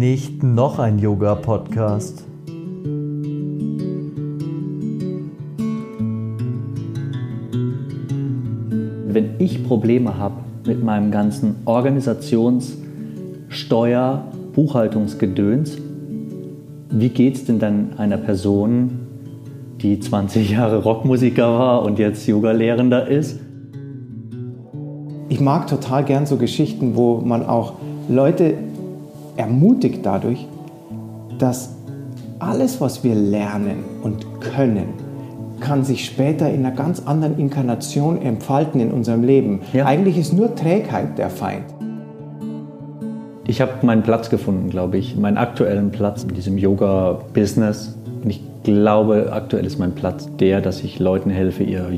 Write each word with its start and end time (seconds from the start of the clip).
Nicht 0.00 0.42
noch 0.42 0.78
ein 0.78 0.98
Yoga-Podcast. 0.98 2.24
Wenn 9.08 9.34
ich 9.38 9.62
Probleme 9.62 10.16
habe 10.16 10.36
mit 10.64 10.82
meinem 10.82 11.10
ganzen 11.10 11.56
Organisations-, 11.66 12.78
Steuer-, 13.50 14.24
Buchhaltungsgedöns, 14.54 15.76
wie 16.88 17.10
geht 17.10 17.34
es 17.34 17.44
denn 17.44 17.58
dann 17.58 17.98
einer 17.98 18.16
Person, 18.16 19.00
die 19.82 20.00
20 20.00 20.50
Jahre 20.52 20.82
Rockmusiker 20.82 21.46
war 21.46 21.82
und 21.82 21.98
jetzt 21.98 22.26
Yoga-Lehrender 22.26 23.06
ist? 23.06 23.38
Ich 25.28 25.40
mag 25.42 25.66
total 25.66 26.04
gern 26.04 26.24
so 26.24 26.38
Geschichten, 26.38 26.96
wo 26.96 27.18
man 27.18 27.44
auch 27.44 27.74
Leute 28.08 28.54
ermutigt 29.40 30.00
dadurch, 30.04 30.46
dass 31.38 31.74
alles, 32.38 32.80
was 32.80 33.02
wir 33.02 33.14
lernen 33.14 33.84
und 34.02 34.40
können, 34.40 34.88
kann 35.60 35.84
sich 35.84 36.04
später 36.04 36.50
in 36.50 36.64
einer 36.64 36.74
ganz 36.74 37.06
anderen 37.06 37.38
Inkarnation 37.38 38.20
entfalten 38.20 38.80
in 38.80 38.90
unserem 38.90 39.24
Leben. 39.24 39.60
Ja. 39.72 39.86
Eigentlich 39.86 40.18
ist 40.18 40.32
nur 40.32 40.54
Trägheit 40.54 41.18
der 41.18 41.30
Feind. 41.30 41.64
Ich 43.46 43.60
habe 43.60 43.72
meinen 43.82 44.02
Platz 44.02 44.30
gefunden, 44.30 44.70
glaube 44.70 44.98
ich, 44.98 45.16
meinen 45.16 45.38
aktuellen 45.38 45.90
Platz 45.90 46.22
in 46.24 46.34
diesem 46.34 46.56
Yoga-Business. 46.56 47.96
Und 48.22 48.30
ich 48.30 48.42
glaube, 48.62 49.30
aktuell 49.32 49.64
ist 49.64 49.78
mein 49.78 49.92
Platz 49.92 50.28
der, 50.38 50.60
dass 50.60 50.82
ich 50.82 50.98
Leuten 50.98 51.30
helfe, 51.30 51.64
ihr 51.64 51.90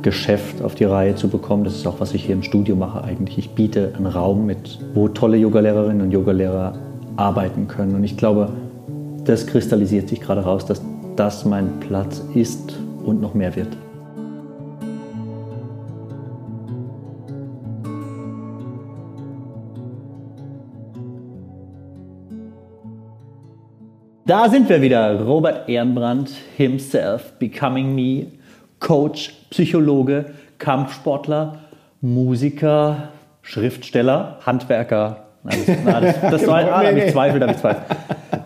Yoga-Geschäft 0.00 0.62
auf 0.62 0.74
die 0.74 0.84
Reihe 0.84 1.14
zu 1.14 1.28
bekommen. 1.28 1.64
Das 1.64 1.74
ist 1.74 1.86
auch, 1.86 2.00
was 2.00 2.14
ich 2.14 2.24
hier 2.24 2.34
im 2.34 2.42
Studio 2.42 2.74
mache 2.74 3.04
eigentlich. 3.04 3.38
Ich 3.38 3.50
biete 3.50 3.92
einen 3.96 4.06
Raum 4.06 4.46
mit, 4.46 4.78
wo 4.94 5.08
tolle 5.08 5.36
Yogalehrerinnen 5.36 6.02
und 6.02 6.10
Yogalehrer 6.10 6.74
arbeiten 7.16 7.68
können. 7.68 7.94
Und 7.94 8.04
ich 8.04 8.16
glaube, 8.16 8.50
das 9.24 9.46
kristallisiert 9.46 10.08
sich 10.08 10.20
gerade 10.20 10.42
raus, 10.42 10.64
dass 10.64 10.82
das 11.16 11.44
mein 11.44 11.80
Platz 11.80 12.22
ist 12.34 12.78
und 13.04 13.20
noch 13.20 13.34
mehr 13.34 13.54
wird. 13.56 13.68
Da 24.26 24.48
sind 24.48 24.68
wir 24.68 24.80
wieder. 24.80 25.20
Robert 25.22 25.68
Ehrenbrand 25.68 26.30
himself, 26.56 27.32
Becoming 27.40 27.94
Me, 27.96 28.26
Coach, 28.78 29.39
Psychologe, 29.50 30.26
Kampfsportler, 30.58 31.58
Musiker, 32.00 33.10
Schriftsteller, 33.42 34.38
Handwerker. 34.46 35.24
Das, 35.44 35.66
das, 35.84 36.20
das 36.20 36.42
soll, 36.42 36.54
ah, 36.54 36.82
da 36.82 36.88
habe 36.88 37.00
ich 37.00 37.12
Zweifel, 37.12 37.40
da 37.40 37.46
habe 37.46 37.54
ich 37.54 37.60
Zweifel. 37.60 37.82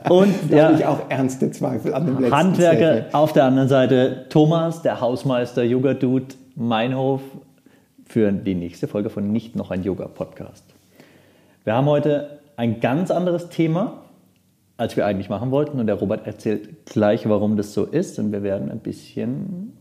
Und 0.08 0.34
da 0.50 0.56
ja, 0.56 0.64
habe 0.64 0.74
ich 0.74 0.86
auch 0.86 1.00
ernste 1.08 1.50
Zweifel 1.50 1.94
an 1.94 2.06
dem 2.06 2.18
letzten 2.18 2.36
Handwerker 2.36 2.92
Statement. 2.92 3.14
auf 3.14 3.32
der 3.32 3.44
anderen 3.44 3.68
Seite 3.68 4.26
Thomas, 4.28 4.82
der 4.82 5.00
Hausmeister, 5.00 5.62
Yoga-Dude, 5.62 6.34
Meinhof 6.56 7.20
für 8.06 8.30
die 8.32 8.54
nächste 8.54 8.86
Folge 8.88 9.10
von 9.10 9.32
Nicht 9.32 9.56
noch 9.56 9.70
ein 9.70 9.82
Yoga-Podcast. 9.82 10.64
Wir 11.64 11.74
haben 11.74 11.86
heute 11.86 12.38
ein 12.56 12.80
ganz 12.80 13.10
anderes 13.10 13.48
Thema 13.48 14.04
als 14.76 14.96
wir 14.96 15.06
eigentlich 15.06 15.28
machen 15.28 15.50
wollten. 15.50 15.78
Und 15.78 15.86
der 15.86 15.96
Robert 15.96 16.26
erzählt 16.26 16.86
gleich, 16.86 17.28
warum 17.28 17.56
das 17.56 17.74
so 17.74 17.84
ist. 17.84 18.18
Und 18.18 18.32
wir 18.32 18.42
werden 18.42 18.70
ein 18.70 18.80
bisschen. 18.80 19.76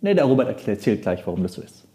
Ne, 0.00 0.14
der 0.14 0.24
Robert 0.24 0.66
erzählt 0.66 1.02
gleich, 1.02 1.26
warum 1.26 1.42
das 1.42 1.54
so 1.54 1.62
ist. 1.62 1.86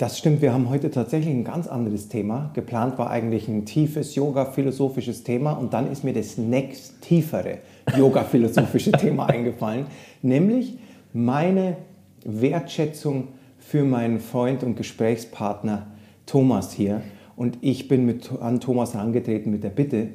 Das 0.00 0.16
stimmt, 0.16 0.40
wir 0.40 0.54
haben 0.54 0.70
heute 0.70 0.90
tatsächlich 0.90 1.34
ein 1.34 1.44
ganz 1.44 1.66
anderes 1.66 2.08
Thema. 2.08 2.50
Geplant 2.54 2.98
war 2.98 3.10
eigentlich 3.10 3.48
ein 3.48 3.66
tiefes 3.66 4.14
Yoga-philosophisches 4.14 5.24
Thema 5.24 5.52
und 5.52 5.74
dann 5.74 5.92
ist 5.92 6.04
mir 6.04 6.14
das 6.14 6.38
nächst 6.38 7.02
tiefere 7.02 7.58
Yoga-philosophische 7.98 8.92
Thema 8.98 9.26
eingefallen, 9.26 9.86
nämlich 10.22 10.78
meine 11.12 11.76
Wertschätzung 12.24 13.28
für 13.58 13.84
meinen 13.84 14.20
Freund 14.20 14.62
und 14.62 14.76
Gesprächspartner 14.76 15.88
Thomas 16.24 16.72
hier. 16.72 17.02
Und 17.36 17.58
ich 17.60 17.86
bin 17.86 18.06
mit, 18.06 18.30
an 18.40 18.60
Thomas 18.60 18.94
herangetreten 18.94 19.52
mit 19.52 19.64
der 19.64 19.68
Bitte, 19.68 20.08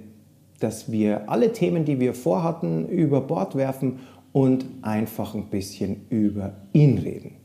dass 0.60 0.92
wir 0.92 1.30
alle 1.30 1.52
Themen, 1.54 1.86
die 1.86 2.00
wir 2.00 2.16
vorhatten, 2.16 2.88
über 2.88 3.22
Bord 3.22 3.56
werfen 3.56 4.00
und 4.36 4.66
einfach 4.82 5.34
ein 5.34 5.46
bisschen 5.46 6.08
über 6.10 6.58
ihn 6.74 6.98
reden. 6.98 7.38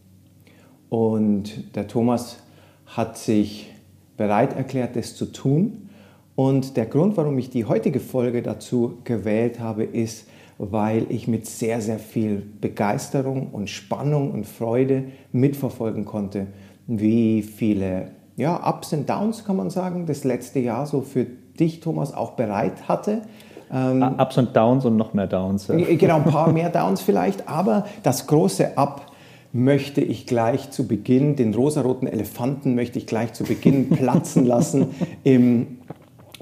Und 0.88 1.76
der 1.76 1.86
Thomas 1.86 2.38
hat 2.84 3.16
sich 3.16 3.72
bereit 4.16 4.56
erklärt, 4.56 4.96
das 4.96 5.14
zu 5.14 5.26
tun. 5.26 5.88
Und 6.34 6.76
der 6.76 6.86
Grund, 6.86 7.16
warum 7.16 7.38
ich 7.38 7.48
die 7.48 7.64
heutige 7.64 8.00
Folge 8.00 8.42
dazu 8.42 8.98
gewählt 9.04 9.60
habe, 9.60 9.84
ist, 9.84 10.26
weil 10.58 11.06
ich 11.10 11.28
mit 11.28 11.46
sehr, 11.46 11.80
sehr 11.80 12.00
viel 12.00 12.42
Begeisterung 12.60 13.50
und 13.52 13.70
Spannung 13.70 14.32
und 14.32 14.44
Freude 14.44 15.04
mitverfolgen 15.30 16.04
konnte, 16.04 16.48
wie 16.88 17.42
viele 17.42 18.10
ja, 18.36 18.68
Ups 18.68 18.92
und 18.92 19.08
Downs, 19.08 19.44
kann 19.44 19.54
man 19.54 19.70
sagen, 19.70 20.06
das 20.06 20.24
letzte 20.24 20.58
Jahr 20.58 20.88
so 20.88 21.02
für 21.02 21.24
dich, 21.24 21.78
Thomas, 21.78 22.12
auch 22.12 22.32
bereit 22.32 22.88
hatte. 22.88 23.22
Ähm, 23.72 24.02
Ups 24.18 24.36
und 24.38 24.56
Downs 24.56 24.84
und 24.84 24.96
noch 24.96 25.14
mehr 25.14 25.26
Downs. 25.26 25.68
Ja. 25.68 25.76
Äh, 25.76 25.96
genau, 25.96 26.16
ein 26.16 26.24
paar 26.24 26.52
mehr 26.52 26.70
Downs 26.70 27.00
vielleicht, 27.00 27.48
aber 27.48 27.86
das 28.02 28.26
große 28.26 28.76
Up 28.76 29.06
möchte 29.52 30.00
ich 30.00 30.26
gleich 30.26 30.70
zu 30.70 30.86
Beginn, 30.86 31.36
den 31.36 31.54
rosaroten 31.54 32.06
Elefanten 32.06 32.74
möchte 32.74 32.98
ich 32.98 33.06
gleich 33.06 33.32
zu 33.32 33.44
Beginn 33.44 33.90
platzen 33.90 34.46
lassen 34.46 34.88
im, 35.24 35.78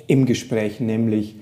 im 0.06 0.26
Gespräch, 0.26 0.80
nämlich 0.80 1.36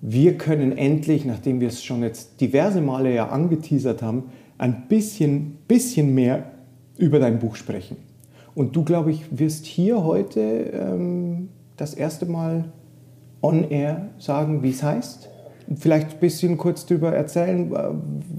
wir 0.00 0.38
können 0.38 0.76
endlich, 0.76 1.24
nachdem 1.24 1.60
wir 1.60 1.68
es 1.68 1.82
schon 1.82 2.02
jetzt 2.02 2.40
diverse 2.40 2.80
Male 2.80 3.12
ja 3.12 3.28
angeteasert 3.28 4.02
haben, 4.02 4.24
ein 4.56 4.86
bisschen, 4.88 5.58
bisschen 5.66 6.14
mehr 6.14 6.44
über 6.96 7.18
dein 7.18 7.38
Buch 7.38 7.56
sprechen. 7.56 7.96
Und 8.54 8.74
du, 8.74 8.84
glaube 8.84 9.10
ich, 9.10 9.24
wirst 9.36 9.66
hier 9.66 10.04
heute 10.04 10.40
ähm, 10.40 11.48
das 11.76 11.94
erste 11.94 12.26
Mal 12.26 12.64
on 13.42 13.70
air 13.70 14.08
sagen, 14.18 14.62
wie 14.62 14.70
es 14.70 14.82
heißt? 14.82 15.28
Vielleicht 15.76 16.14
ein 16.14 16.20
bisschen 16.20 16.56
kurz 16.56 16.86
darüber 16.86 17.12
erzählen, 17.12 17.72
äh, 17.72 17.88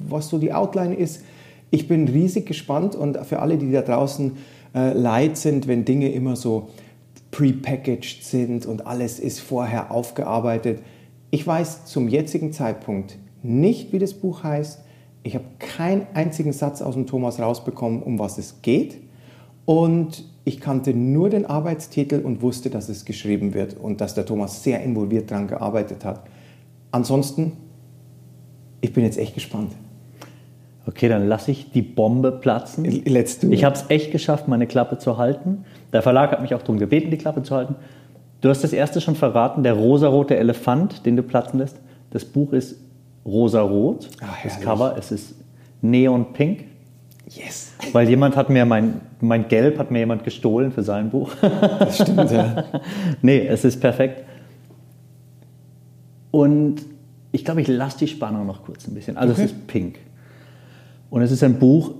was 0.07 0.29
so 0.29 0.37
die 0.37 0.53
Outline 0.53 0.95
ist. 0.95 1.23
Ich 1.71 1.87
bin 1.87 2.07
riesig 2.07 2.45
gespannt 2.45 2.95
und 2.95 3.17
für 3.25 3.39
alle, 3.39 3.57
die 3.57 3.71
da 3.71 3.81
draußen 3.81 4.37
äh, 4.73 4.93
leid 4.93 5.37
sind, 5.37 5.67
wenn 5.67 5.85
Dinge 5.85 6.11
immer 6.11 6.35
so 6.35 6.69
prepackaged 7.31 8.23
sind 8.23 8.65
und 8.65 8.87
alles 8.87 9.19
ist 9.19 9.39
vorher 9.39 9.91
aufgearbeitet. 9.91 10.81
Ich 11.29 11.45
weiß 11.45 11.85
zum 11.85 12.07
jetzigen 12.07 12.51
Zeitpunkt 12.53 13.17
nicht, 13.43 13.93
wie 13.93 13.99
das 13.99 14.13
Buch 14.13 14.43
heißt. 14.43 14.83
Ich 15.21 15.35
habe 15.35 15.45
keinen 15.59 16.07
einzigen 16.13 16.53
Satz 16.53 16.81
aus 16.81 16.95
dem 16.95 17.05
Thomas 17.05 17.39
rausbekommen, 17.39 18.01
um 18.01 18.17
was 18.17 18.37
es 18.37 18.61
geht. 18.61 18.97
Und 19.65 20.23
ich 20.45 20.59
kannte 20.59 20.93
nur 20.93 21.29
den 21.29 21.45
Arbeitstitel 21.45 22.21
und 22.23 22.41
wusste, 22.41 22.69
dass 22.69 22.89
es 22.89 23.05
geschrieben 23.05 23.53
wird 23.53 23.75
und 23.77 24.01
dass 24.01 24.15
der 24.15 24.25
Thomas 24.25 24.63
sehr 24.63 24.81
involviert 24.81 25.31
daran 25.31 25.47
gearbeitet 25.47 26.05
hat. 26.05 26.23
Ansonsten, 26.91 27.53
ich 28.81 28.93
bin 28.93 29.03
jetzt 29.03 29.17
echt 29.17 29.33
gespannt. 29.33 29.73
Okay, 30.87 31.07
dann 31.07 31.27
lasse 31.27 31.51
ich 31.51 31.71
die 31.71 31.83
Bombe 31.83 32.31
platzen. 32.31 32.83
Let's 33.05 33.39
do 33.39 33.49
ich 33.51 33.63
habe 33.63 33.75
es 33.75 33.85
echt 33.89 34.11
geschafft, 34.11 34.47
meine 34.47 34.65
Klappe 34.65 34.97
zu 34.97 35.17
halten. 35.17 35.65
Der 35.93 36.01
Verlag 36.01 36.31
hat 36.31 36.41
mich 36.41 36.55
auch 36.55 36.61
darum 36.61 36.79
gebeten, 36.79 37.11
die 37.11 37.17
Klappe 37.17 37.43
zu 37.43 37.55
halten. 37.55 37.75
Du 38.41 38.49
hast 38.49 38.63
das 38.63 38.73
erste 38.73 39.01
schon 39.01 39.15
verraten, 39.15 39.63
der 39.63 39.73
rosarote 39.73 40.37
Elefant, 40.37 41.05
den 41.05 41.15
du 41.15 41.23
platzen 41.23 41.59
lässt. 41.59 41.77
Das 42.09 42.25
Buch 42.25 42.53
ist 42.53 42.77
rosarot, 43.25 44.09
Ach, 44.21 44.37
das 44.43 44.59
Cover, 44.61 44.95
es 44.97 45.11
ist 45.11 45.35
neonpink. 45.81 46.65
Yes. 47.29 47.73
Weil 47.91 48.09
jemand 48.09 48.35
hat 48.35 48.49
mir 48.49 48.65
mein, 48.65 49.01
mein 49.21 49.47
Gelb 49.47 49.77
hat 49.77 49.91
mir 49.91 49.99
jemand 49.99 50.23
gestohlen 50.23 50.71
für 50.71 50.83
sein 50.83 51.09
Buch. 51.09 51.31
Das 51.79 51.95
stimmt, 51.95 52.31
ja. 52.31 52.65
nee, 53.21 53.45
es 53.47 53.63
ist 53.65 53.79
perfekt. 53.79 54.23
Und 56.31 56.81
ich 57.31 57.45
glaube, 57.45 57.61
ich 57.61 57.67
lasse 57.67 57.99
die 57.99 58.07
Spannung 58.07 58.47
noch 58.47 58.63
kurz 58.63 58.87
ein 58.87 58.93
bisschen. 58.93 59.17
Also 59.17 59.33
okay. 59.33 59.43
es 59.43 59.51
ist 59.51 59.67
pink. 59.67 59.99
Und 61.09 61.21
es 61.21 61.31
ist 61.31 61.43
ein 61.43 61.59
Buch 61.59 61.91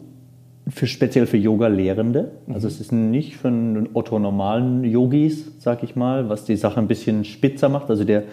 für, 0.67 0.87
speziell 0.87 1.27
für 1.27 1.37
Yoga-Lehrende. 1.37 2.31
Also 2.47 2.67
mhm. 2.67 2.73
es 2.73 2.81
ist 2.81 2.91
nicht 2.91 3.37
für 3.37 3.49
einen 3.49 3.89
Otto-normalen 3.93 4.83
Yogis, 4.83 5.51
sag 5.59 5.83
ich 5.83 5.95
mal, 5.95 6.29
was 6.29 6.45
die 6.45 6.55
Sache 6.55 6.79
ein 6.79 6.87
bisschen 6.87 7.23
spitzer 7.23 7.69
macht. 7.69 7.89
Also 7.89 8.03
der 8.03 8.23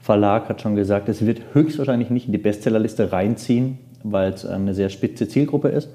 Verlag 0.00 0.48
hat 0.48 0.60
schon 0.60 0.74
gesagt, 0.74 1.08
es 1.08 1.24
wird 1.24 1.40
höchstwahrscheinlich 1.54 2.10
nicht 2.10 2.26
in 2.26 2.32
die 2.32 2.38
Bestsellerliste 2.38 3.12
reinziehen, 3.12 3.78
weil 4.02 4.32
es 4.32 4.44
eine 4.44 4.74
sehr 4.74 4.90
spitze 4.90 5.28
Zielgruppe 5.28 5.68
ist 5.68 5.88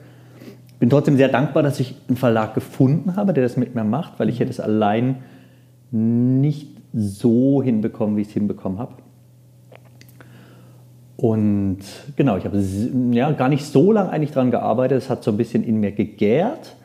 bin 0.80 0.90
trotzdem 0.90 1.18
sehr 1.18 1.30
dankbar, 1.30 1.64
dass 1.64 1.80
ich 1.80 1.96
einen 2.08 2.18
Verlag 2.18 2.54
gefunden 2.54 3.16
habe, 3.16 3.34
der 3.34 3.44
das 3.44 3.58
mit 3.58 3.76
mir 3.76 3.84
macht, 3.84 4.20
weil 4.20 4.30
ich 4.30 4.40
hätte 4.40 4.52
es 4.52 4.60
allein 4.60 5.18
nicht 5.92 6.70
so 6.94 7.62
hinbekommen, 7.62 8.18
wie 8.18 8.22
ich 8.22 8.28
es 8.28 8.34
hinbekommen 8.34 8.80
habe. 8.80 8.94
Und 11.18 11.80
genau, 12.16 12.38
ich 12.38 12.46
habe 12.46 12.64
ja, 13.12 13.32
gar 13.32 13.50
nicht 13.50 13.66
so 13.66 13.92
lange 13.92 14.12
eigentlich 14.12 14.32
daran 14.32 14.52
gearbeitet. 14.52 15.00
Es 15.00 15.10
hat 15.10 15.24
so 15.24 15.32
ein 15.32 15.38
bisschen 15.38 15.64
in 15.64 15.80
mir 15.80 15.92
gegärt 15.92 16.76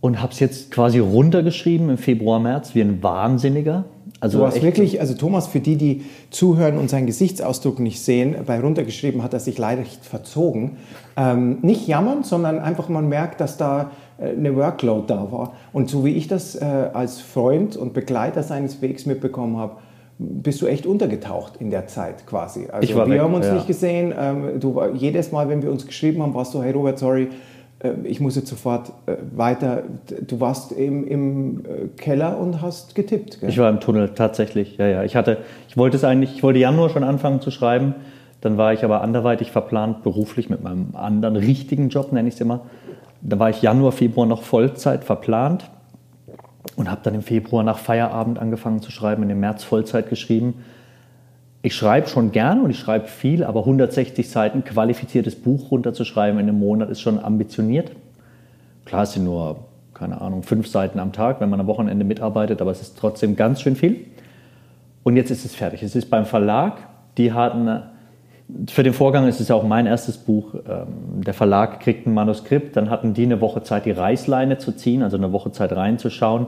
und 0.00 0.20
habe 0.20 0.32
es 0.32 0.40
jetzt 0.40 0.72
quasi 0.72 0.98
runtergeschrieben 0.98 1.88
im 1.88 1.98
Februar, 1.98 2.40
März 2.40 2.74
wie 2.74 2.80
ein 2.80 3.00
Wahnsinniger. 3.02 3.84
Also 4.20 4.38
du 4.38 4.46
hast 4.46 4.62
wirklich, 4.62 5.00
also 5.00 5.14
Thomas, 5.14 5.46
für 5.46 5.60
die, 5.60 5.76
die 5.76 6.04
zuhören 6.28 6.76
und 6.76 6.90
seinen 6.90 7.06
Gesichtsausdruck 7.06 7.78
nicht 7.78 8.00
sehen, 8.00 8.36
bei 8.46 8.60
runtergeschrieben 8.60 9.22
hat 9.22 9.32
er 9.32 9.40
sich 9.40 9.56
leicht 9.56 10.04
verzogen. 10.04 10.76
Ähm, 11.16 11.58
nicht 11.62 11.88
jammern, 11.88 12.22
sondern 12.22 12.58
einfach 12.58 12.90
man 12.90 13.08
merkt, 13.08 13.40
dass 13.40 13.56
da 13.56 13.92
äh, 14.18 14.30
eine 14.30 14.54
Workload 14.54 15.04
da 15.06 15.32
war. 15.32 15.54
Und 15.72 15.88
so 15.88 16.04
wie 16.04 16.12
ich 16.12 16.28
das 16.28 16.54
äh, 16.54 16.64
als 16.64 17.20
Freund 17.20 17.76
und 17.76 17.94
Begleiter 17.94 18.42
seines 18.42 18.82
Wegs 18.82 19.06
mitbekommen 19.06 19.56
habe, 19.56 19.76
bist 20.18 20.60
du 20.60 20.66
echt 20.66 20.84
untergetaucht 20.84 21.54
in 21.58 21.70
der 21.70 21.86
Zeit 21.86 22.26
quasi. 22.26 22.66
Also 22.70 22.82
Ich 22.82 22.94
war 22.94 23.06
wir 23.06 23.14
weg, 23.14 23.22
haben 23.22 23.32
uns 23.32 23.46
ja. 23.46 23.54
nicht 23.54 23.66
gesehen. 23.66 24.12
Ähm, 24.18 24.60
du, 24.60 24.82
jedes 24.92 25.32
Mal, 25.32 25.48
wenn 25.48 25.62
wir 25.62 25.70
uns 25.70 25.86
geschrieben 25.86 26.22
haben, 26.22 26.34
warst 26.34 26.52
du, 26.52 26.62
hey 26.62 26.72
Robert, 26.72 26.98
sorry, 26.98 27.28
ich 28.04 28.20
muss 28.20 28.36
jetzt 28.36 28.48
sofort 28.48 28.92
äh, 29.06 29.16
weiter. 29.34 29.84
Du 30.26 30.38
warst 30.40 30.72
im, 30.72 31.06
im 31.06 31.64
äh, 31.64 31.88
Keller 31.96 32.38
und 32.38 32.60
hast 32.60 32.94
getippt. 32.94 33.40
Gell? 33.40 33.48
Ich 33.48 33.58
war 33.58 33.70
im 33.70 33.80
Tunnel 33.80 34.10
tatsächlich, 34.10 34.76
ja, 34.76 34.86
ja. 34.86 35.04
Ich 35.04 35.16
hatte, 35.16 35.38
ich 35.68 35.76
wollte 35.76 35.96
es 35.96 36.04
eigentlich, 36.04 36.34
ich 36.34 36.42
wollte 36.42 36.58
Januar 36.58 36.90
schon 36.90 37.04
anfangen 37.04 37.40
zu 37.40 37.50
schreiben. 37.50 37.94
Dann 38.42 38.56
war 38.58 38.72
ich 38.72 38.84
aber 38.84 39.00
anderweitig 39.02 39.50
verplant, 39.50 40.02
beruflich 40.02 40.50
mit 40.50 40.62
meinem 40.62 40.94
anderen 40.94 41.36
richtigen 41.36 41.88
Job, 41.88 42.12
nenne 42.12 42.28
ich 42.28 42.34
es 42.34 42.40
immer. 42.40 42.60
Da 43.22 43.38
war 43.38 43.50
ich 43.50 43.60
Januar, 43.62 43.92
Februar 43.92 44.26
noch 44.26 44.42
Vollzeit 44.42 45.04
verplant 45.04 45.70
und 46.76 46.90
habe 46.90 47.00
dann 47.02 47.14
im 47.14 47.22
Februar 47.22 47.62
nach 47.62 47.78
Feierabend 47.78 48.38
angefangen 48.38 48.80
zu 48.80 48.90
schreiben, 48.90 49.22
in 49.22 49.30
im 49.30 49.40
März 49.40 49.64
Vollzeit 49.64 50.08
geschrieben. 50.08 50.64
Ich 51.62 51.74
schreibe 51.74 52.08
schon 52.08 52.32
gern 52.32 52.62
und 52.62 52.70
ich 52.70 52.78
schreibe 52.78 53.06
viel, 53.06 53.44
aber 53.44 53.60
160 53.60 54.28
Seiten 54.30 54.64
qualifiziertes 54.64 55.36
Buch 55.36 55.70
runterzuschreiben 55.70 56.40
in 56.40 56.48
einem 56.48 56.58
Monat 56.58 56.88
ist 56.88 57.02
schon 57.02 57.18
ambitioniert. 57.18 57.92
Klar, 58.86 59.02
es 59.02 59.12
sind 59.12 59.24
nur, 59.24 59.64
keine 59.92 60.22
Ahnung, 60.22 60.42
fünf 60.42 60.68
Seiten 60.68 60.98
am 60.98 61.12
Tag, 61.12 61.40
wenn 61.40 61.50
man 61.50 61.60
am 61.60 61.66
Wochenende 61.66 62.04
mitarbeitet, 62.04 62.62
aber 62.62 62.70
es 62.70 62.80
ist 62.80 62.98
trotzdem 62.98 63.36
ganz 63.36 63.60
schön 63.60 63.76
viel. 63.76 64.06
Und 65.02 65.16
jetzt 65.16 65.30
ist 65.30 65.44
es 65.44 65.54
fertig. 65.54 65.82
Es 65.82 65.94
ist 65.94 66.08
beim 66.08 66.24
Verlag. 66.24 66.78
Die 67.18 67.34
hatten, 67.34 67.82
für 68.68 68.82
den 68.82 68.94
Vorgang 68.94 69.28
ist 69.28 69.38
es 69.40 69.48
ja 69.48 69.54
auch 69.54 69.62
mein 69.62 69.86
erstes 69.86 70.16
Buch. 70.16 70.54
Ähm, 70.54 71.22
Der 71.22 71.34
Verlag 71.34 71.80
kriegt 71.80 72.06
ein 72.06 72.14
Manuskript, 72.14 72.74
dann 72.74 72.88
hatten 72.88 73.12
die 73.12 73.24
eine 73.24 73.42
Woche 73.42 73.62
Zeit, 73.62 73.84
die 73.84 73.90
Reißleine 73.90 74.56
zu 74.56 74.72
ziehen, 74.72 75.02
also 75.02 75.18
eine 75.18 75.32
Woche 75.32 75.52
Zeit 75.52 75.72
reinzuschauen. 75.72 76.46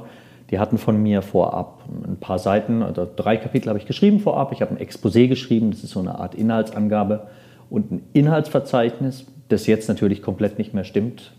Die 0.53 0.59
hatten 0.59 0.77
von 0.77 1.03
mir 1.03 1.23
vorab 1.23 1.81
ein 2.07 2.19
paar 2.19 2.39
Seiten, 2.39 2.83
also 2.83 3.09
drei 3.17 3.39
Kapitel 3.39 3.71
habe 3.71 3.79
ich 3.79 3.87
geschrieben 3.87 4.21
vorab. 4.21 4.53
Ich 4.53 4.61
habe 4.61 4.77
ein 4.77 4.87
Exposé 4.87 5.27
geschrieben, 5.27 5.71
das 5.71 5.83
ist 5.83 5.93
so 5.93 6.01
eine 6.01 6.19
Art 6.19 6.35
Inhaltsangabe 6.35 7.27
und 7.71 7.91
ein 7.91 8.03
Inhaltsverzeichnis, 8.13 9.25
das 9.49 9.67
jetzt 9.67 9.89
natürlich 9.89 10.21
komplett 10.21 10.59
nicht 10.59 10.75
mehr 10.75 10.85
stimmt, 10.85 11.33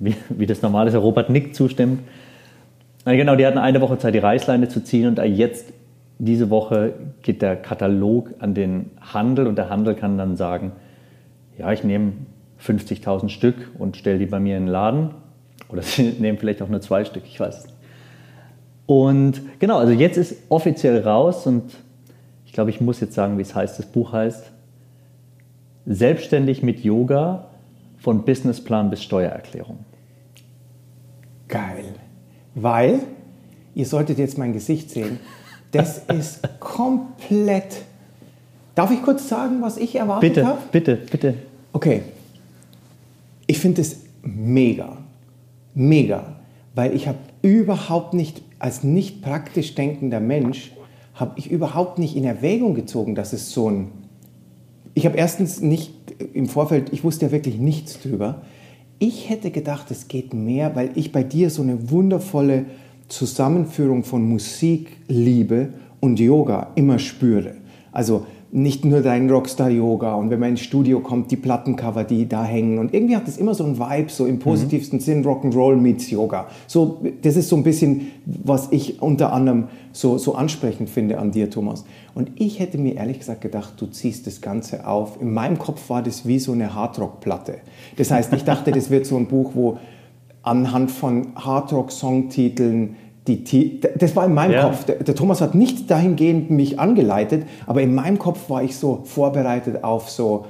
wie, 0.00 0.16
wie 0.28 0.46
das 0.46 0.60
normal 0.60 0.88
ist. 0.88 0.94
Der 0.94 1.00
Robert 1.00 1.30
Nick 1.30 1.54
zustimmt. 1.54 2.00
Na 3.04 3.14
genau, 3.14 3.36
die 3.36 3.46
hatten 3.46 3.58
eine 3.58 3.80
Woche 3.80 3.96
Zeit, 3.98 4.14
die 4.14 4.18
Reißleine 4.18 4.68
zu 4.68 4.82
ziehen 4.82 5.06
und 5.06 5.24
jetzt, 5.24 5.72
diese 6.18 6.50
Woche, 6.50 6.94
geht 7.22 7.42
der 7.42 7.54
Katalog 7.54 8.34
an 8.40 8.54
den 8.54 8.90
Handel 9.00 9.46
und 9.46 9.54
der 9.54 9.70
Handel 9.70 9.94
kann 9.94 10.18
dann 10.18 10.34
sagen, 10.34 10.72
ja, 11.56 11.70
ich 11.70 11.84
nehme 11.84 12.14
50.000 12.60 13.28
Stück 13.28 13.70
und 13.78 13.96
stelle 13.96 14.18
die 14.18 14.26
bei 14.26 14.40
mir 14.40 14.56
in 14.56 14.64
den 14.64 14.72
Laden 14.72 15.10
oder 15.68 15.82
sie 15.82 16.16
nehmen 16.18 16.38
vielleicht 16.38 16.60
auch 16.60 16.68
nur 16.68 16.80
zwei 16.80 17.04
Stück, 17.04 17.22
ich 17.24 17.38
weiß 17.38 17.66
nicht. 17.66 17.77
Und 18.88 19.42
genau, 19.58 19.76
also 19.76 19.92
jetzt 19.92 20.16
ist 20.16 20.34
offiziell 20.48 21.02
raus 21.02 21.46
und 21.46 21.62
ich 22.46 22.54
glaube, 22.54 22.70
ich 22.70 22.80
muss 22.80 23.00
jetzt 23.00 23.12
sagen, 23.12 23.36
wie 23.36 23.42
es 23.42 23.54
heißt. 23.54 23.78
Das 23.78 23.84
Buch 23.84 24.14
heißt 24.14 24.50
Selbstständig 25.84 26.62
mit 26.62 26.82
Yoga 26.82 27.48
von 27.98 28.24
Businessplan 28.24 28.88
bis 28.88 29.02
Steuererklärung. 29.02 29.80
Geil. 31.48 31.84
Weil, 32.54 33.00
ihr 33.74 33.84
solltet 33.84 34.18
jetzt 34.18 34.38
mein 34.38 34.54
Gesicht 34.54 34.90
sehen, 34.90 35.20
das 35.70 35.98
ist 36.18 36.40
komplett. 36.58 37.82
Darf 38.74 38.90
ich 38.90 39.02
kurz 39.02 39.28
sagen, 39.28 39.60
was 39.60 39.76
ich 39.76 39.96
erwartet 39.96 40.34
Bitte, 40.34 40.46
habe? 40.46 40.60
bitte, 40.72 40.96
bitte. 40.96 41.34
Okay. 41.74 42.04
Ich 43.46 43.58
finde 43.58 43.82
es 43.82 44.00
mega. 44.22 44.96
Mega. 45.74 46.36
Weil 46.74 46.94
ich 46.94 47.06
habe 47.06 47.18
überhaupt 47.42 48.14
nicht, 48.14 48.40
als 48.58 48.82
nicht 48.84 49.22
praktisch 49.22 49.74
denkender 49.74 50.20
Mensch, 50.20 50.72
habe 51.14 51.34
ich 51.36 51.50
überhaupt 51.50 51.98
nicht 51.98 52.16
in 52.16 52.24
Erwägung 52.24 52.74
gezogen, 52.74 53.14
dass 53.14 53.32
es 53.32 53.50
so 53.52 53.70
ein. 53.70 53.88
Ich 54.94 55.04
habe 55.06 55.16
erstens 55.16 55.60
nicht 55.60 55.92
im 56.32 56.46
Vorfeld, 56.46 56.92
ich 56.92 57.04
wusste 57.04 57.26
ja 57.26 57.32
wirklich 57.32 57.58
nichts 57.58 58.00
drüber. 58.00 58.42
Ich 58.98 59.30
hätte 59.30 59.50
gedacht, 59.50 59.90
es 59.90 60.08
geht 60.08 60.34
mehr, 60.34 60.74
weil 60.74 60.90
ich 60.94 61.12
bei 61.12 61.22
dir 61.22 61.50
so 61.50 61.62
eine 61.62 61.90
wundervolle 61.90 62.66
Zusammenführung 63.08 64.04
von 64.04 64.22
Musik, 64.28 64.88
Liebe 65.06 65.70
und 66.00 66.18
Yoga 66.18 66.72
immer 66.74 66.98
spüre. 66.98 67.56
Also 67.92 68.26
nicht 68.50 68.84
nur 68.84 69.02
dein 69.02 69.28
Rockstar-Yoga 69.30 70.14
und 70.14 70.30
wenn 70.30 70.40
man 70.40 70.50
ins 70.50 70.60
Studio 70.60 71.00
kommt, 71.00 71.30
die 71.30 71.36
Plattencover, 71.36 72.04
die 72.04 72.28
da 72.28 72.44
hängen. 72.44 72.78
Und 72.78 72.94
irgendwie 72.94 73.14
hat 73.14 73.28
das 73.28 73.36
immer 73.36 73.54
so 73.54 73.64
einen 73.64 73.78
Vibe, 73.78 74.10
so 74.10 74.24
im 74.24 74.38
positivsten 74.38 75.00
Sinn, 75.00 75.24
Rock'n'Roll 75.24 75.76
meets 75.76 76.10
Yoga. 76.10 76.46
So, 76.66 77.00
das 77.22 77.36
ist 77.36 77.50
so 77.50 77.56
ein 77.56 77.62
bisschen, 77.62 78.12
was 78.24 78.68
ich 78.70 79.02
unter 79.02 79.32
anderem 79.32 79.64
so, 79.92 80.16
so 80.16 80.34
ansprechend 80.34 80.88
finde 80.88 81.18
an 81.18 81.30
dir, 81.30 81.50
Thomas. 81.50 81.84
Und 82.14 82.30
ich 82.36 82.58
hätte 82.58 82.78
mir 82.78 82.96
ehrlich 82.96 83.18
gesagt 83.18 83.42
gedacht, 83.42 83.74
du 83.76 83.86
ziehst 83.86 84.26
das 84.26 84.40
Ganze 84.40 84.86
auf. 84.86 85.20
In 85.20 85.34
meinem 85.34 85.58
Kopf 85.58 85.90
war 85.90 86.02
das 86.02 86.26
wie 86.26 86.38
so 86.38 86.52
eine 86.52 86.74
Hardrock-Platte. 86.74 87.58
Das 87.96 88.10
heißt, 88.10 88.32
ich 88.32 88.44
dachte, 88.44 88.72
das 88.72 88.88
wird 88.88 89.04
so 89.04 89.16
ein 89.16 89.26
Buch, 89.26 89.50
wo 89.54 89.78
anhand 90.42 90.90
von 90.90 91.28
Hardrock-Songtiteln 91.34 92.96
die, 93.28 93.44
Ti- 93.44 93.80
das 93.98 94.16
war 94.16 94.24
in 94.24 94.34
meinem 94.34 94.52
Ja. 94.52 94.62
Kopf. 94.64 94.84
Der, 94.84 94.96
der 94.96 95.14
Thomas 95.14 95.40
hat 95.40 95.54
nicht 95.54 95.90
dahingehend 95.90 96.50
mich 96.50 96.80
angeleitet, 96.80 97.44
aber 97.66 97.82
in 97.82 97.94
meinem 97.94 98.18
Kopf 98.18 98.48
war 98.50 98.62
ich 98.62 98.76
so 98.76 99.02
vorbereitet 99.04 99.84
auf 99.84 100.10
so 100.10 100.46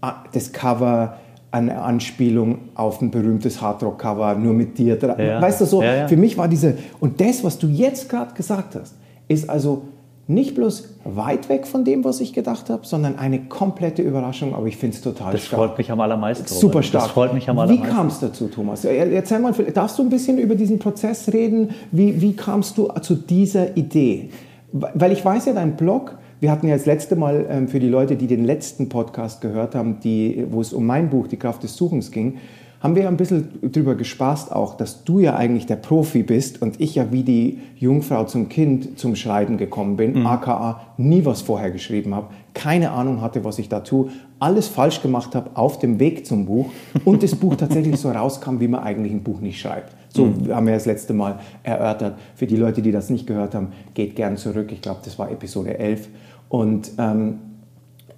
ah, 0.00 0.24
das 0.32 0.52
Cover, 0.52 1.16
eine 1.52 1.82
Anspielung 1.82 2.58
auf 2.76 3.02
ein 3.02 3.10
berühmtes 3.10 3.60
Hardrock-Cover, 3.60 4.36
nur 4.36 4.54
mit 4.54 4.78
dir. 4.78 4.96
Ja. 5.18 5.42
Weißt 5.42 5.60
du, 5.60 5.64
so, 5.64 5.82
ja. 5.82 6.06
für 6.06 6.16
mich 6.16 6.38
war 6.38 6.46
diese, 6.46 6.78
und 7.00 7.20
das, 7.20 7.42
was 7.42 7.58
du 7.58 7.66
jetzt 7.66 8.08
gerade 8.08 8.32
gesagt 8.34 8.76
hast, 8.76 8.94
ist 9.26 9.50
also 9.50 9.82
nicht 10.30 10.54
bloß 10.54 10.88
weit 11.04 11.48
weg 11.48 11.66
von 11.66 11.84
dem, 11.84 12.04
was 12.04 12.20
ich 12.20 12.32
gedacht 12.32 12.70
habe, 12.70 12.86
sondern 12.86 13.18
eine 13.18 13.40
komplette 13.40 14.02
Überraschung, 14.02 14.54
aber 14.54 14.66
ich 14.66 14.76
finde 14.76 14.96
es 14.96 15.02
total 15.02 15.32
Das 15.32 15.44
stark. 15.44 15.58
freut 15.58 15.78
mich 15.78 15.90
am 15.90 16.00
allermeisten. 16.00 16.46
Super 16.46 16.82
stark. 16.82 17.04
Das 17.04 17.12
freut 17.12 17.34
mich 17.34 17.48
am 17.50 17.56
Wie 17.56 17.60
allermeisten. 17.60 17.94
kam 17.96 18.06
es 18.06 18.20
dazu, 18.20 18.48
Thomas? 18.48 18.84
Er- 18.84 19.10
Erzähl 19.12 19.40
mal, 19.40 19.52
darfst 19.52 19.98
du 19.98 20.02
ein 20.02 20.08
bisschen 20.08 20.38
über 20.38 20.54
diesen 20.54 20.78
Prozess 20.78 21.32
reden? 21.32 21.70
Wie, 21.90 22.20
wie 22.20 22.34
kamst 22.34 22.78
du 22.78 22.88
zu 23.02 23.14
dieser 23.14 23.76
Idee? 23.76 24.30
Weil 24.72 25.12
ich 25.12 25.24
weiß 25.24 25.46
ja, 25.46 25.52
dein 25.52 25.76
Blog, 25.76 26.16
wir 26.38 26.50
hatten 26.50 26.68
ja 26.68 26.76
das 26.76 26.86
letzte 26.86 27.16
Mal 27.16 27.46
ähm, 27.50 27.68
für 27.68 27.80
die 27.80 27.88
Leute, 27.88 28.16
die 28.16 28.26
den 28.26 28.44
letzten 28.44 28.88
Podcast 28.88 29.40
gehört 29.40 29.74
haben, 29.74 30.00
die, 30.00 30.46
wo 30.50 30.60
es 30.60 30.72
um 30.72 30.86
mein 30.86 31.10
Buch, 31.10 31.26
Die 31.26 31.36
Kraft 31.36 31.62
des 31.64 31.76
Suchens 31.76 32.10
ging, 32.12 32.36
haben 32.80 32.94
wir 32.94 33.02
ja 33.02 33.08
ein 33.08 33.18
bisschen 33.18 33.72
drüber 33.72 33.94
gespaßt 33.94 34.52
auch, 34.52 34.74
dass 34.74 35.04
du 35.04 35.18
ja 35.18 35.36
eigentlich 35.36 35.66
der 35.66 35.76
Profi 35.76 36.22
bist 36.22 36.62
und 36.62 36.80
ich 36.80 36.94
ja 36.94 37.12
wie 37.12 37.22
die 37.22 37.58
Jungfrau 37.76 38.24
zum 38.24 38.48
Kind 38.48 38.98
zum 38.98 39.16
Schreiben 39.16 39.58
gekommen 39.58 39.96
bin, 39.96 40.26
aka 40.26 40.80
nie 40.96 41.24
was 41.26 41.42
vorher 41.42 41.70
geschrieben 41.70 42.14
habe, 42.14 42.28
keine 42.54 42.92
Ahnung 42.92 43.20
hatte, 43.20 43.44
was 43.44 43.58
ich 43.58 43.68
da 43.68 43.80
tue, 43.80 44.08
alles 44.38 44.68
falsch 44.68 45.02
gemacht 45.02 45.34
habe 45.34 45.50
auf 45.54 45.78
dem 45.78 46.00
Weg 46.00 46.26
zum 46.26 46.46
Buch 46.46 46.70
und 47.04 47.22
das 47.22 47.34
Buch 47.34 47.56
tatsächlich 47.56 47.98
so 47.98 48.10
rauskam, 48.10 48.60
wie 48.60 48.68
man 48.68 48.82
eigentlich 48.82 49.12
ein 49.12 49.22
Buch 49.22 49.40
nicht 49.40 49.60
schreibt. 49.60 49.94
So 50.08 50.32
haben 50.50 50.66
wir 50.66 50.74
das 50.74 50.86
letzte 50.86 51.12
Mal 51.12 51.38
erörtert. 51.62 52.18
Für 52.34 52.46
die 52.46 52.56
Leute, 52.56 52.82
die 52.82 52.90
das 52.90 53.10
nicht 53.10 53.26
gehört 53.26 53.54
haben, 53.54 53.68
geht 53.94 54.16
gern 54.16 54.36
zurück. 54.36 54.72
Ich 54.72 54.80
glaube, 54.80 55.00
das 55.04 55.18
war 55.18 55.30
Episode 55.30 55.78
11. 55.78 56.08
Und 56.48 56.90
ähm, 56.98 57.38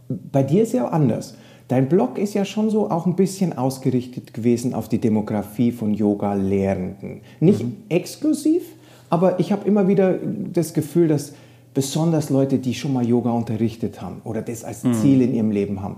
bei 0.08 0.42
dir 0.42 0.62
ist 0.62 0.72
ja 0.72 0.86
anders. 0.88 1.36
Dein 1.72 1.88
Blog 1.88 2.18
ist 2.18 2.34
ja 2.34 2.44
schon 2.44 2.68
so 2.68 2.90
auch 2.90 3.06
ein 3.06 3.16
bisschen 3.16 3.56
ausgerichtet 3.56 4.34
gewesen 4.34 4.74
auf 4.74 4.90
die 4.90 4.98
Demografie 4.98 5.72
von 5.72 5.94
Yoga-Lehrenden. 5.94 7.22
Nicht 7.40 7.64
exklusiv, 7.88 8.60
aber 9.08 9.40
ich 9.40 9.52
habe 9.52 9.66
immer 9.66 9.88
wieder 9.88 10.18
das 10.52 10.74
Gefühl, 10.74 11.08
dass 11.08 11.32
besonders 11.72 12.28
Leute, 12.28 12.58
die 12.58 12.74
schon 12.74 12.92
mal 12.92 13.08
Yoga 13.08 13.30
unterrichtet 13.30 14.02
haben 14.02 14.20
oder 14.24 14.42
das 14.42 14.64
als 14.64 14.82
Ziel 14.82 15.22
in 15.22 15.34
ihrem 15.34 15.50
Leben 15.50 15.80
haben, 15.80 15.96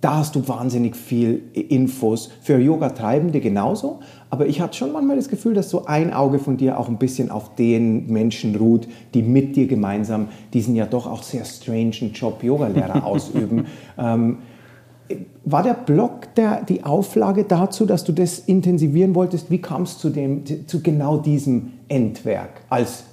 da 0.00 0.18
hast 0.18 0.36
du 0.36 0.46
wahnsinnig 0.46 0.94
viel 0.94 1.42
Infos. 1.54 2.30
Für 2.40 2.60
Yoga-Treibende 2.60 3.40
genauso. 3.40 3.98
Aber 4.30 4.46
ich 4.46 4.60
hatte 4.60 4.76
schon 4.76 4.92
manchmal 4.92 5.16
das 5.16 5.28
Gefühl, 5.28 5.54
dass 5.54 5.70
so 5.70 5.86
ein 5.86 6.12
Auge 6.12 6.38
von 6.38 6.56
dir 6.56 6.78
auch 6.78 6.86
ein 6.86 6.98
bisschen 6.98 7.32
auf 7.32 7.56
den 7.56 8.06
Menschen 8.06 8.54
ruht, 8.54 8.86
die 9.12 9.22
mit 9.22 9.56
dir 9.56 9.66
gemeinsam 9.66 10.28
diesen 10.52 10.76
ja 10.76 10.86
doch 10.86 11.08
auch 11.08 11.24
sehr 11.24 11.44
strangen 11.44 12.12
Job 12.14 12.44
Yogalehrer 12.44 13.04
ausüben. 13.04 13.66
Ähm, 13.98 14.38
war 15.44 15.62
der 15.62 15.74
Blog 15.74 16.34
der, 16.36 16.62
die 16.62 16.84
Auflage 16.84 17.44
dazu, 17.44 17.86
dass 17.86 18.04
du 18.04 18.12
das 18.12 18.40
intensivieren 18.40 19.14
wolltest? 19.14 19.50
Wie 19.50 19.58
kam 19.58 19.82
es 19.82 19.98
zu, 19.98 20.10
dem, 20.10 20.44
zu 20.66 20.82
genau 20.82 21.18
diesem 21.18 21.72
Endwerk? 21.88 22.60
Als, 22.68 23.04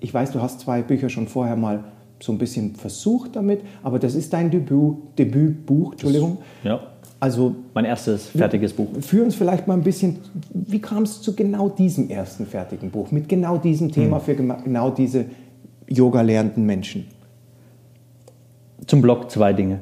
ich 0.00 0.12
weiß, 0.12 0.32
du 0.32 0.42
hast 0.42 0.60
zwei 0.60 0.82
Bücher 0.82 1.08
schon 1.08 1.28
vorher 1.28 1.56
mal 1.56 1.84
so 2.20 2.32
ein 2.32 2.38
bisschen 2.38 2.74
versucht 2.74 3.36
damit, 3.36 3.60
aber 3.82 3.98
das 3.98 4.14
ist 4.14 4.32
dein 4.32 4.50
Debüt, 4.50 4.96
Debütbuch, 5.18 5.92
Entschuldigung. 5.92 6.38
Ja. 6.62 6.80
Also 7.20 7.54
mein 7.72 7.84
erstes 7.84 8.28
fertiges 8.28 8.72
Buch. 8.72 8.88
Führ 9.00 9.24
uns 9.24 9.34
vielleicht 9.34 9.66
mal 9.66 9.74
ein 9.74 9.82
bisschen, 9.82 10.18
wie 10.52 10.80
kam 10.80 11.04
es 11.04 11.22
zu 11.22 11.34
genau 11.34 11.68
diesem 11.68 12.10
ersten 12.10 12.46
fertigen 12.46 12.90
Buch, 12.90 13.10
mit 13.10 13.28
genau 13.28 13.56
diesem 13.56 13.92
Thema 13.92 14.18
hm. 14.18 14.24
für 14.24 14.34
genau 14.34 14.90
diese 14.90 15.26
Yoga 15.88 16.22
lernenden 16.22 16.66
Menschen? 16.66 17.06
Zum 18.86 19.00
Blog 19.00 19.30
zwei 19.30 19.52
Dinge. 19.52 19.80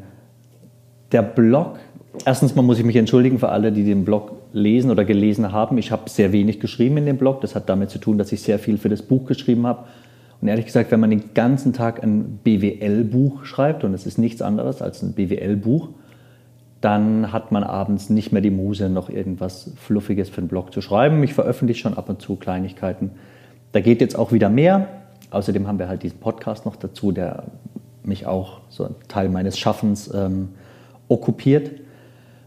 Der 1.13 1.23
Blog, 1.23 1.79
erstens 2.25 2.55
mal 2.55 2.63
muss 2.63 2.79
ich 2.79 2.85
mich 2.85 2.97
entschuldigen 2.97 3.39
für 3.39 3.51
alle, 3.51 3.71
die 3.71 3.85
den 3.85 4.05
Blog 4.05 4.33
lesen 4.53 4.91
oder 4.91 5.05
gelesen 5.05 5.53
haben. 5.53 5.77
Ich 5.77 5.93
habe 5.93 6.09
sehr 6.09 6.33
wenig 6.33 6.59
geschrieben 6.59 6.97
in 6.97 7.07
dem 7.07 7.19
Blog. 7.19 7.43
Das 7.43 7.55
hat 7.55 7.69
damit 7.69 7.91
zu 7.91 7.99
tun, 7.99 8.17
dass 8.17 8.33
ich 8.33 8.41
sehr 8.41 8.59
viel 8.59 8.79
für 8.79 8.89
das 8.89 9.03
Buch 9.03 9.27
geschrieben 9.27 9.67
habe. 9.67 9.85
Und 10.41 10.49
ehrlich 10.49 10.67
gesagt, 10.67 10.91
wenn 10.91 11.01
man 11.01 11.11
den 11.11 11.35
ganzen 11.35 11.73
Tag 11.73 12.03
ein 12.03 12.41
BWL-Buch 12.43 13.45
schreibt, 13.45 13.85
und 13.85 13.95
es 13.95 14.07
ist 14.07 14.19
nichts 14.19 14.43
anderes 14.43 14.83
als 14.83 15.03
ein 15.03 15.13
BWL-Buch, 15.13 15.91
dann 16.81 17.31
hat 17.31 17.53
man 17.53 17.63
abends 17.63 18.11
nicht 18.11 18.33
mehr 18.33 18.43
die 18.43 18.51
Muse, 18.51 18.89
noch 18.89 19.09
irgendwas 19.09 19.71
Fluffiges 19.77 20.31
für 20.31 20.41
den 20.41 20.49
Blog 20.49 20.73
zu 20.73 20.81
schreiben. 20.81 21.23
Ich 21.23 21.35
veröffentliche 21.35 21.83
schon 21.83 21.95
ab 21.95 22.09
und 22.09 22.21
zu 22.21 22.37
Kleinigkeiten. 22.37 23.13
Da 23.71 23.81
geht 23.81 24.01
jetzt 24.01 24.19
auch 24.19 24.33
wieder 24.33 24.49
mehr. 24.49 24.89
Außerdem 25.31 25.69
haben 25.69 25.79
wir 25.79 25.89
halt 25.89 26.03
diesen 26.03 26.19
Podcast 26.19 26.67
noch 26.67 26.75
dazu, 26.75 27.13
der 27.13 27.45
mich 28.03 28.27
auch 28.27 28.63
so 28.69 28.85
ein 28.85 28.95
Teil 29.07 29.29
meines 29.29 29.59
Schaffens 29.59 30.13
ähm, 30.13 30.49
okkupiert. 31.13 31.71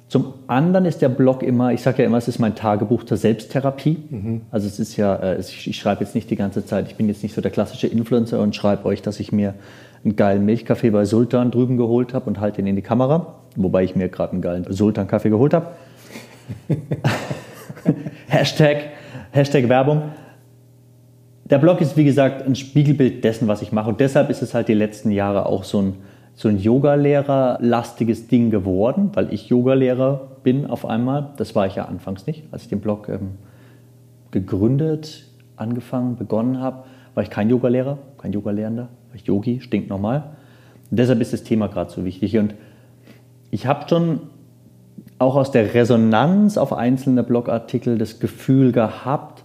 Zum 0.08 0.34
anderen 0.48 0.86
ist 0.86 1.02
der 1.02 1.10
Blog 1.10 1.42
immer, 1.42 1.74
ich 1.74 1.82
sage 1.82 2.04
ja 2.04 2.08
immer, 2.08 2.18
es 2.18 2.28
ist 2.28 2.40
mein 2.40 2.56
Tagebuch 2.56 3.04
zur 3.04 3.18
Selbsttherapie. 3.18 3.98
Mhm. 4.10 4.42
Also 4.52 4.68
es 4.68 4.80
ist 4.80 4.98
ja, 4.98 5.16
äh, 5.16 5.40
ich, 5.40 5.68
ich 5.68 5.78
schreibe 5.78 6.04
jetzt 6.04 6.14
nicht 6.14 6.30
die 6.30 6.36
ganze 6.36 6.66
Zeit, 6.66 6.88
ich 6.88 6.96
bin 6.96 7.08
jetzt 7.08 7.24
nicht 7.24 7.34
so 7.34 7.42
der 7.42 7.52
klassische 7.52 7.88
Influencer 7.88 8.40
und 8.40 8.56
schreibe 8.56 8.86
euch, 8.86 9.02
dass 9.02 9.20
ich 9.20 9.32
mir 9.32 9.56
einen 10.04 10.16
geilen 10.16 10.46
Milchkaffee 10.46 10.92
bei 10.92 11.06
Sultan 11.06 11.50
drüben 11.50 11.78
geholt 11.78 12.14
habe 12.14 12.28
und 12.28 12.40
halte 12.40 12.62
ihn 12.62 12.68
in 12.68 12.76
die 12.76 12.84
Kamera, 12.84 13.36
wobei 13.56 13.84
ich 13.84 13.96
mir 13.96 14.08
gerade 14.10 14.34
einen 14.34 14.42
geilen 14.42 14.66
Sultan-Kaffee 14.70 15.30
geholt 15.30 15.56
habe. 15.56 15.68
Hashtag, 18.28 18.78
Hashtag 19.32 19.68
Werbung. 19.68 20.04
Der 21.46 21.58
Blog 21.58 21.82
ist, 21.82 21.98
wie 21.98 22.04
gesagt, 22.04 22.46
ein 22.46 22.56
Spiegelbild 22.56 23.24
dessen, 23.24 23.48
was 23.48 23.64
ich 23.64 23.72
mache. 23.72 23.90
Und 23.90 24.00
deshalb 24.00 24.30
ist 24.30 24.44
es 24.44 24.54
halt 24.54 24.68
die 24.68 24.74
letzten 24.74 25.10
Jahre 25.12 25.48
auch 25.48 25.64
so 25.64 25.82
ein 25.82 25.94
so 26.36 26.50
ein 26.50 26.58
Yogalehrer-lastiges 26.58 28.28
Ding 28.28 28.52
geworden, 28.52 29.12
weil 29.14 29.34
ich 29.34 29.48
Yogalehrer 29.48 30.28
bin 30.44 30.66
auf 30.68 30.86
einmal. 30.86 31.30
Das 31.38 31.56
war 31.56 31.66
ich 31.66 31.76
ja 31.76 31.86
anfangs 31.86 32.28
nicht. 32.28 32.44
Als 32.52 32.64
ich 32.64 32.70
den 32.70 32.82
Blog 32.82 33.08
ähm, 33.08 33.32
gegründet, 34.32 35.28
angefangen, 35.56 36.18
begonnen 36.18 36.60
habe, 36.60 36.84
war 37.14 37.24
ich 37.24 37.30
kein 37.30 37.50
Yogalehrer, 37.50 37.98
kein 38.18 38.34
Yogalehrender, 38.34 38.84
war 38.84 39.16
ich 39.16 39.26
Yogi, 39.26 39.62
stinkt 39.62 39.90
normal. 39.90 40.36
Deshalb 40.92 41.22
ist 41.22 41.32
das 41.32 41.44
Thema 41.44 41.68
gerade 41.68 41.90
so 41.90 42.04
wichtig. 42.04 42.38
Und 42.38 42.54
ich 43.50 43.66
habe 43.66 43.88
schon 43.88 44.20
auch 45.18 45.36
aus 45.38 45.52
der 45.52 45.74
Resonanz 45.74 46.58
auf 46.58 46.74
einzelne 46.74 47.24
Blogartikel 47.24 47.98
das 47.98 48.20
Gefühl 48.20 48.74
gehabt, 48.74 49.44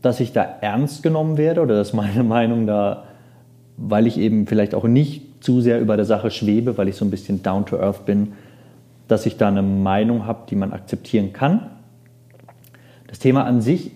dass 0.00 0.20
ich 0.20 0.32
da 0.32 0.42
ernst 0.42 1.02
genommen 1.02 1.36
werde 1.36 1.60
oder 1.60 1.74
dass 1.74 1.92
meine 1.92 2.24
Meinung 2.24 2.66
da, 2.66 3.04
weil 3.76 4.06
ich 4.06 4.18
eben 4.18 4.46
vielleicht 4.46 4.74
auch 4.74 4.84
nicht 4.84 5.31
zu 5.42 5.60
sehr 5.60 5.80
über 5.80 5.96
der 5.96 6.04
Sache 6.04 6.30
schwebe, 6.30 6.78
weil 6.78 6.88
ich 6.88 6.96
so 6.96 7.04
ein 7.04 7.10
bisschen 7.10 7.42
down 7.42 7.66
to 7.66 7.78
earth 7.78 8.06
bin, 8.06 8.32
dass 9.08 9.26
ich 9.26 9.36
da 9.36 9.48
eine 9.48 9.62
Meinung 9.62 10.26
habe, 10.26 10.44
die 10.48 10.56
man 10.56 10.72
akzeptieren 10.72 11.32
kann. 11.32 11.70
Das 13.08 13.18
Thema 13.18 13.44
an 13.44 13.60
sich 13.60 13.90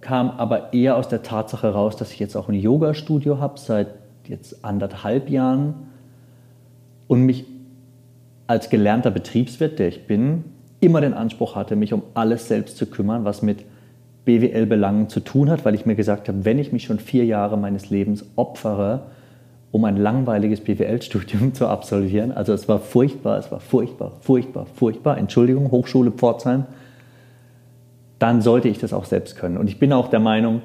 kam 0.00 0.30
aber 0.30 0.72
eher 0.72 0.96
aus 0.96 1.08
der 1.08 1.22
Tatsache 1.22 1.72
raus, 1.72 1.96
dass 1.96 2.12
ich 2.12 2.18
jetzt 2.18 2.36
auch 2.36 2.48
ein 2.48 2.54
Yoga-Studio 2.54 3.38
habe 3.38 3.58
seit 3.58 3.88
jetzt 4.26 4.64
anderthalb 4.64 5.28
Jahren 5.28 5.74
und 7.08 7.22
mich 7.22 7.44
als 8.46 8.70
gelernter 8.70 9.10
Betriebswirt, 9.10 9.78
der 9.78 9.88
ich 9.88 10.06
bin, 10.06 10.44
immer 10.80 11.00
den 11.00 11.14
Anspruch 11.14 11.54
hatte, 11.54 11.76
mich 11.76 11.92
um 11.92 12.02
alles 12.14 12.48
selbst 12.48 12.76
zu 12.76 12.86
kümmern, 12.86 13.24
was 13.24 13.42
mit 13.42 13.64
BWL-Belangen 14.24 15.08
zu 15.08 15.20
tun 15.20 15.50
hat, 15.50 15.64
weil 15.64 15.74
ich 15.74 15.86
mir 15.86 15.94
gesagt 15.94 16.28
habe, 16.28 16.44
wenn 16.44 16.58
ich 16.58 16.72
mich 16.72 16.84
schon 16.84 16.98
vier 16.98 17.24
Jahre 17.24 17.56
meines 17.56 17.90
Lebens 17.90 18.24
opfere, 18.36 19.02
um 19.72 19.86
ein 19.86 19.96
langweiliges 19.96 20.60
BWL-Studium 20.60 21.54
zu 21.54 21.66
absolvieren. 21.66 22.30
Also 22.30 22.52
es 22.52 22.68
war 22.68 22.78
furchtbar, 22.78 23.38
es 23.38 23.50
war 23.50 23.58
furchtbar, 23.58 24.12
furchtbar, 24.20 24.66
furchtbar. 24.66 25.18
Entschuldigung, 25.18 25.70
Hochschule 25.70 26.12
Pforzheim. 26.12 26.66
Dann 28.18 28.42
sollte 28.42 28.68
ich 28.68 28.78
das 28.78 28.92
auch 28.92 29.06
selbst 29.06 29.36
können. 29.36 29.56
Und 29.56 29.68
ich 29.68 29.78
bin 29.78 29.92
auch 29.92 30.08
der 30.08 30.20
Meinung, 30.20 30.60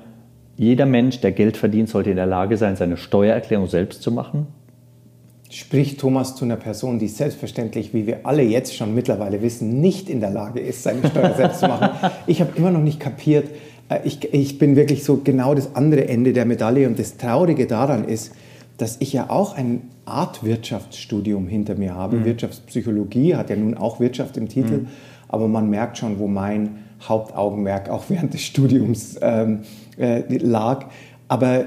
jeder 0.58 0.86
Mensch, 0.86 1.22
der 1.22 1.32
Geld 1.32 1.56
verdient, 1.56 1.90
sollte 1.90 2.10
in 2.10 2.18
der 2.18 2.26
Lage 2.26 2.58
sein, 2.58 2.76
seine 2.76 2.98
Steuererklärung 2.98 3.68
selbst 3.68 4.02
zu 4.02 4.12
machen. 4.12 4.48
Spricht 5.50 6.02
Thomas 6.02 6.36
zu 6.36 6.44
einer 6.44 6.58
Person, 6.58 7.00
die 7.00 7.08
selbstverständlich, 7.08 7.94
wie 7.94 8.06
wir 8.06 8.26
alle 8.26 8.44
jetzt 8.44 8.76
schon 8.76 8.94
mittlerweile 8.94 9.42
wissen, 9.42 9.80
nicht 9.80 10.10
in 10.10 10.20
der 10.20 10.32
Lage 10.32 10.60
ist, 10.60 10.84
seine 10.84 11.08
Steuer 11.08 11.34
selbst 11.34 11.62
zu 11.62 11.68
machen. 11.68 11.90
Ich 12.28 12.42
habe 12.42 12.52
immer 12.58 12.72
noch 12.72 12.82
nicht 12.82 13.00
kapiert, 13.00 13.48
äh, 13.88 14.00
ich, 14.04 14.34
ich 14.34 14.58
bin 14.58 14.76
wirklich 14.76 15.06
so 15.06 15.22
genau 15.24 15.56
das 15.56 15.76
andere 15.76 16.10
Ende 16.10 16.34
der 16.34 16.46
Medaille 16.46 16.86
und 16.88 17.00
das 17.00 17.16
Traurige 17.16 17.68
daran 17.68 18.04
ist, 18.04 18.34
dass 18.78 18.98
ich 19.00 19.14
ja 19.14 19.30
auch 19.30 19.56
ein 19.56 19.90
Art 20.06 20.44
Wirtschaftsstudium 20.44 21.48
hinter 21.48 21.76
mir 21.76 21.96
habe. 21.96 22.18
Mhm. 22.18 22.26
Wirtschaftspsychologie 22.26 23.36
hat 23.36 23.50
ja 23.50 23.56
nun 23.56 23.76
auch 23.76 24.00
Wirtschaft 24.00 24.38
im 24.38 24.48
Titel, 24.48 24.80
mhm. 24.80 24.88
aber 25.28 25.48
man 25.48 25.70
merkt 25.70 25.98
schon, 25.98 26.20
wo 26.20 26.28
mein 26.28 26.78
Hauptaugenmerk 27.02 27.90
auch 27.90 28.06
während 28.10 28.34
des 28.34 28.42
Studiums 28.42 29.18
ähm, 29.22 29.62
äh, 29.98 30.22
lag. 30.38 30.86
Aber 31.28 31.66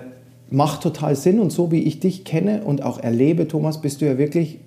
macht 0.50 0.82
total 0.82 1.14
Sinn 1.16 1.38
und 1.38 1.50
so 1.50 1.70
wie 1.70 1.82
ich 1.82 2.00
dich 2.00 2.24
kenne 2.24 2.64
und 2.64 2.82
auch 2.82 2.98
erlebe, 2.98 3.46
Thomas, 3.46 3.80
bist 3.80 4.00
du 4.00 4.06
ja 4.06 4.18
wirklich 4.18 4.58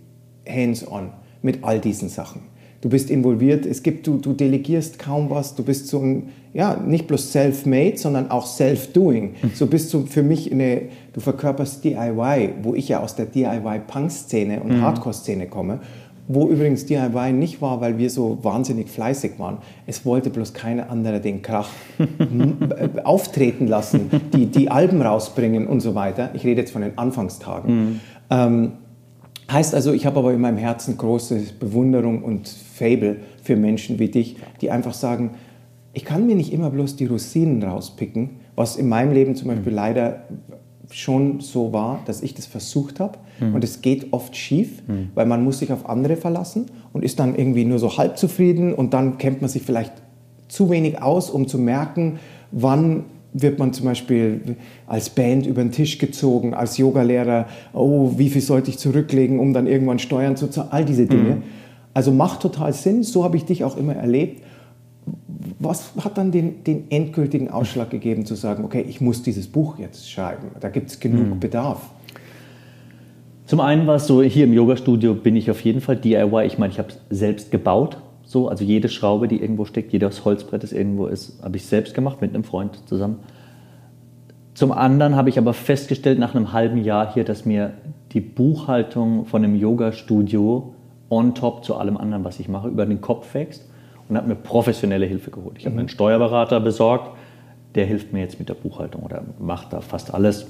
hands-on 0.47 1.09
mit 1.41 1.63
all 1.63 1.79
diesen 1.79 2.09
Sachen 2.09 2.52
du 2.83 2.89
bist 2.89 3.09
involviert, 3.09 3.65
es 3.65 3.81
gibt, 3.81 4.05
du, 4.05 4.17
du 4.17 4.33
delegierst 4.33 4.99
kaum 4.99 5.29
was, 5.29 5.55
du 5.55 5.63
bist 5.63 5.87
so 5.87 5.99
ein, 5.99 6.29
ja, 6.53 6.75
nicht 6.75 7.07
bloß 7.07 7.31
self-made, 7.31 7.95
sondern 7.95 8.29
auch 8.29 8.45
self-doing. 8.45 9.35
Mhm. 9.41 9.51
So 9.53 9.67
bist 9.67 9.93
du 9.93 10.05
für 10.05 10.21
mich 10.21 10.51
eine, 10.51 10.81
du 11.13 11.21
verkörperst 11.21 11.85
DIY, 11.85 12.55
wo 12.61 12.75
ich 12.75 12.89
ja 12.89 12.99
aus 12.99 13.15
der 13.15 13.27
DIY-Punk-Szene 13.27 14.59
und 14.59 14.73
mhm. 14.73 14.81
Hardcore-Szene 14.81 15.47
komme, 15.47 15.79
wo 16.27 16.49
übrigens 16.49 16.85
DIY 16.85 17.31
nicht 17.31 17.61
war, 17.61 17.79
weil 17.79 17.97
wir 17.97 18.09
so 18.09 18.39
wahnsinnig 18.41 18.89
fleißig 18.89 19.39
waren. 19.39 19.59
Es 19.87 20.05
wollte 20.05 20.29
bloß 20.29 20.53
keiner 20.53 20.89
andere 20.89 21.21
den 21.21 21.41
Krach 21.41 21.69
äh, 21.99 23.01
auftreten 23.05 23.67
lassen, 23.67 24.09
die, 24.33 24.47
die 24.47 24.69
Alben 24.69 25.01
rausbringen 25.01 25.67
und 25.67 25.79
so 25.79 25.95
weiter. 25.95 26.31
Ich 26.33 26.43
rede 26.43 26.59
jetzt 26.59 26.71
von 26.71 26.81
den 26.81 26.97
Anfangstagen. 26.97 27.75
Mhm. 27.75 27.99
Ähm, 28.29 28.71
Heißt 29.51 29.75
also, 29.75 29.93
ich 29.93 30.05
habe 30.05 30.19
aber 30.19 30.33
in 30.33 30.41
meinem 30.41 30.57
Herzen 30.57 30.97
große 30.97 31.41
Bewunderung 31.59 32.23
und 32.23 32.47
Fable 32.47 33.17
für 33.41 33.55
Menschen 33.55 33.99
wie 33.99 34.09
dich, 34.09 34.37
die 34.61 34.71
einfach 34.71 34.93
sagen, 34.93 35.31
ich 35.93 36.05
kann 36.05 36.25
mir 36.25 36.35
nicht 36.35 36.51
immer 36.51 36.69
bloß 36.69 36.95
die 36.95 37.05
Rosinen 37.05 37.61
rauspicken, 37.61 38.31
was 38.55 38.77
in 38.77 38.89
meinem 38.89 39.13
Leben 39.13 39.35
zum 39.35 39.49
Beispiel 39.49 39.71
mhm. 39.71 39.77
leider 39.77 40.23
schon 40.89 41.39
so 41.39 41.73
war, 41.73 42.01
dass 42.05 42.21
ich 42.21 42.33
das 42.33 42.45
versucht 42.45 42.99
habe 42.99 43.17
mhm. 43.39 43.55
und 43.55 43.63
es 43.63 43.81
geht 43.81 44.11
oft 44.11 44.35
schief, 44.35 44.83
mhm. 44.87 45.09
weil 45.15 45.25
man 45.25 45.43
muss 45.43 45.59
sich 45.59 45.71
auf 45.71 45.89
andere 45.89 46.15
verlassen 46.15 46.67
und 46.93 47.03
ist 47.03 47.19
dann 47.19 47.35
irgendwie 47.35 47.65
nur 47.65 47.79
so 47.79 47.97
halb 47.97 48.17
zufrieden 48.17 48.73
und 48.73 48.93
dann 48.93 49.17
kennt 49.17 49.41
man 49.41 49.49
sich 49.49 49.63
vielleicht 49.63 49.93
zu 50.47 50.69
wenig 50.69 51.01
aus, 51.01 51.29
um 51.29 51.47
zu 51.47 51.57
merken, 51.57 52.19
wann 52.51 53.05
wird 53.33 53.59
man 53.59 53.73
zum 53.73 53.85
Beispiel 53.85 54.57
als 54.87 55.09
Band 55.09 55.45
über 55.47 55.61
den 55.61 55.71
Tisch 55.71 55.97
gezogen, 55.97 56.53
als 56.53 56.77
Yogalehrer, 56.77 57.47
oh, 57.73 58.13
wie 58.17 58.29
viel 58.29 58.41
sollte 58.41 58.69
ich 58.69 58.77
zurücklegen, 58.77 59.39
um 59.39 59.53
dann 59.53 59.67
irgendwann 59.67 59.99
Steuern 59.99 60.37
zu 60.37 60.47
zahlen, 60.47 60.69
all 60.71 60.85
diese 60.85 61.05
Dinge. 61.05 61.35
Mhm. 61.35 61.43
Also 61.93 62.11
macht 62.11 62.41
total 62.41 62.73
Sinn, 62.73 63.03
so 63.03 63.23
habe 63.23 63.37
ich 63.37 63.45
dich 63.45 63.63
auch 63.63 63.77
immer 63.77 63.95
erlebt. 63.95 64.43
Was 65.59 65.91
hat 65.99 66.17
dann 66.17 66.31
den, 66.31 66.63
den 66.63 66.89
endgültigen 66.89 67.49
Ausschlag 67.49 67.89
gegeben, 67.89 68.25
zu 68.25 68.35
sagen, 68.35 68.63
okay, 68.63 68.85
ich 68.87 69.01
muss 69.01 69.23
dieses 69.23 69.47
Buch 69.47 69.77
jetzt 69.77 70.09
schreiben, 70.09 70.47
da 70.59 70.69
gibt 70.69 70.89
es 70.89 70.99
genug 70.99 71.35
mhm. 71.35 71.39
Bedarf? 71.39 71.81
Zum 73.45 73.59
einen 73.59 73.85
war 73.87 73.95
es 73.95 74.07
so, 74.07 74.23
hier 74.23 74.45
im 74.45 74.53
Yoga-Studio 74.53 75.13
bin 75.13 75.35
ich 75.35 75.51
auf 75.51 75.59
jeden 75.61 75.81
Fall 75.81 75.97
DIY. 75.97 76.45
Ich 76.45 76.57
meine, 76.57 76.71
ich 76.71 76.79
habe 76.79 76.89
es 76.89 77.17
selbst 77.17 77.51
gebaut, 77.51 77.97
so, 78.33 78.49
also 78.49 78.65
jede 78.65 78.89
Schraube, 78.89 79.27
die 79.27 79.39
irgendwo 79.39 79.63
steckt, 79.63 79.93
jedes 79.93 80.25
Holzbrett, 80.25 80.63
das 80.63 80.73
irgendwo 80.73 81.05
ist, 81.05 81.41
habe 81.43 81.55
ich 81.55 81.67
selbst 81.67 81.93
gemacht 81.93 82.19
mit 82.19 82.33
einem 82.33 82.43
Freund 82.43 82.79
zusammen. 82.89 83.19
Zum 84.55 84.71
anderen 84.71 85.15
habe 85.15 85.29
ich 85.29 85.37
aber 85.37 85.53
festgestellt 85.53 86.17
nach 86.17 86.33
einem 86.33 86.51
halben 86.51 86.83
Jahr 86.83 87.13
hier, 87.13 87.23
dass 87.23 87.45
mir 87.45 87.73
die 88.11 88.21
Buchhaltung 88.21 89.25
von 89.25 89.43
einem 89.43 89.55
Yoga-Studio 89.55 90.73
on 91.09 91.35
top 91.35 91.63
zu 91.63 91.75
allem 91.75 91.95
anderen, 91.95 92.23
was 92.23 92.39
ich 92.39 92.49
mache, 92.49 92.69
über 92.69 92.87
den 92.87 93.01
Kopf 93.01 93.33
wächst 93.35 93.69
und 94.09 94.17
habe 94.17 94.27
mir 94.27 94.35
professionelle 94.35 95.05
Hilfe 95.05 95.29
geholt. 95.29 95.57
Ich 95.59 95.65
habe 95.65 95.75
mir 95.75 95.81
einen 95.81 95.89
Steuerberater 95.89 96.59
besorgt, 96.59 97.15
der 97.75 97.85
hilft 97.85 98.13
mir 98.13 98.21
jetzt 98.21 98.39
mit 98.39 98.49
der 98.49 98.55
Buchhaltung 98.55 99.03
oder 99.03 99.21
macht 99.39 99.73
da 99.73 99.81
fast 99.81 100.11
alles. 100.11 100.47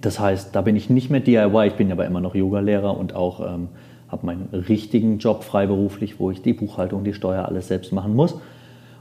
Das 0.00 0.20
heißt, 0.20 0.54
da 0.54 0.60
bin 0.60 0.76
ich 0.76 0.88
nicht 0.88 1.10
mehr 1.10 1.20
DIY, 1.20 1.66
ich 1.66 1.74
bin 1.74 1.90
aber 1.90 2.06
immer 2.06 2.20
noch 2.20 2.36
Yogalehrer 2.36 2.96
und 2.96 3.16
auch 3.16 3.54
ähm, 3.54 3.68
habe 4.10 4.26
meinen 4.26 4.48
richtigen 4.52 5.18
Job 5.18 5.44
freiberuflich, 5.44 6.18
wo 6.18 6.30
ich 6.30 6.42
die 6.42 6.52
Buchhaltung, 6.52 7.04
die 7.04 7.14
Steuer, 7.14 7.46
alles 7.46 7.68
selbst 7.68 7.92
machen 7.92 8.14
muss. 8.14 8.34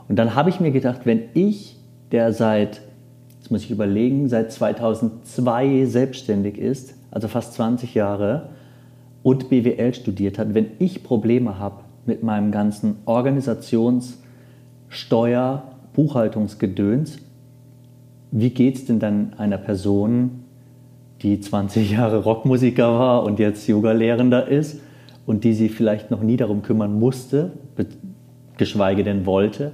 Und 0.07 0.17
dann 0.17 0.35
habe 0.35 0.49
ich 0.49 0.59
mir 0.59 0.71
gedacht, 0.71 1.01
wenn 1.05 1.23
ich, 1.33 1.77
der 2.11 2.31
seit, 2.31 2.81
jetzt 3.39 3.51
muss 3.51 3.63
ich 3.63 3.71
überlegen, 3.71 4.27
seit 4.29 4.51
2002 4.51 5.85
selbstständig 5.85 6.57
ist, 6.57 6.95
also 7.11 7.27
fast 7.27 7.53
20 7.53 7.95
Jahre, 7.95 8.49
und 9.21 9.49
BWL 9.49 9.93
studiert 9.93 10.39
hat, 10.39 10.53
wenn 10.53 10.67
ich 10.79 11.03
Probleme 11.03 11.59
habe 11.59 11.81
mit 12.05 12.23
meinem 12.23 12.51
ganzen 12.51 12.97
Organisations-, 13.05 14.21
Steuer-, 14.87 15.63
Buchhaltungsgedöns, 15.93 17.19
wie 18.31 18.51
geht 18.51 18.75
es 18.75 18.85
denn 18.85 18.99
dann 18.99 19.33
einer 19.37 19.57
Person, 19.57 20.43
die 21.21 21.39
20 21.39 21.91
Jahre 21.91 22.23
Rockmusiker 22.23 22.97
war 22.97 23.23
und 23.23 23.39
jetzt 23.39 23.67
Yoga-Lehrender 23.67 24.47
ist 24.47 24.79
und 25.29 25.43
die 25.43 25.53
sich 25.53 25.71
vielleicht 25.71 26.09
noch 26.09 26.23
nie 26.23 26.37
darum 26.37 26.63
kümmern 26.63 26.97
musste, 26.97 27.51
geschweige 28.57 29.03
denn 29.03 29.27
wollte, 29.27 29.73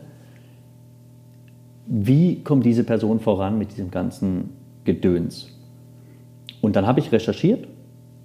wie 1.88 2.44
kommt 2.44 2.66
diese 2.66 2.84
Person 2.84 3.22
voran 3.22 3.58
mit 3.58 3.72
diesem 3.72 3.90
ganzen 3.90 4.50
Gedöns? 4.84 5.48
Und 6.60 6.76
dann 6.76 6.86
habe 6.86 7.00
ich 7.00 7.10
recherchiert 7.14 7.70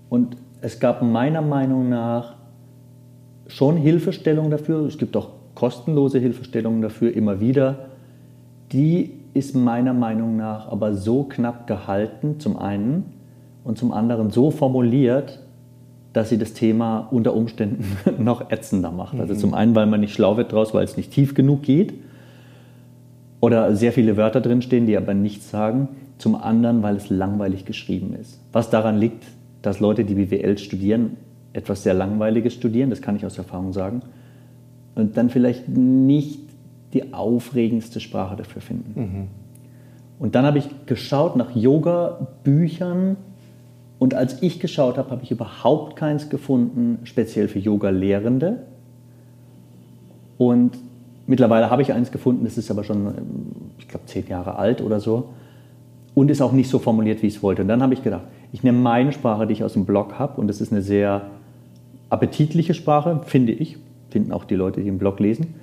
und 0.09 0.39
es 0.61 0.81
gab 0.81 1.03
meiner 1.03 1.41
Meinung 1.41 1.89
nach 1.89 2.35
schon 3.47 3.77
Hilfestellungen 3.77 4.51
dafür. 4.51 4.85
Es 4.87 4.99
gibt 4.99 5.17
auch 5.17 5.29
kostenlose 5.55 6.19
Hilfestellungen 6.19 6.83
dafür 6.83 7.15
immer 7.15 7.39
wieder. 7.39 7.91
Die 8.73 9.13
ist 9.35 9.55
meiner 9.55 9.95
Meinung 9.95 10.37
nach 10.37 10.67
aber 10.67 10.95
so 10.95 11.23
knapp 11.23 11.69
gehalten, 11.69 12.41
zum 12.41 12.59
einen, 12.59 13.05
und 13.63 13.79
zum 13.79 13.93
anderen 13.93 14.31
so 14.31 14.51
formuliert, 14.51 15.39
dass 16.13 16.29
sie 16.29 16.39
das 16.39 16.53
Thema 16.53 17.09
unter 17.11 17.35
Umständen 17.35 17.97
noch 18.23 18.51
ätzender 18.51 18.91
macht. 18.91 19.19
Also 19.19 19.35
mhm. 19.35 19.39
zum 19.39 19.55
einen, 19.55 19.75
weil 19.75 19.87
man 19.87 20.01
nicht 20.01 20.15
schlau 20.15 20.37
wird 20.37 20.53
draus, 20.53 20.75
weil 20.75 20.85
es 20.85 20.97
nicht 20.97 21.13
tief 21.13 21.35
genug 21.35 21.63
geht 21.63 21.95
oder 23.41 23.75
sehr 23.75 23.93
viele 23.93 24.17
Wörter 24.17 24.41
drinstehen, 24.41 24.87
die 24.87 24.97
aber 24.97 25.15
nichts 25.15 25.51
sagen. 25.51 25.89
Zum 26.19 26.35
anderen, 26.35 26.83
weil 26.83 26.97
es 26.97 27.09
langweilig 27.09 27.65
geschrieben 27.65 28.15
ist. 28.21 28.41
Was 28.53 28.69
daran 28.69 28.99
liegt, 28.99 29.25
dass 29.63 29.81
Leute, 29.81 30.05
die 30.05 30.15
BWL 30.15 30.59
studieren, 30.59 31.17
etwas 31.53 31.83
sehr 31.83 31.95
Langweiliges 31.95 32.55
studieren, 32.55 32.91
das 32.91 33.01
kann 33.01 33.17
ich 33.17 33.25
aus 33.25 33.39
Erfahrung 33.39 33.73
sagen, 33.73 34.03
und 34.95 35.17
dann 35.17 35.31
vielleicht 35.31 35.69
nicht 35.69 36.41
die 36.93 37.15
aufregendste 37.15 38.01
Sprache 38.01 38.37
dafür 38.37 38.61
finden. 38.61 39.01
Mhm. 39.01 39.29
Und 40.19 40.35
dann 40.35 40.45
habe 40.45 40.59
ich 40.59 40.69
geschaut 40.85 41.37
nach 41.37 41.57
Yoga-Büchern 41.57 43.17
und 44.01 44.15
als 44.15 44.43
ich 44.43 44.61
geschaut 44.61 44.97
habe, 44.97 45.11
habe 45.11 45.23
ich 45.23 45.31
überhaupt 45.31 45.95
keins 45.95 46.31
gefunden, 46.31 47.01
speziell 47.05 47.49
für 47.49 47.59
Yoga-Lehrende. 47.59 48.63
Und 50.39 50.79
mittlerweile 51.27 51.69
habe 51.69 51.83
ich 51.83 51.93
eins 51.93 52.11
gefunden, 52.11 52.45
das 52.45 52.57
ist 52.57 52.71
aber 52.71 52.83
schon, 52.83 53.13
ich 53.79 53.89
glaube, 53.89 54.07
zehn 54.07 54.27
Jahre 54.27 54.57
alt 54.57 54.81
oder 54.81 55.01
so 55.01 55.29
und 56.15 56.31
ist 56.31 56.41
auch 56.41 56.53
nicht 56.53 56.71
so 56.71 56.79
formuliert, 56.79 57.23
wie 57.23 57.27
ich 57.27 57.37
es 57.37 57.43
wollte. 57.43 57.61
Und 57.61 57.69
dann 57.69 57.83
habe 57.83 57.93
ich 57.93 58.03
gedacht, 58.03 58.25
ich 58.53 58.63
nehme 58.63 58.79
meine 58.79 59.13
Sprache, 59.13 59.47
die 59.47 59.53
ich 59.53 59.65
aus 59.65 59.75
dem 59.75 59.85
Blog 59.85 60.19
habe, 60.19 60.41
und 60.41 60.49
das 60.49 60.63
ist 60.63 60.73
eine 60.73 60.81
sehr 60.81 61.27
appetitliche 62.09 62.73
Sprache, 62.73 63.21
finde 63.27 63.53
ich, 63.53 63.77
finden 64.09 64.33
auch 64.33 64.45
die 64.45 64.55
Leute, 64.55 64.81
die 64.81 64.89
im 64.89 64.97
Blog 64.97 65.21
lesen. 65.21 65.55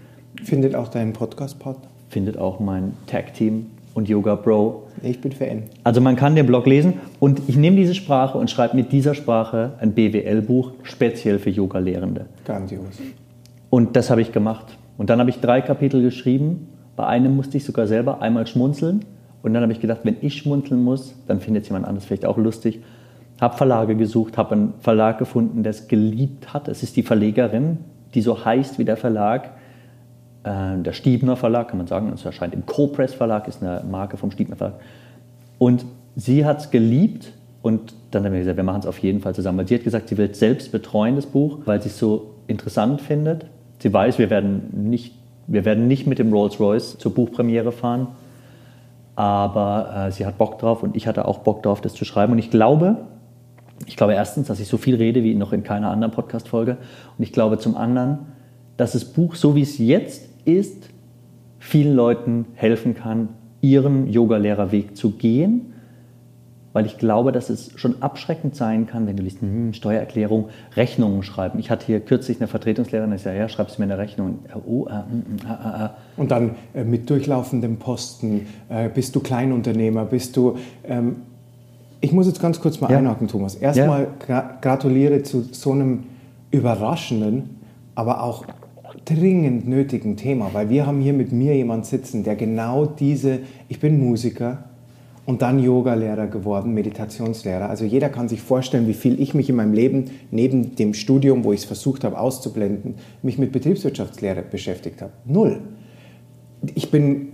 Findet 0.43 0.75
auch 0.75 0.89
dein 0.89 1.11
Podcast-Partner? 1.11 1.89
Findet 2.09 2.37
auch 2.37 2.59
mein 2.59 2.93
Tag-Team 3.07 3.65
und 3.97 4.07
Yoga 4.07 4.35
Bro. 4.35 4.83
Ich 5.01 5.19
bin 5.21 5.31
Fan. 5.31 5.63
Also 5.83 6.01
man 6.01 6.15
kann 6.15 6.35
den 6.35 6.45
Blog 6.45 6.67
lesen 6.67 6.93
und 7.19 7.41
ich 7.47 7.57
nehme 7.57 7.77
diese 7.77 7.95
Sprache 7.95 8.37
und 8.37 8.51
schreibe 8.51 8.75
mit 8.75 8.91
dieser 8.91 9.15
Sprache 9.15 9.71
ein 9.79 9.93
BWL-Buch 9.93 10.73
speziell 10.83 11.39
für 11.39 11.49
Yoga-Lehrende. 11.49 12.27
Grandios. 12.45 12.99
Und 13.71 13.95
das 13.95 14.11
habe 14.11 14.21
ich 14.21 14.31
gemacht. 14.31 14.77
Und 14.99 15.09
dann 15.09 15.19
habe 15.19 15.31
ich 15.31 15.39
drei 15.41 15.61
Kapitel 15.61 16.03
geschrieben. 16.03 16.67
Bei 16.95 17.07
einem 17.07 17.35
musste 17.35 17.57
ich 17.57 17.65
sogar 17.65 17.87
selber 17.87 18.21
einmal 18.21 18.45
schmunzeln 18.45 19.03
und 19.41 19.55
dann 19.55 19.63
habe 19.63 19.73
ich 19.73 19.81
gedacht, 19.81 20.01
wenn 20.03 20.17
ich 20.21 20.35
schmunzeln 20.35 20.83
muss, 20.83 21.15
dann 21.25 21.39
findet 21.39 21.63
es 21.63 21.69
jemand 21.69 21.87
anderes 21.87 22.05
vielleicht 22.05 22.25
auch 22.25 22.37
lustig. 22.37 22.81
Habe 23.41 23.57
Verlage 23.57 23.95
gesucht, 23.95 24.37
habe 24.37 24.53
einen 24.53 24.73
Verlag 24.79 25.17
gefunden, 25.17 25.63
der 25.63 25.71
es 25.71 25.87
geliebt 25.87 26.53
hat. 26.53 26.67
Es 26.67 26.83
ist 26.83 26.97
die 26.97 27.03
Verlegerin, 27.03 27.79
die 28.13 28.21
so 28.21 28.45
heißt 28.45 28.77
wie 28.77 28.85
der 28.85 28.97
Verlag. 28.97 29.56
Äh, 30.47 30.81
der 30.81 30.93
Stiebner 30.93 31.35
Verlag, 31.35 31.69
kann 31.69 31.77
man 31.77 31.87
sagen. 31.87 32.11
Es 32.13 32.25
erscheint 32.25 32.53
im 32.53 32.65
Co-Press 32.65 33.13
Verlag, 33.13 33.47
ist 33.47 33.61
eine 33.61 33.83
Marke 33.89 34.17
vom 34.17 34.31
Stiebner 34.31 34.55
Verlag. 34.55 34.75
Und 35.57 35.85
sie 36.15 36.45
hat 36.45 36.59
es 36.59 36.71
geliebt 36.71 37.33
und 37.61 37.93
dann 38.11 38.23
haben 38.23 38.33
wir 38.33 38.39
gesagt, 38.39 38.57
wir 38.57 38.63
machen 38.63 38.79
es 38.79 38.85
auf 38.85 38.99
jeden 38.99 39.21
Fall 39.21 39.35
zusammen. 39.35 39.57
Weil 39.57 39.67
sie 39.67 39.75
hat 39.75 39.83
gesagt, 39.83 40.09
sie 40.09 40.17
will 40.17 40.33
selbst 40.33 40.71
betreuen 40.71 41.15
das 41.15 41.25
Buch, 41.25 41.59
weil 41.65 41.81
sie 41.81 41.89
es 41.89 41.97
so 41.97 42.35
interessant 42.47 43.01
findet. 43.01 43.45
Sie 43.79 43.91
weiß, 43.91 44.19
wir 44.19 44.29
werden 44.29 44.89
nicht, 44.89 45.15
wir 45.47 45.65
werden 45.65 45.87
nicht 45.87 46.07
mit 46.07 46.19
dem 46.19 46.31
Rolls 46.31 46.59
Royce 46.59 46.97
zur 46.97 47.13
Buchpremiere 47.13 47.71
fahren 47.71 48.07
aber 49.17 50.07
äh, 50.09 50.11
sie 50.11 50.27
hat 50.27 50.37
Bock 50.37 50.59
drauf 50.59 50.83
und 50.83 50.95
ich 50.95 51.07
hatte 51.07 51.27
auch 51.27 51.39
Bock 51.39 51.63
drauf, 51.63 51.81
das 51.81 51.95
zu 51.95 52.05
schreiben. 52.05 52.33
Und 52.33 52.37
ich 52.37 52.51
glaube, 52.51 52.97
ich 53.87 53.97
glaube 53.97 54.13
erstens, 54.13 54.45
dass 54.47 54.59
ich 54.59 54.67
so 54.67 54.77
viel 54.77 54.95
rede 54.95 55.23
wie 55.23 55.33
noch 55.33 55.53
in 55.53 55.63
keiner 55.63 55.89
anderen 55.89 56.13
Podcast-Folge. 56.13 56.77
Und 57.17 57.23
ich 57.23 57.33
glaube 57.33 57.57
zum 57.57 57.75
anderen, 57.75 58.19
dass 58.77 58.91
das 58.91 59.05
Buch, 59.05 59.33
so 59.33 59.55
wie 59.55 59.63
es 59.63 59.79
jetzt 59.79 60.29
ist, 60.47 60.89
vielen 61.59 61.95
Leuten 61.95 62.45
helfen 62.55 62.95
kann, 62.95 63.29
ihren 63.61 64.07
Yogalehrerweg 64.07 64.95
zu 64.95 65.11
gehen 65.11 65.73
weil 66.77 66.85
ich 66.85 66.99
glaube, 66.99 67.31
dass 67.31 67.49
es 67.49 67.71
schon 67.75 68.03
abschreckend 68.03 68.55
sein 68.55 68.85
kann, 68.85 69.07
wenn 69.07 69.17
du 69.17 69.23
liest, 69.23 69.41
hm, 69.41 69.73
Steuererklärung, 69.73 70.49
Rechnungen 70.75 71.23
schreiben. 71.23 71.57
Ich 71.57 71.71
hatte 71.71 71.87
hier 71.87 71.99
kürzlich 71.99 72.39
eine 72.39 72.47
Vertretungslehrerin, 72.47 73.09
die 73.09 73.17
sagte, 73.17 73.39
ja, 73.39 73.49
schreibst 73.49 73.77
du 73.77 73.81
mir 73.81 73.85
eine 73.85 73.97
Rechnung. 73.97 74.37
Oh, 74.63 74.85
äh, 74.85 74.91
äh, 74.91 74.93
äh, 74.93 75.85
äh. 75.85 75.89
Und 76.17 76.29
dann 76.29 76.51
äh, 76.75 76.83
mit 76.83 77.09
durchlaufendem 77.09 77.77
Posten, 77.77 78.45
äh, 78.69 78.89
bist 78.89 79.15
du 79.15 79.21
Kleinunternehmer, 79.21 80.05
bist 80.05 80.37
du... 80.37 80.57
Ähm, 80.83 81.15
ich 81.99 82.11
muss 82.11 82.27
jetzt 82.27 82.39
ganz 82.39 82.61
kurz 82.61 82.79
mal 82.79 82.91
ja. 82.91 82.99
einhaken, 82.99 83.27
Thomas. 83.27 83.55
Erstmal 83.55 84.03
ja. 84.03 84.09
gra 84.19 84.57
gratuliere 84.61 85.23
zu 85.23 85.41
so 85.51 85.71
einem 85.71 86.03
überraschenden, 86.51 87.59
aber 87.95 88.21
auch 88.21 88.45
dringend 89.05 89.67
nötigen 89.67 90.17
Thema, 90.17 90.49
weil 90.53 90.69
wir 90.69 90.85
haben 90.85 91.01
hier 91.01 91.13
mit 91.13 91.31
mir 91.31 91.55
jemand 91.55 91.85
sitzen, 91.85 92.23
der 92.23 92.35
genau 92.35 92.85
diese, 92.85 93.39
ich 93.67 93.79
bin 93.79 93.99
Musiker, 93.99 94.63
und 95.27 95.41
dann 95.41 95.59
Yoga-Lehrer 95.59 96.27
geworden, 96.27 96.73
Meditationslehrer. 96.73 97.69
Also 97.69 97.83
jeder 97.83 98.07
kann 98.07 98.29
sich 98.29 98.41
vorstellen, 98.41 98.87
wie 98.87 98.93
viel 98.93 99.21
ich 99.21 99.33
mich 99.33 99.49
in 99.49 99.57
meinem 99.57 99.73
Leben 99.73 100.05
neben 100.31 100.77
dem 100.77 100.93
Studium, 100.93 101.43
wo 101.43 101.51
ich 101.51 101.59
es 101.59 101.65
versucht 101.65 102.05
habe 102.05 102.17
auszublenden, 102.17 102.95
mich 103.23 103.37
mit 103.37 103.51
Betriebswirtschaftslehre 103.51 104.41
beschäftigt 104.41 105.01
habe. 105.01 105.11
Null. 105.25 105.59
Ich 106.75 106.91
bin 106.91 107.33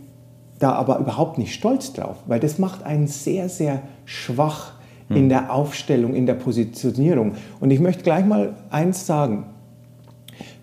da 0.57 0.71
aber 0.71 0.97
überhaupt 0.97 1.37
nicht 1.37 1.53
stolz 1.53 1.93
drauf, 1.93 2.17
weil 2.25 2.39
das 2.39 2.57
macht 2.57 2.81
einen 2.81 3.05
sehr, 3.05 3.47
sehr 3.47 3.83
schwach 4.05 4.73
in 5.09 5.15
hm. 5.17 5.29
der 5.29 5.53
Aufstellung, 5.53 6.15
in 6.15 6.25
der 6.25 6.33
Positionierung. 6.33 7.33
Und 7.59 7.69
ich 7.69 7.79
möchte 7.79 8.01
gleich 8.01 8.25
mal 8.25 8.55
eins 8.71 9.05
sagen. 9.05 9.45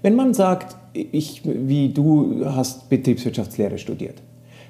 Wenn 0.02 0.16
man 0.16 0.34
sagt, 0.34 0.76
ich, 0.92 1.42
wie 1.44 1.88
du 1.90 2.44
hast 2.44 2.88
Betriebswirtschaftslehre 2.88 3.78
studiert, 3.78 4.22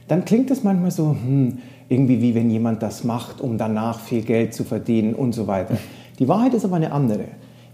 dann 0.09 0.25
klingt 0.25 0.51
das 0.51 0.63
manchmal 0.63 0.91
so, 0.91 1.11
hm, 1.11 1.59
irgendwie 1.89 2.21
wie 2.21 2.35
wenn 2.35 2.51
jemand 2.51 2.83
das 2.83 3.05
macht, 3.05 3.41
um 3.41 3.59
danach 3.59 4.01
viel 4.01 4.23
Geld 4.23 4.55
zu 4.55 4.65
verdienen 4.65 5.15
und 5.15 5.35
so 5.35 5.47
weiter. 5.47 5.77
Die 6.19 6.29
Wahrheit 6.29 6.55
ist 6.55 6.65
aber 6.65 6.77
eine 6.77 6.93
andere. 6.93 7.25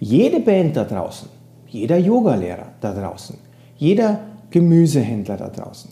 Jede 0.01 0.41
Band 0.41 0.77
da 0.77 0.85
draußen, 0.85 1.29
jeder 1.69 1.99
Yogalehrer 1.99 2.69
da 2.81 2.95
draußen, 2.95 3.37
jeder 3.77 4.21
Gemüsehändler 4.51 5.37
da 5.37 5.49
draußen, 5.49 5.91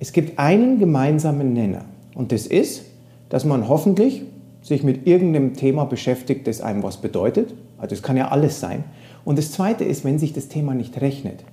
es 0.00 0.12
gibt 0.12 0.38
einen 0.38 0.78
gemeinsamen 0.78 1.52
Nenner 1.52 1.84
und 2.14 2.32
das 2.32 2.46
ist, 2.46 2.84
dass 3.28 3.44
man 3.44 3.68
hoffentlich 3.68 4.22
sich 4.62 4.82
mit 4.82 5.06
irgendeinem 5.06 5.54
Thema 5.54 5.84
beschäftigt, 5.84 6.46
das 6.46 6.60
einem 6.60 6.82
was 6.82 6.98
bedeutet. 6.98 7.54
Also 7.78 7.94
es 7.94 8.02
kann 8.02 8.16
ja 8.16 8.28
alles 8.28 8.60
sein. 8.60 8.84
Und 9.24 9.38
das 9.38 9.52
Zweite 9.52 9.84
ist, 9.84 10.04
wenn 10.04 10.18
sich 10.18 10.32
das 10.32 10.48
Thema 10.48 10.74
nicht 10.74 11.00
rechnet, 11.00 11.44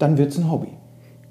dann 0.00 0.18
wird 0.18 0.32
es 0.32 0.38
ein 0.38 0.50
Hobby. 0.50 0.68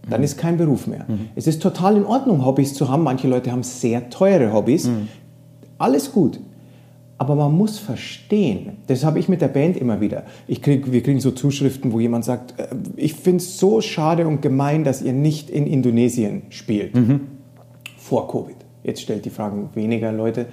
Dann 0.09 0.23
ist 0.23 0.37
kein 0.37 0.57
Beruf 0.57 0.87
mehr. 0.87 1.05
Mhm. 1.07 1.29
Es 1.35 1.47
ist 1.47 1.61
total 1.61 1.97
in 1.97 2.05
Ordnung, 2.05 2.45
Hobbys 2.45 2.73
zu 2.73 2.89
haben. 2.89 3.03
Manche 3.03 3.27
Leute 3.27 3.51
haben 3.51 3.63
sehr 3.63 4.09
teure 4.09 4.53
Hobbys. 4.53 4.87
Mhm. 4.87 5.07
Alles 5.77 6.11
gut. 6.11 6.39
Aber 7.17 7.35
man 7.35 7.53
muss 7.53 7.79
verstehen, 7.79 8.77
das 8.87 9.03
habe 9.03 9.19
ich 9.19 9.27
mit 9.27 9.41
der 9.41 9.49
Band 9.49 9.75
immer 9.75 9.99
wieder. 9.99 10.23
Ich 10.47 10.61
krieg, 10.61 10.91
wir 10.91 11.03
kriegen 11.03 11.19
so 11.19 11.31
Zuschriften, 11.31 11.91
wo 11.91 11.99
jemand 11.99 12.23
sagt, 12.23 12.57
äh, 12.57 12.67
ich 12.95 13.13
finde 13.13 13.37
es 13.37 13.59
so 13.59 13.81
schade 13.81 14.25
und 14.25 14.41
gemein, 14.41 14.83
dass 14.83 15.01
ihr 15.01 15.13
nicht 15.13 15.49
in 15.49 15.67
Indonesien 15.67 16.43
spielt. 16.49 16.95
Mhm. 16.95 17.21
Vor 17.97 18.29
Covid. 18.29 18.55
Jetzt 18.83 19.01
stellt 19.01 19.25
die 19.25 19.29
Fragen 19.29 19.69
weniger 19.75 20.13
Leute. 20.13 20.45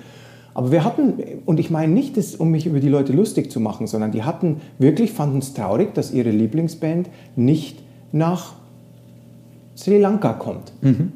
Aber 0.55 0.73
wir 0.73 0.85
hatten, 0.85 1.15
und 1.45 1.61
ich 1.61 1.71
meine 1.71 1.93
nicht, 1.93 2.17
das, 2.17 2.35
um 2.35 2.51
mich 2.51 2.67
über 2.67 2.81
die 2.81 2.89
Leute 2.89 3.13
lustig 3.13 3.53
zu 3.53 3.61
machen, 3.61 3.87
sondern 3.87 4.11
die 4.11 4.25
hatten 4.25 4.61
wirklich, 4.79 5.13
fanden 5.13 5.39
es 5.39 5.55
traurig, 5.55 5.95
dass 5.95 6.11
ihre 6.11 6.31
Lieblingsband 6.31 7.09
nicht 7.37 7.86
nach 8.13 8.55
Sri 9.77 9.99
Lanka 9.99 10.33
kommt. 10.33 10.73
Mhm. 10.81 11.13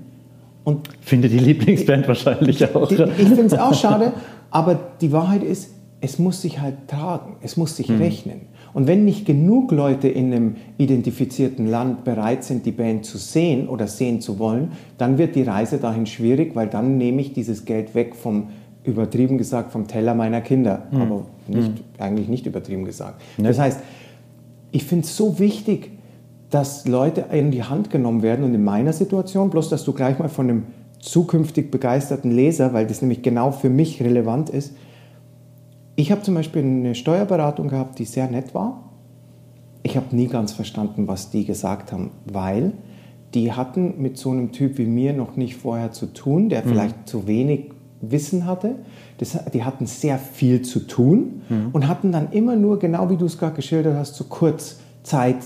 Und 0.65 0.89
Finde 1.01 1.29
die 1.29 1.39
Lieblingsband 1.39 2.07
wahrscheinlich 2.07 2.75
auch. 2.75 2.89
Die, 2.89 2.95
ich 2.95 3.29
finde 3.29 3.47
es 3.47 3.55
auch 3.55 3.75
schade, 3.75 4.13
aber 4.51 4.79
die 5.01 5.11
Wahrheit 5.13 5.43
ist, 5.43 5.71
es 6.01 6.19
muss 6.19 6.43
sich 6.43 6.61
halt 6.61 6.89
tragen, 6.89 7.37
es 7.41 7.57
muss 7.57 7.77
sich 7.77 7.89
mhm. 7.89 7.99
rechnen. 7.99 8.41
Und 8.73 8.87
wenn 8.87 9.05
nicht 9.05 9.27
genug 9.27 9.73
Leute 9.73 10.09
in 10.09 10.33
einem 10.33 10.57
identifizierten 10.79 11.67
Land 11.67 12.05
bereit 12.05 12.45
sind, 12.45 12.65
die 12.67 12.73
Band 12.73 13.05
zu 13.05 13.19
sehen 13.19 13.69
oder 13.69 13.89
sehen 13.89 14.21
zu 14.21 14.39
wollen, 14.39 14.73
dann 14.97 15.19
wird 15.19 15.35
die 15.35 15.43
Reise 15.43 15.79
dahin 15.79 16.07
schwierig, 16.07 16.55
weil 16.55 16.69
dann 16.69 16.97
nehme 16.97 17.21
ich 17.21 17.33
dieses 17.33 17.65
Geld 17.65 17.95
weg 17.95 18.15
vom, 18.15 18.49
übertrieben 18.85 19.39
gesagt, 19.39 19.73
vom 19.73 19.89
Teller 19.89 20.15
meiner 20.15 20.41
Kinder. 20.41 20.87
Mhm. 20.91 21.01
Aber 21.01 21.25
nicht, 21.49 21.69
mhm. 21.69 21.75
eigentlich 21.99 22.29
nicht 22.29 22.47
übertrieben 22.47 22.85
gesagt. 22.85 23.21
Ne? 23.39 23.49
Das 23.49 23.59
heißt, 23.59 23.81
ich 24.71 24.85
finde 24.85 25.05
es 25.05 25.17
so 25.17 25.39
wichtig, 25.41 25.91
dass 26.51 26.87
Leute 26.87 27.27
in 27.33 27.51
die 27.51 27.63
Hand 27.63 27.91
genommen 27.91 28.23
werden 28.23 28.45
und 28.45 28.55
in 28.55 28.65
meiner 28.65 28.93
Situation, 28.93 29.51
bloß 29.51 29.69
dass 29.69 29.85
du 29.85 29.93
gleich 29.93 30.19
mal 30.19 30.29
von 30.29 30.49
einem 30.49 30.63
zukünftig 30.99 31.71
begeisterten 31.71 32.31
Leser, 32.31 32.73
weil 32.73 32.87
das 32.87 33.01
nämlich 33.01 33.23
genau 33.23 33.53
für 33.53 33.71
mich 33.71 34.03
relevant 34.03 34.51
ist, 34.51 34.75
ich 35.97 36.11
habe 36.11 36.23
zum 36.23 36.35
Beispiel 36.35 36.63
eine 36.63 36.95
Steuerberatung 36.95 37.69
gehabt, 37.69 37.99
die 37.99 38.07
sehr 38.07 38.29
nett 38.31 38.55
war. 38.55 38.91
Ich 39.83 39.97
habe 39.97 40.17
nie 40.17 40.29
ganz 40.29 40.53
verstanden, 40.53 41.09
was 41.09 41.31
die 41.31 41.45
gesagt 41.45 41.93
haben, 41.93 42.11
weil 42.25 42.73
die 43.35 43.53
hatten 43.53 44.01
mit 44.01 44.17
so 44.17 44.31
einem 44.31 44.51
Typ 44.53 44.79
wie 44.79 44.87
mir 44.87 45.13
noch 45.13 45.37
nicht 45.37 45.57
vorher 45.57 45.93
zu 45.93 46.07
tun, 46.07 46.49
der 46.49 46.65
mhm. 46.65 46.69
vielleicht 46.69 47.09
zu 47.09 47.27
wenig 47.27 47.73
Wissen 48.01 48.47
hatte. 48.47 48.77
Das, 49.19 49.39
die 49.53 49.63
hatten 49.63 49.87
sehr 49.87 50.19
viel 50.19 50.63
zu 50.63 50.81
tun 50.81 51.43
mhm. 51.49 51.69
und 51.73 51.87
hatten 51.87 52.13
dann 52.13 52.33
immer 52.33 52.57
nur, 52.57 52.79
genau 52.79 53.11
wie 53.11 53.17
du 53.17 53.27
es 53.27 53.39
gerade 53.39 53.57
geschildert 53.57 53.97
hast, 53.97 54.15
zu 54.15 54.25
kurz 54.25 54.81
Zeit. 55.03 55.37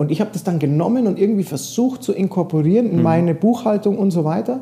Und 0.00 0.10
ich 0.10 0.22
habe 0.22 0.30
das 0.32 0.44
dann 0.44 0.58
genommen 0.58 1.06
und 1.06 1.18
irgendwie 1.18 1.44
versucht 1.44 2.02
zu 2.02 2.14
inkorporieren 2.14 2.90
in 2.90 2.96
mhm. 2.96 3.02
meine 3.02 3.34
Buchhaltung 3.34 3.98
und 3.98 4.12
so 4.12 4.24
weiter. 4.24 4.60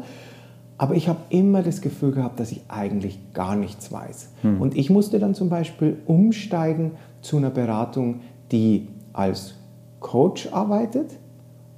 Aber 0.79 0.97
ich 0.97 1.09
habe 1.09 1.21
immer 1.29 1.63
das 1.63 1.81
Gefühl 1.81 2.11
gehabt, 2.11 2.41
dass 2.41 2.51
ich 2.51 2.63
eigentlich 2.67 3.21
gar 3.35 3.55
nichts 3.55 3.93
weiß. 3.93 4.31
Mhm. 4.43 4.61
Und 4.61 4.77
ich 4.77 4.91
musste 4.91 5.21
dann 5.21 5.37
zum 5.37 5.49
Beispiel 5.49 5.97
umsteigen 6.07 6.91
zu 7.23 7.37
einer 7.37 7.51
Beratung, 7.51 8.19
die 8.51 8.89
als 9.13 9.55
Coach 10.01 10.49
arbeitet 10.51 11.07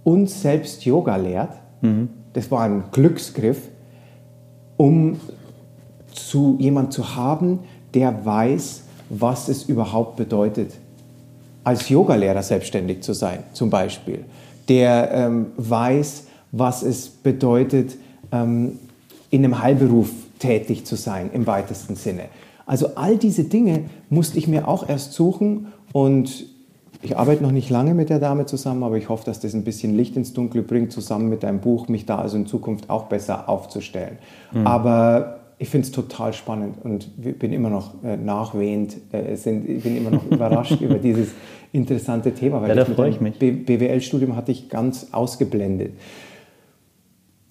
und 0.04 0.30
selbst 0.30 0.86
Yoga 0.86 1.16
lehrt. 1.16 1.52
Mhm. 1.82 2.08
Das 2.32 2.50
war 2.50 2.62
ein 2.62 2.84
Glücksgriff, 2.92 3.68
um 4.78 5.20
zu 6.14 6.56
jemand 6.58 6.94
zu 6.94 7.14
haben, 7.14 7.58
der 7.92 8.24
weiß, 8.24 8.84
was 9.10 9.48
es 9.50 9.64
überhaupt 9.64 10.16
bedeutet, 10.16 10.78
als 11.64 11.88
Yogalehrer 11.88 12.42
selbstständig 12.42 13.02
zu 13.02 13.12
sein, 13.12 13.44
zum 13.52 13.70
Beispiel. 13.70 14.24
Der 14.68 15.10
ähm, 15.12 15.46
weiß, 15.56 16.26
was 16.52 16.82
es 16.82 17.08
bedeutet, 17.08 17.96
ähm, 18.32 18.78
in 19.30 19.44
einem 19.44 19.62
Heilberuf 19.62 20.10
tätig 20.38 20.84
zu 20.84 20.96
sein, 20.96 21.30
im 21.32 21.46
weitesten 21.46 21.96
Sinne. 21.96 22.24
Also 22.66 22.94
all 22.94 23.16
diese 23.16 23.44
Dinge 23.44 23.84
musste 24.08 24.38
ich 24.38 24.48
mir 24.48 24.68
auch 24.68 24.88
erst 24.88 25.12
suchen 25.12 25.68
und 25.92 26.46
ich 27.02 27.16
arbeite 27.16 27.42
noch 27.42 27.50
nicht 27.50 27.70
lange 27.70 27.94
mit 27.94 28.10
der 28.10 28.18
Dame 28.18 28.46
zusammen, 28.46 28.82
aber 28.82 28.96
ich 28.96 29.08
hoffe, 29.08 29.24
dass 29.24 29.40
das 29.40 29.54
ein 29.54 29.64
bisschen 29.64 29.96
Licht 29.96 30.16
ins 30.16 30.34
Dunkle 30.34 30.62
bringt, 30.62 30.92
zusammen 30.92 31.28
mit 31.28 31.42
deinem 31.42 31.60
Buch, 31.60 31.88
mich 31.88 32.04
da 32.04 32.18
also 32.18 32.36
in 32.36 32.46
Zukunft 32.46 32.90
auch 32.90 33.04
besser 33.04 33.48
aufzustellen. 33.48 34.18
Mhm. 34.52 34.66
Aber 34.66 35.39
ich 35.60 35.68
finde 35.68 35.86
es 35.86 35.92
total 35.92 36.32
spannend 36.32 36.76
und 36.82 37.10
bin 37.38 37.52
immer 37.52 37.68
noch 37.68 38.02
äh, 38.02 38.16
nachwehend, 38.16 38.96
äh, 39.12 39.36
sind, 39.36 39.68
ich 39.68 39.82
bin 39.82 39.94
immer 39.94 40.10
noch 40.10 40.24
überrascht 40.30 40.80
über 40.80 40.94
dieses 40.94 41.32
interessante 41.70 42.32
Thema. 42.32 42.62
Weil 42.62 42.70
ja, 42.70 42.76
da 42.76 42.86
freue 42.86 43.10
ich 43.10 43.20
mich. 43.20 43.38
BWL-Studium 43.38 44.36
hatte 44.36 44.52
ich 44.52 44.70
ganz 44.70 45.08
ausgeblendet. 45.12 45.92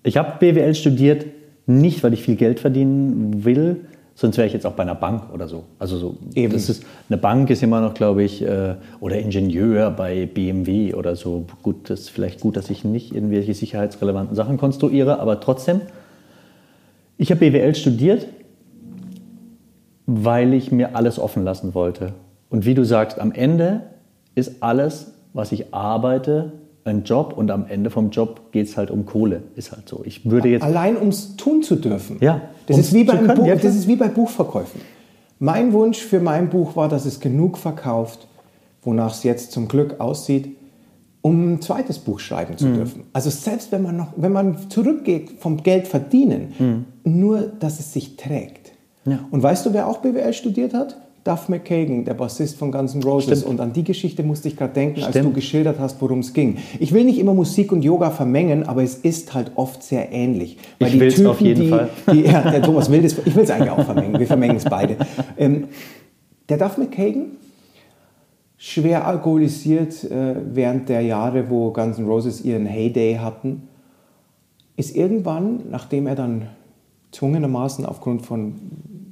Ich 0.02 0.18
habe 0.18 0.40
BWL 0.40 0.74
studiert, 0.74 1.28
nicht 1.68 2.04
weil 2.04 2.14
ich 2.14 2.24
viel 2.24 2.36
Geld 2.36 2.60
verdienen 2.60 3.46
will, 3.46 3.86
sonst 4.16 4.38
wäre 4.38 4.48
ich 4.48 4.54
jetzt 4.54 4.66
auch 4.66 4.74
bei 4.74 4.82
einer 4.82 4.96
Bank 4.96 5.32
oder 5.32 5.48
so. 5.48 5.66
Also 5.78 5.98
so, 5.98 6.18
Eben. 6.34 6.52
Das 6.52 6.68
ist, 6.68 6.84
eine 7.10 7.20
Bank 7.20 7.52
ist 7.52 7.62
immer 7.62 7.80
noch, 7.80 7.94
glaube 7.94 8.24
ich, 8.24 8.42
äh, 8.42 8.74
oder 9.02 9.20
Ingenieur 9.20 9.92
bei 9.92 10.26
BMW 10.26 10.96
oder 10.96 11.16
so. 11.16 11.46
Gut, 11.62 11.92
das 11.92 12.00
ist 12.00 12.10
vielleicht 12.10 12.40
gut, 12.40 12.58
dass 12.58 12.72
ich 12.72 12.84
nicht 12.84 13.14
irgendwelche 13.14 13.54
sicherheitsrelevanten 13.54 14.36
Sachen 14.36 14.58
konstruiere, 14.58 15.20
aber 15.20 15.40
trotzdem 15.42 15.82
ich 17.20 17.30
habe 17.32 17.52
BWL 17.52 17.76
studiert, 17.76 18.26
weil 20.08 20.54
ich 20.54 20.72
mir 20.72 20.96
alles 20.96 21.20
offen 21.20 21.44
lassen 21.44 21.76
wollte. 21.76 22.14
Und 22.50 22.66
wie 22.66 22.74
du 22.74 22.84
sagst, 22.84 23.20
am 23.20 23.32
Ende 23.34 23.82
ist 24.36 24.64
alles, 24.64 25.12
was 25.34 25.52
ich 25.52 25.74
arbeite, 25.74 26.54
ein 26.86 27.04
Job 27.04 27.34
und 27.38 27.52
am 27.52 27.68
Ende 27.68 27.90
vom 27.90 28.10
Job 28.10 28.52
geht 28.54 28.68
es 28.68 28.78
halt 28.78 28.90
um 28.90 29.06
Kohle. 29.06 29.44
Ist 29.56 29.74
halt 29.74 29.88
so. 29.88 30.02
Ich 30.06 30.32
würde 30.32 30.48
jetzt 30.48 30.64
Allein 30.64 30.96
um 30.96 31.10
es 31.10 31.36
tun 31.36 31.62
zu 31.62 31.76
dürfen. 31.76 32.18
Ja. 32.22 32.42
Das, 32.66 32.78
ist 32.78 32.94
wie, 32.94 33.04
beim 33.04 33.28
Buch, 33.28 33.48
das 33.48 33.76
ist 33.76 33.88
wie 33.88 33.98
bei 33.98 34.08
Buchverkäufen. 34.08 34.80
Mein 35.40 35.74
Wunsch 35.74 36.00
für 36.00 36.22
mein 36.22 36.50
Buch 36.50 36.78
war, 36.78 36.88
dass 36.88 37.06
es 37.06 37.20
genug 37.20 37.58
verkauft, 37.58 38.28
wonach 38.82 39.14
es 39.14 39.24
jetzt 39.24 39.52
zum 39.52 39.68
Glück 39.68 40.00
aussieht, 40.00 40.56
um 41.22 41.54
ein 41.54 41.62
zweites 41.62 42.00
Buch 42.00 42.20
schreiben 42.20 42.58
zu 42.58 42.68
mhm. 42.68 42.76
dürfen. 42.76 43.04
Also 43.14 43.30
selbst 43.30 43.72
wenn 43.72 43.82
man 43.82 43.98
noch, 43.98 44.14
wenn 44.16 44.32
man 44.32 44.70
zurückgeht 44.70 45.32
vom 45.40 45.58
Geld 45.64 45.88
verdienen, 45.88 46.54
mhm. 46.58 46.86
nur, 47.04 47.42
dass 47.42 47.80
es 47.80 47.94
sich 47.94 48.16
trägt. 48.16 48.72
Ja. 49.06 49.20
Und 49.32 49.44
weißt 49.44 49.66
du, 49.66 49.74
wer 49.74 49.88
auch 49.88 49.98
BWL 49.98 50.34
studiert 50.34 50.74
hat? 50.74 50.98
Duff 51.26 51.50
McKagan, 51.50 52.06
der 52.06 52.14
Bassist 52.14 52.58
von 52.58 52.72
Guns 52.72 52.96
N' 52.96 53.04
Roses. 53.04 53.40
Stimmt. 53.40 53.52
Und 53.52 53.62
an 53.62 53.74
die 53.74 53.84
Geschichte 53.84 54.24
musste 54.24 54.48
ich 54.48 54.56
gerade 54.56 54.74
denken, 54.74 55.02
Stimmt. 55.02 55.16
als 55.16 55.26
du 55.26 55.32
geschildert 55.32 55.78
hast, 55.78 56.02
worum 56.02 56.20
es 56.20 56.34
ging. 56.34 56.58
Ich 56.80 56.94
will 56.94 57.04
nicht 57.04 57.20
immer 57.20 57.34
Musik 57.34 57.72
und 57.74 57.84
Yoga 57.84 58.10
vermengen, 58.10 58.64
aber 58.64 58.84
es 58.84 58.96
ist 58.96 59.34
halt 59.34 59.52
oft 59.56 59.84
sehr 59.84 60.12
ähnlich. 60.14 60.58
Weil 60.80 60.94
ich 60.94 61.00
will 61.00 61.08
es 61.08 61.26
auf 61.26 61.42
jeden 61.42 61.62
die, 61.62 61.70
Fall. 61.70 61.90
Die, 62.12 62.22
ja, 62.22 62.50
der 62.50 62.62
Thomas 62.62 62.90
will 62.90 63.02
das, 63.02 63.16
ich 63.26 63.36
will 63.36 63.44
es 63.44 63.52
eigentlich 63.52 63.70
auch 63.70 63.84
vermengen. 63.84 64.18
Wir 64.18 64.28
vermengen 64.28 64.56
es 64.56 64.64
beide. 64.64 64.96
Ähm, 65.38 65.66
der 66.48 66.58
Duff 66.58 66.78
McKagan 66.78 67.26
schwer 68.60 69.08
alkoholisiert 69.08 70.04
äh, 70.04 70.36
während 70.54 70.90
der 70.90 71.02
Jahre, 71.02 71.50
wo 71.50 71.72
Guns 71.72 71.98
N' 71.98 72.06
Roses 72.06 72.44
ihren 72.44 72.66
Heyday 72.66 73.16
hatten, 73.16 73.70
ist 74.76 74.96
irgendwann, 74.96 75.64
nachdem 75.72 76.08
er 76.08 76.16
dann 76.16 76.50
zwungenermaßen 77.12 77.86
aufgrund 77.86 78.26
von, 78.26 78.56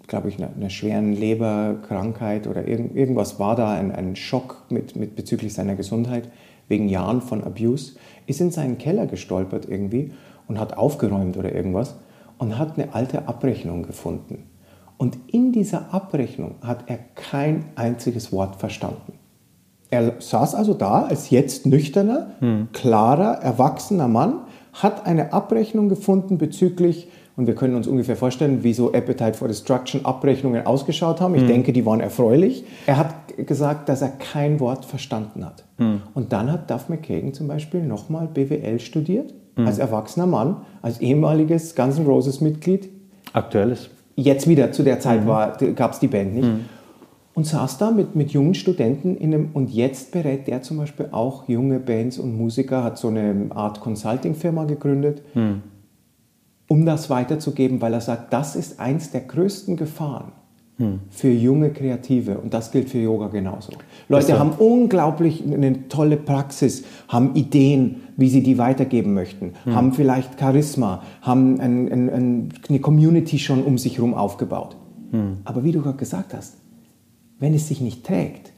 glaube 0.05 0.27
ich, 0.27 0.37
einer, 0.37 0.53
einer, 0.53 0.69
schweren 0.69 1.13
Leberkrankheit 1.13 2.45
oder 2.45 2.67
irgend, 2.67 2.95
irgendwas 2.95 3.39
war 3.39 3.55
da, 3.55 3.71
ein, 3.71 3.91
ein 3.93 4.17
Schock 4.17 4.65
mit, 4.69 4.97
mit 4.97 5.15
bezüglich 5.15 5.53
seiner 5.53 5.75
Gesundheit, 5.75 6.29
wegen 6.67 6.89
Jahren 6.89 7.21
von 7.21 7.43
Abuse, 7.43 7.95
ist 8.25 8.41
in 8.41 8.51
seinen 8.51 8.77
Keller 8.77 9.07
gestolpert 9.07 9.67
irgendwie 9.69 10.11
und 10.49 10.59
hat 10.59 10.77
aufgeräumt 10.77 11.37
oder 11.37 11.55
irgendwas 11.55 11.95
und 12.37 12.57
hat 12.57 12.77
eine 12.77 12.93
alte 12.93 13.29
Abrechnung 13.29 13.83
gefunden. 13.83 14.43
Und 14.97 15.17
in 15.27 15.53
dieser 15.53 15.93
Abrechnung 15.93 16.55
hat 16.61 16.89
er 16.89 16.97
kein 17.15 17.65
einziges 17.75 18.33
Wort 18.33 18.57
verstanden. 18.57 19.16
Er 19.89 20.13
saß 20.19 20.55
also 20.55 20.73
da 20.73 21.03
als 21.03 21.29
jetzt 21.29 21.65
nüchterner, 21.65 22.27
hm. 22.39 22.69
klarer, 22.73 23.39
erwachsener 23.41 24.07
Mann, 24.07 24.41
hat 24.73 25.05
eine 25.05 25.33
Abrechnung 25.33 25.89
gefunden 25.89 26.37
bezüglich, 26.37 27.07
und 27.37 27.45
wir 27.45 27.53
können 27.53 27.75
uns 27.75 27.85
ungefähr 27.87 28.15
vorstellen, 28.15 28.63
wie 28.63 28.73
so 28.73 28.93
Appetite 28.93 29.35
for 29.35 29.47
Destruction 29.47 30.03
Abrechnungen 30.05 30.65
ausgeschaut 30.65 31.21
haben. 31.21 31.35
Ich 31.35 31.41
hm. 31.41 31.47
denke, 31.47 31.71
die 31.71 31.85
waren 31.85 31.99
erfreulich. 31.99 32.65
Er 32.87 32.97
hat 32.97 33.13
gesagt, 33.37 33.89
dass 33.89 34.01
er 34.01 34.09
kein 34.09 34.59
Wort 34.59 34.85
verstanden 34.85 35.45
hat. 35.45 35.63
Hm. 35.77 36.01
Und 36.15 36.33
dann 36.33 36.51
hat 36.51 36.71
Duff 36.71 36.89
McKagan 36.89 37.33
zum 37.33 37.47
Beispiel 37.47 37.83
nochmal 37.83 38.27
BWL 38.27 38.79
studiert, 38.79 39.35
hm. 39.55 39.67
als 39.67 39.77
erwachsener 39.77 40.25
Mann, 40.25 40.57
als 40.81 40.99
ehemaliges 40.99 41.75
Guns 41.75 41.99
N' 41.99 42.07
Roses 42.07 42.41
Mitglied. 42.41 42.89
Aktuelles. 43.33 43.91
Jetzt 44.15 44.47
wieder, 44.47 44.71
zu 44.71 44.81
der 44.81 44.99
Zeit 44.99 45.23
mhm. 45.23 45.75
gab 45.75 45.93
es 45.93 45.99
die 45.99 46.07
Band 46.07 46.33
nicht 46.33 46.45
hm 46.45 46.61
und 47.37 47.45
saß 47.45 47.77
da 47.77 47.91
mit, 47.91 48.15
mit 48.15 48.31
jungen 48.31 48.55
Studenten 48.55 49.15
in 49.15 49.31
einem, 49.31 49.49
und 49.53 49.69
jetzt 49.69 50.11
berät 50.11 50.47
der 50.47 50.63
zum 50.63 50.77
Beispiel 50.77 51.09
auch 51.11 51.47
junge 51.47 51.79
Bands 51.79 52.17
und 52.17 52.35
Musiker, 52.35 52.83
hat 52.83 52.97
so 52.97 53.09
eine 53.09 53.45
Art 53.51 53.79
Consulting-Firma 53.79 54.65
gegründet, 54.65 55.21
hm. 55.33 55.61
um 56.67 56.87
das 56.87 57.11
weiterzugeben, 57.11 57.79
weil 57.79 57.93
er 57.93 58.01
sagt, 58.01 58.33
das 58.33 58.55
ist 58.55 58.79
eins 58.79 59.11
der 59.11 59.21
größten 59.21 59.77
Gefahren 59.77 60.31
hm. 60.77 61.01
für 61.11 61.29
junge 61.29 61.69
Kreative 61.69 62.39
und 62.39 62.55
das 62.55 62.71
gilt 62.71 62.89
für 62.89 62.97
Yoga 62.97 63.27
genauso. 63.27 63.71
Leute 64.09 64.39
haben 64.39 64.53
unglaublich 64.57 65.43
eine 65.45 65.89
tolle 65.89 66.17
Praxis, 66.17 66.85
haben 67.07 67.35
Ideen, 67.35 67.97
wie 68.15 68.29
sie 68.29 68.41
die 68.41 68.57
weitergeben 68.57 69.13
möchten, 69.13 69.53
hm. 69.63 69.75
haben 69.75 69.93
vielleicht 69.93 70.39
Charisma, 70.39 71.03
haben 71.21 71.59
ein, 71.59 71.91
ein, 71.91 72.09
ein, 72.09 72.49
eine 72.67 72.79
Community 72.79 73.37
schon 73.37 73.61
um 73.61 73.77
sich 73.77 73.97
herum 73.97 74.15
aufgebaut. 74.15 74.75
Hm. 75.11 75.37
Aber 75.43 75.63
wie 75.63 75.71
du 75.71 75.83
gerade 75.83 75.99
gesagt 75.99 76.33
hast, 76.33 76.57
wenn 77.39 77.53
es 77.53 77.67
sich 77.67 77.81
nicht 77.81 78.05
trägt, 78.05 78.51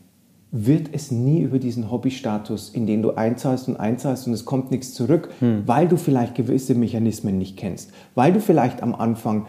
wird 0.51 0.89
es 0.93 1.11
nie 1.11 1.41
über 1.41 1.59
diesen 1.59 1.91
Hobbystatus, 1.91 2.69
in 2.69 2.87
den 2.87 3.03
du 3.03 3.11
einzahlst 3.11 3.67
und 3.67 3.77
einzahlst 3.77 4.25
und 4.25 4.33
es 4.33 4.45
kommt 4.45 4.71
nichts 4.71 4.93
zurück, 4.93 5.29
hm. 5.39 5.63
weil 5.67 5.87
du 5.87 5.95
vielleicht 5.95 6.35
gewisse 6.35 6.73
Mechanismen 6.73 7.37
nicht 7.37 7.55
kennst, 7.55 7.91
weil 8.15 8.33
du 8.33 8.41
vielleicht 8.41 8.81
am 8.81 8.95
Anfang 8.95 9.45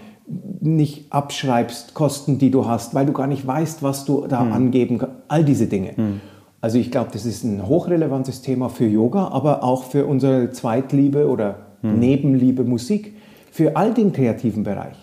nicht 0.61 1.11
abschreibst 1.11 1.95
Kosten, 1.95 2.38
die 2.38 2.51
du 2.51 2.66
hast, 2.66 2.95
weil 2.95 3.07
du 3.07 3.12
gar 3.12 3.27
nicht 3.27 3.47
weißt, 3.47 3.83
was 3.83 4.05
du 4.05 4.27
da 4.27 4.40
hm. 4.40 4.53
angeben 4.53 4.99
kannst, 4.99 5.16
all 5.29 5.45
diese 5.45 5.66
Dinge. 5.66 5.97
Hm. 5.97 6.21
Also 6.61 6.77
ich 6.77 6.90
glaube, 6.90 7.09
das 7.12 7.25
ist 7.25 7.45
ein 7.45 7.66
hochrelevantes 7.66 8.43
Thema 8.43 8.69
für 8.69 8.87
Yoga, 8.87 9.29
aber 9.29 9.64
auch 9.64 9.85
für 9.85 10.05
unsere 10.05 10.51
Zweitliebe 10.51 11.29
oder 11.29 11.66
hm. 11.81 11.99
Nebenliebe 11.99 12.62
Musik, 12.64 13.14
für 13.51 13.77
all 13.77 13.95
den 13.95 14.12
kreativen 14.12 14.64
Bereich. 14.64 14.97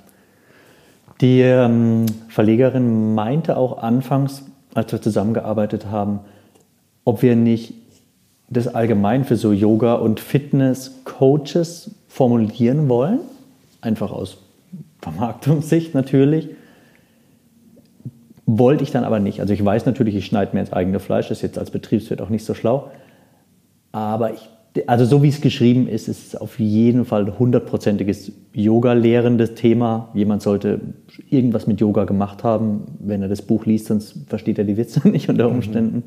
Die 1.21 1.41
ähm, 1.41 2.05
Verlegerin 2.29 3.15
meinte 3.15 3.57
auch 3.57 3.79
anfangs, 3.79 4.43
als 4.73 4.91
wir 4.91 5.01
zusammengearbeitet 5.01 5.87
haben, 5.87 6.19
ob 7.03 7.21
wir 7.21 7.35
nicht 7.35 7.73
das 8.49 8.67
allgemein 8.67 9.25
für 9.25 9.35
so 9.35 9.51
Yoga- 9.51 9.95
und 9.95 10.19
Fitness-Coaches 10.19 11.91
formulieren 12.07 12.87
wollen. 12.87 13.19
Einfach 13.81 14.11
aus 14.11 14.37
Vermarktungssicht 15.01 15.93
natürlich. 15.93 16.49
Wollte 18.45 18.83
ich 18.83 18.91
dann 18.91 19.03
aber 19.03 19.19
nicht. 19.19 19.41
Also 19.41 19.53
ich 19.53 19.63
weiß 19.63 19.85
natürlich, 19.85 20.15
ich 20.15 20.25
schneide 20.25 20.53
mir 20.53 20.61
ins 20.61 20.71
eigene 20.71 20.99
Fleisch, 20.99 21.27
das 21.27 21.39
ist 21.39 21.41
jetzt 21.41 21.59
als 21.59 21.71
Betriebswirt 21.71 22.21
auch 22.21 22.29
nicht 22.29 22.45
so 22.45 22.53
schlau. 22.53 22.91
Aber 23.91 24.33
ich, 24.33 24.49
also 24.85 25.05
so 25.05 25.23
wie 25.23 25.29
es 25.29 25.41
geschrieben 25.41 25.87
ist, 25.87 26.07
ist 26.07 26.27
es 26.27 26.35
auf 26.35 26.59
jeden 26.59 27.05
Fall 27.05 27.25
ein 27.25 27.39
hundertprozentiges 27.39 28.31
Yoga-lehrendes 28.53 29.55
Thema. 29.55 30.09
Jemand 30.13 30.41
sollte 30.41 30.79
irgendwas 31.29 31.67
mit 31.67 31.79
Yoga 31.79 32.05
gemacht 32.05 32.43
haben, 32.43 32.83
wenn 32.99 33.21
er 33.21 33.27
das 33.27 33.41
Buch 33.41 33.65
liest, 33.65 33.87
sonst 33.87 34.15
versteht 34.27 34.57
er 34.57 34.65
die 34.65 34.77
Witze 34.77 35.07
nicht 35.09 35.29
unter 35.29 35.49
Umständen. 35.49 35.97
Mhm. 35.97 36.03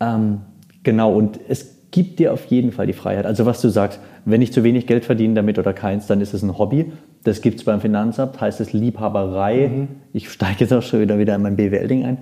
Ähm, 0.00 0.40
genau, 0.82 1.14
und 1.14 1.38
es 1.48 1.82
gibt 1.90 2.18
dir 2.18 2.32
auf 2.32 2.46
jeden 2.46 2.72
Fall 2.72 2.86
die 2.86 2.92
Freiheit. 2.92 3.26
Also 3.26 3.46
was 3.46 3.60
du 3.60 3.68
sagst, 3.68 4.00
wenn 4.24 4.42
ich 4.42 4.52
zu 4.52 4.64
wenig 4.64 4.86
Geld 4.86 5.04
verdiene 5.04 5.34
damit 5.34 5.58
oder 5.58 5.72
keins, 5.72 6.06
dann 6.06 6.20
ist 6.20 6.34
es 6.34 6.42
ein 6.42 6.58
Hobby. 6.58 6.92
Das 7.22 7.40
gibt 7.40 7.58
es 7.58 7.64
beim 7.64 7.80
Finanzamt, 7.80 8.40
heißt 8.40 8.60
es 8.60 8.72
Liebhaberei. 8.72 9.68
Mhm. 9.68 9.88
Ich 10.12 10.30
steige 10.30 10.60
jetzt 10.60 10.72
auch 10.72 10.82
schon 10.82 11.00
wieder, 11.00 11.18
wieder 11.18 11.34
in 11.34 11.42
mein 11.42 11.56
BWL-Ding 11.56 12.04
ein. 12.04 12.18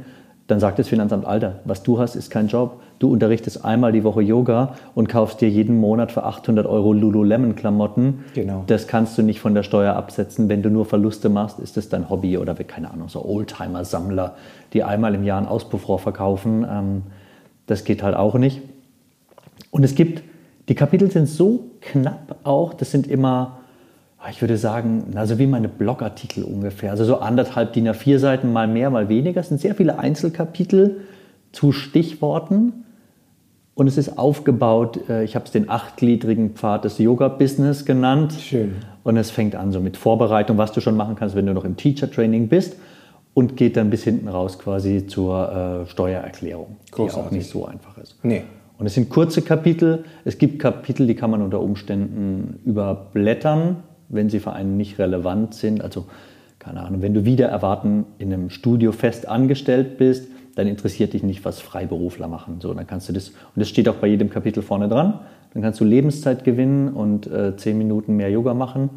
Dann 0.50 0.58
sagt 0.58 0.80
das 0.80 0.88
Finanzamt, 0.88 1.26
Alter, 1.26 1.60
was 1.64 1.84
du 1.84 2.00
hast, 2.00 2.16
ist 2.16 2.28
kein 2.28 2.48
Job. 2.48 2.80
Du 2.98 3.12
unterrichtest 3.12 3.64
einmal 3.64 3.92
die 3.92 4.02
Woche 4.02 4.20
Yoga 4.20 4.74
und 4.96 5.08
kaufst 5.08 5.40
dir 5.40 5.48
jeden 5.48 5.78
Monat 5.78 6.10
für 6.10 6.24
800 6.24 6.66
Euro 6.66 6.92
Lululemon-Klamotten. 6.92 8.24
Genau. 8.34 8.64
Das 8.66 8.88
kannst 8.88 9.16
du 9.16 9.22
nicht 9.22 9.38
von 9.38 9.54
der 9.54 9.62
Steuer 9.62 9.94
absetzen. 9.94 10.48
Wenn 10.48 10.60
du 10.60 10.68
nur 10.68 10.86
Verluste 10.86 11.28
machst, 11.28 11.60
ist 11.60 11.76
das 11.76 11.88
dein 11.88 12.10
Hobby 12.10 12.36
oder 12.36 12.54
keine 12.54 12.90
Ahnung, 12.90 13.08
so 13.08 13.24
Oldtimer-Sammler, 13.24 14.34
die 14.72 14.82
einmal 14.82 15.14
im 15.14 15.22
Jahr 15.22 15.40
ein 15.40 15.46
Auspuffrohr 15.46 16.00
verkaufen. 16.00 16.66
Ähm, 16.68 17.02
das 17.68 17.84
geht 17.84 18.02
halt 18.02 18.16
auch 18.16 18.34
nicht. 18.34 18.60
Und 19.70 19.84
es 19.84 19.94
gibt, 19.94 20.24
die 20.68 20.74
Kapitel 20.74 21.12
sind 21.12 21.26
so 21.26 21.70
knapp 21.80 22.38
auch, 22.42 22.74
das 22.74 22.90
sind 22.90 23.06
immer, 23.06 23.59
ich 24.28 24.40
würde 24.42 24.56
sagen, 24.58 25.12
also 25.14 25.38
wie 25.38 25.46
meine 25.46 25.68
Blogartikel 25.68 26.44
ungefähr. 26.44 26.90
Also 26.90 27.04
so 27.04 27.16
anderthalb 27.18 27.72
DIN 27.72 27.88
A4 27.88 28.18
Seiten, 28.18 28.52
mal 28.52 28.68
mehr, 28.68 28.90
mal 28.90 29.08
weniger. 29.08 29.40
Es 29.40 29.48
sind 29.48 29.60
sehr 29.60 29.74
viele 29.74 29.98
Einzelkapitel 29.98 31.00
zu 31.52 31.72
Stichworten. 31.72 32.84
Und 33.74 33.86
es 33.86 33.96
ist 33.96 34.18
aufgebaut, 34.18 35.08
äh, 35.08 35.24
ich 35.24 35.36
habe 35.36 35.46
es 35.46 35.52
den 35.52 35.70
achtgliedrigen 35.70 36.50
Pfad 36.50 36.84
des 36.84 36.98
Yoga-Business 36.98 37.86
genannt. 37.86 38.34
Schön. 38.34 38.74
Und 39.04 39.16
es 39.16 39.30
fängt 39.30 39.54
an 39.54 39.72
so 39.72 39.80
mit 39.80 39.96
Vorbereitung, 39.96 40.58
was 40.58 40.72
du 40.72 40.82
schon 40.82 40.96
machen 40.96 41.16
kannst, 41.16 41.34
wenn 41.34 41.46
du 41.46 41.54
noch 41.54 41.64
im 41.64 41.76
Teacher-Training 41.76 42.48
bist. 42.48 42.76
Und 43.32 43.56
geht 43.56 43.78
dann 43.78 43.88
bis 43.88 44.02
hinten 44.04 44.28
raus 44.28 44.58
quasi 44.58 45.06
zur 45.06 45.84
äh, 45.86 45.86
Steuererklärung, 45.88 46.76
Großartig. 46.90 47.14
die 47.14 47.26
auch 47.26 47.30
nicht 47.30 47.48
so 47.48 47.64
einfach 47.64 47.96
ist. 47.96 48.16
Nee. 48.22 48.42
Und 48.76 48.86
es 48.86 48.94
sind 48.94 49.08
kurze 49.08 49.40
Kapitel. 49.40 50.04
Es 50.24 50.36
gibt 50.36 50.58
Kapitel, 50.58 51.06
die 51.06 51.14
kann 51.14 51.30
man 51.30 51.40
unter 51.40 51.60
Umständen 51.60 52.58
überblättern, 52.64 53.76
wenn 54.10 54.28
sie 54.28 54.40
für 54.40 54.52
einen 54.52 54.76
nicht 54.76 54.98
relevant 54.98 55.54
sind. 55.54 55.82
Also, 55.82 56.06
keine 56.58 56.82
Ahnung, 56.82 57.00
wenn 57.00 57.14
du 57.14 57.24
wieder 57.24 57.48
erwarten 57.48 58.04
in 58.18 58.32
einem 58.32 58.50
Studio 58.50 58.92
fest 58.92 59.26
angestellt 59.26 59.96
bist, 59.96 60.28
dann 60.56 60.66
interessiert 60.66 61.14
dich 61.14 61.22
nicht, 61.22 61.44
was 61.44 61.60
Freiberufler 61.60 62.28
machen. 62.28 62.60
So, 62.60 62.74
dann 62.74 62.86
kannst 62.86 63.08
du 63.08 63.12
das, 63.12 63.30
und 63.30 63.56
das 63.56 63.68
steht 63.68 63.88
auch 63.88 63.94
bei 63.94 64.08
jedem 64.08 64.28
Kapitel 64.28 64.62
vorne 64.62 64.88
dran, 64.88 65.20
dann 65.54 65.62
kannst 65.62 65.80
du 65.80 65.84
Lebenszeit 65.84 66.44
gewinnen 66.44 66.88
und 66.88 67.26
äh, 67.26 67.56
zehn 67.56 67.78
Minuten 67.78 68.16
mehr 68.16 68.30
Yoga 68.30 68.52
machen. 68.52 68.90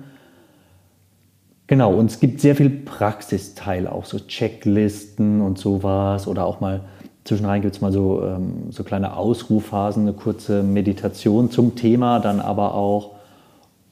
Genau, 1.67 1.93
und 1.93 2.07
es 2.07 2.19
gibt 2.19 2.41
sehr 2.41 2.55
viel 2.55 2.69
Praxisteil, 2.69 3.87
auch 3.87 4.05
so 4.05 4.19
Checklisten 4.19 5.41
und 5.41 5.57
sowas 5.57 6.27
oder 6.27 6.45
auch 6.45 6.59
mal 6.59 6.81
Zwischenrein 7.23 7.61
gibt 7.61 7.75
es 7.75 7.81
mal 7.81 7.91
so, 7.91 8.21
ähm, 8.23 8.71
so 8.71 8.83
kleine 8.83 9.15
Ausruhphasen, 9.15 10.03
eine 10.03 10.13
kurze 10.13 10.61
Meditation 10.61 11.49
zum 11.51 11.75
Thema 11.75 12.19
dann 12.19 12.41
aber 12.41 12.75
auch. 12.75 13.15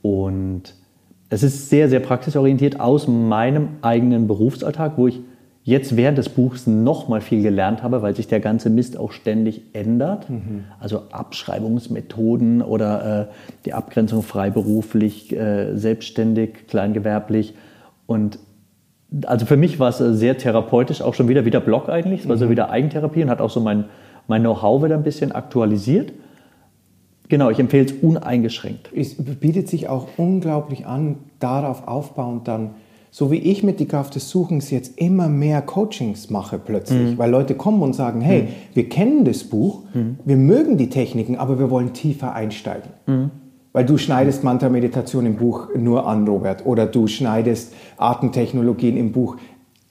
Und 0.02 0.76
es 1.32 1.44
ist 1.44 1.70
sehr, 1.70 1.88
sehr 1.88 2.02
praxisorientiert 2.02 2.80
aus 2.80 3.08
meinem 3.08 3.70
eigenen 3.82 4.28
Berufsalltag, 4.28 4.98
wo 4.98 5.08
ich 5.08 5.22
jetzt 5.64 5.96
während 5.96 6.18
des 6.18 6.28
Buchs 6.28 6.68
noch 6.68 7.08
mal 7.08 7.22
viel 7.22 7.42
gelernt 7.42 7.84
habe, 7.84 8.02
weil 8.02 8.16
sich 8.16 8.28
der 8.28 8.42
ganze 8.42 8.70
Mist 8.70 8.98
auch 8.98 9.14
ständig 9.14 9.62
ändert. 9.72 10.30
Mhm. 10.30 10.66
Also 10.82 11.04
Abschreibungsmethoden 11.12 12.62
oder 12.62 13.30
äh, 13.30 13.34
die 13.64 13.74
Abgrenzung 13.74 14.24
freiberuflich, 14.24 15.32
äh, 15.34 15.74
selbstständig, 15.78 16.68
kleingewerblich. 16.68 17.54
Und 18.08 18.38
also 19.26 19.46
für 19.46 19.58
mich 19.58 19.80
war 19.80 19.88
es 19.88 20.02
äh, 20.02 20.14
sehr 20.14 20.38
therapeutisch, 20.38 21.02
auch 21.02 21.14
schon 21.14 21.30
wieder 21.30 21.46
wieder 21.46 21.62
Blog 21.62 21.88
eigentlich. 21.88 22.22
Es 22.22 22.28
war 22.28 22.36
mhm. 22.36 22.40
so 22.42 22.50
wieder 22.50 22.72
Eigentherapie 22.72 23.24
und 23.24 23.30
hat 23.30 23.40
auch 23.40 23.52
so 23.52 23.62
mein, 23.62 23.86
mein 24.28 24.42
Know-how 24.42 24.84
wieder 24.84 24.96
ein 24.96 25.04
bisschen 25.04 25.32
aktualisiert. 25.32 26.12
Genau, 27.32 27.50
ich 27.50 27.60
empfehle 27.60 27.86
es 27.86 27.94
uneingeschränkt. 27.94 28.90
Es 28.94 29.16
bietet 29.16 29.70
sich 29.70 29.88
auch 29.88 30.10
unglaublich 30.18 30.86
an, 30.86 31.16
darauf 31.40 31.88
aufbauend 31.88 32.46
dann, 32.46 32.72
so 33.10 33.32
wie 33.32 33.38
ich 33.38 33.64
mit 33.64 33.80
die 33.80 33.86
Kraft 33.86 34.16
des 34.16 34.30
Suchens 34.30 34.70
jetzt 34.70 35.00
immer 35.00 35.30
mehr 35.30 35.62
Coachings 35.62 36.30
mache 36.30 36.60
plötzlich, 36.60 37.14
mhm. 37.14 37.18
weil 37.18 37.32
Leute 37.32 37.56
kommen 37.56 37.82
und 37.84 37.94
sagen, 37.94 38.20
hey, 38.20 38.42
mhm. 38.42 38.48
wir 38.74 38.90
kennen 38.90 39.24
das 39.24 39.46
Buch, 39.46 39.84
mhm. 39.94 40.18
wir 40.26 40.36
mögen 40.36 40.76
die 40.76 40.90
Techniken, 40.90 41.38
aber 41.38 41.58
wir 41.58 41.70
wollen 41.70 41.94
tiefer 41.94 42.36
einsteigen. 42.36 42.90
Mhm. 43.06 43.32
Weil 43.72 43.86
du 43.86 43.98
schneidest 43.98 44.44
Mantra-Meditation 44.44 45.26
im 45.26 45.38
Buch 45.38 45.70
nur 45.74 46.06
an, 46.06 46.28
Robert, 46.28 46.66
oder 46.66 46.86
du 46.86 47.08
schneidest 47.08 47.74
Atemtechnologien 47.96 48.98
im 48.98 49.14
Buch 49.14 49.38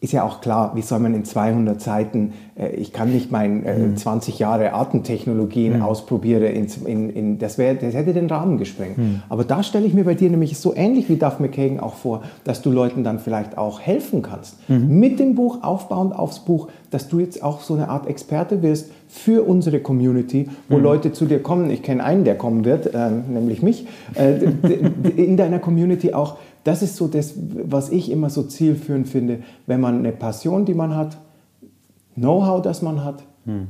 ist 0.02 0.12
ja 0.12 0.24
auch 0.24 0.40
klar, 0.40 0.72
wie 0.74 0.82
soll 0.82 0.98
man 0.98 1.14
in 1.14 1.24
200 1.26 1.80
Seiten, 1.80 2.32
äh, 2.56 2.70
ich 2.70 2.92
kann 2.92 3.12
nicht 3.12 3.30
mein 3.30 3.64
äh, 3.66 3.78
mhm. 3.78 3.96
20 3.98 4.38
Jahre 4.38 4.72
Artentechnologien 4.72 5.76
mhm. 5.76 5.82
ausprobiere, 5.82 6.46
in, 6.46 6.68
in, 6.86 7.10
in, 7.10 7.38
das, 7.38 7.58
wär, 7.58 7.74
das 7.74 7.92
hätte 7.92 8.14
den 8.14 8.26
Rahmen 8.26 8.56
gesprengt. 8.56 8.96
Mhm. 8.96 9.22
Aber 9.28 9.44
da 9.44 9.62
stelle 9.62 9.86
ich 9.86 9.92
mir 9.92 10.04
bei 10.04 10.14
dir 10.14 10.30
nämlich 10.30 10.56
so 10.58 10.74
ähnlich 10.74 11.10
wie 11.10 11.16
Duff 11.16 11.38
McKagan 11.38 11.80
auch 11.80 11.94
vor, 11.94 12.22
dass 12.44 12.62
du 12.62 12.70
Leuten 12.70 13.04
dann 13.04 13.18
vielleicht 13.18 13.58
auch 13.58 13.80
helfen 13.80 14.22
kannst. 14.22 14.56
Mhm. 14.70 14.98
Mit 14.98 15.20
dem 15.20 15.34
Buch, 15.34 15.58
aufbauend 15.62 16.18
aufs 16.18 16.40
Buch, 16.40 16.68
dass 16.90 17.08
du 17.08 17.20
jetzt 17.20 17.42
auch 17.42 17.60
so 17.60 17.74
eine 17.74 17.90
Art 17.90 18.08
Experte 18.08 18.62
wirst 18.62 18.90
für 19.06 19.46
unsere 19.46 19.80
Community, 19.80 20.48
wo 20.68 20.78
mhm. 20.78 20.82
Leute 20.82 21.12
zu 21.12 21.26
dir 21.26 21.42
kommen. 21.42 21.68
Ich 21.68 21.82
kenne 21.82 22.02
einen, 22.02 22.24
der 22.24 22.38
kommen 22.38 22.64
wird, 22.64 22.94
äh, 22.94 23.10
nämlich 23.10 23.62
mich, 23.62 23.86
äh, 24.14 24.34
in 25.16 25.36
deiner 25.36 25.58
Community 25.58 26.14
auch 26.14 26.38
das 26.64 26.82
ist 26.82 26.96
so 26.96 27.08
das, 27.08 27.34
was 27.36 27.90
ich 27.90 28.10
immer 28.10 28.30
so 28.30 28.42
zielführend 28.42 29.08
finde, 29.08 29.40
wenn 29.66 29.80
man 29.80 29.98
eine 29.98 30.12
Passion, 30.12 30.64
die 30.64 30.74
man 30.74 30.94
hat, 30.94 31.16
Know-how, 32.14 32.60
das 32.60 32.82
man 32.82 33.02
hat 33.04 33.22
hm. 33.46 33.68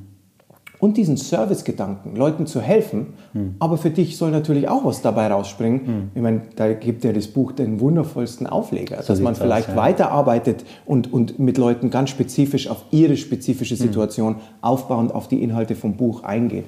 und 0.80 0.96
diesen 0.96 1.16
Service-Gedanken, 1.16 2.16
Leuten 2.16 2.46
zu 2.46 2.60
helfen, 2.60 3.14
hm. 3.32 3.54
aber 3.58 3.76
für 3.76 3.90
dich 3.90 4.16
soll 4.16 4.30
natürlich 4.30 4.68
auch 4.68 4.84
was 4.84 5.02
dabei 5.02 5.28
rausspringen. 5.28 5.86
Hm. 5.86 6.10
Ich 6.14 6.22
meine, 6.22 6.42
da 6.56 6.72
gibt 6.72 7.04
ja 7.04 7.12
das 7.12 7.28
Buch 7.28 7.52
den 7.52 7.80
wundervollsten 7.80 8.46
Aufleger, 8.46 9.02
so 9.02 9.12
dass 9.12 9.20
man 9.20 9.34
vielleicht 9.36 9.68
aus, 9.68 9.74
ja. 9.76 9.80
weiterarbeitet 9.80 10.64
und, 10.86 11.12
und 11.12 11.38
mit 11.38 11.58
Leuten 11.58 11.90
ganz 11.90 12.10
spezifisch 12.10 12.68
auf 12.68 12.84
ihre 12.90 13.16
spezifische 13.16 13.76
hm. 13.76 13.82
Situation 13.82 14.36
aufbauend 14.62 15.14
auf 15.14 15.28
die 15.28 15.42
Inhalte 15.42 15.76
vom 15.76 15.96
Buch 15.96 16.24
eingeht. 16.24 16.64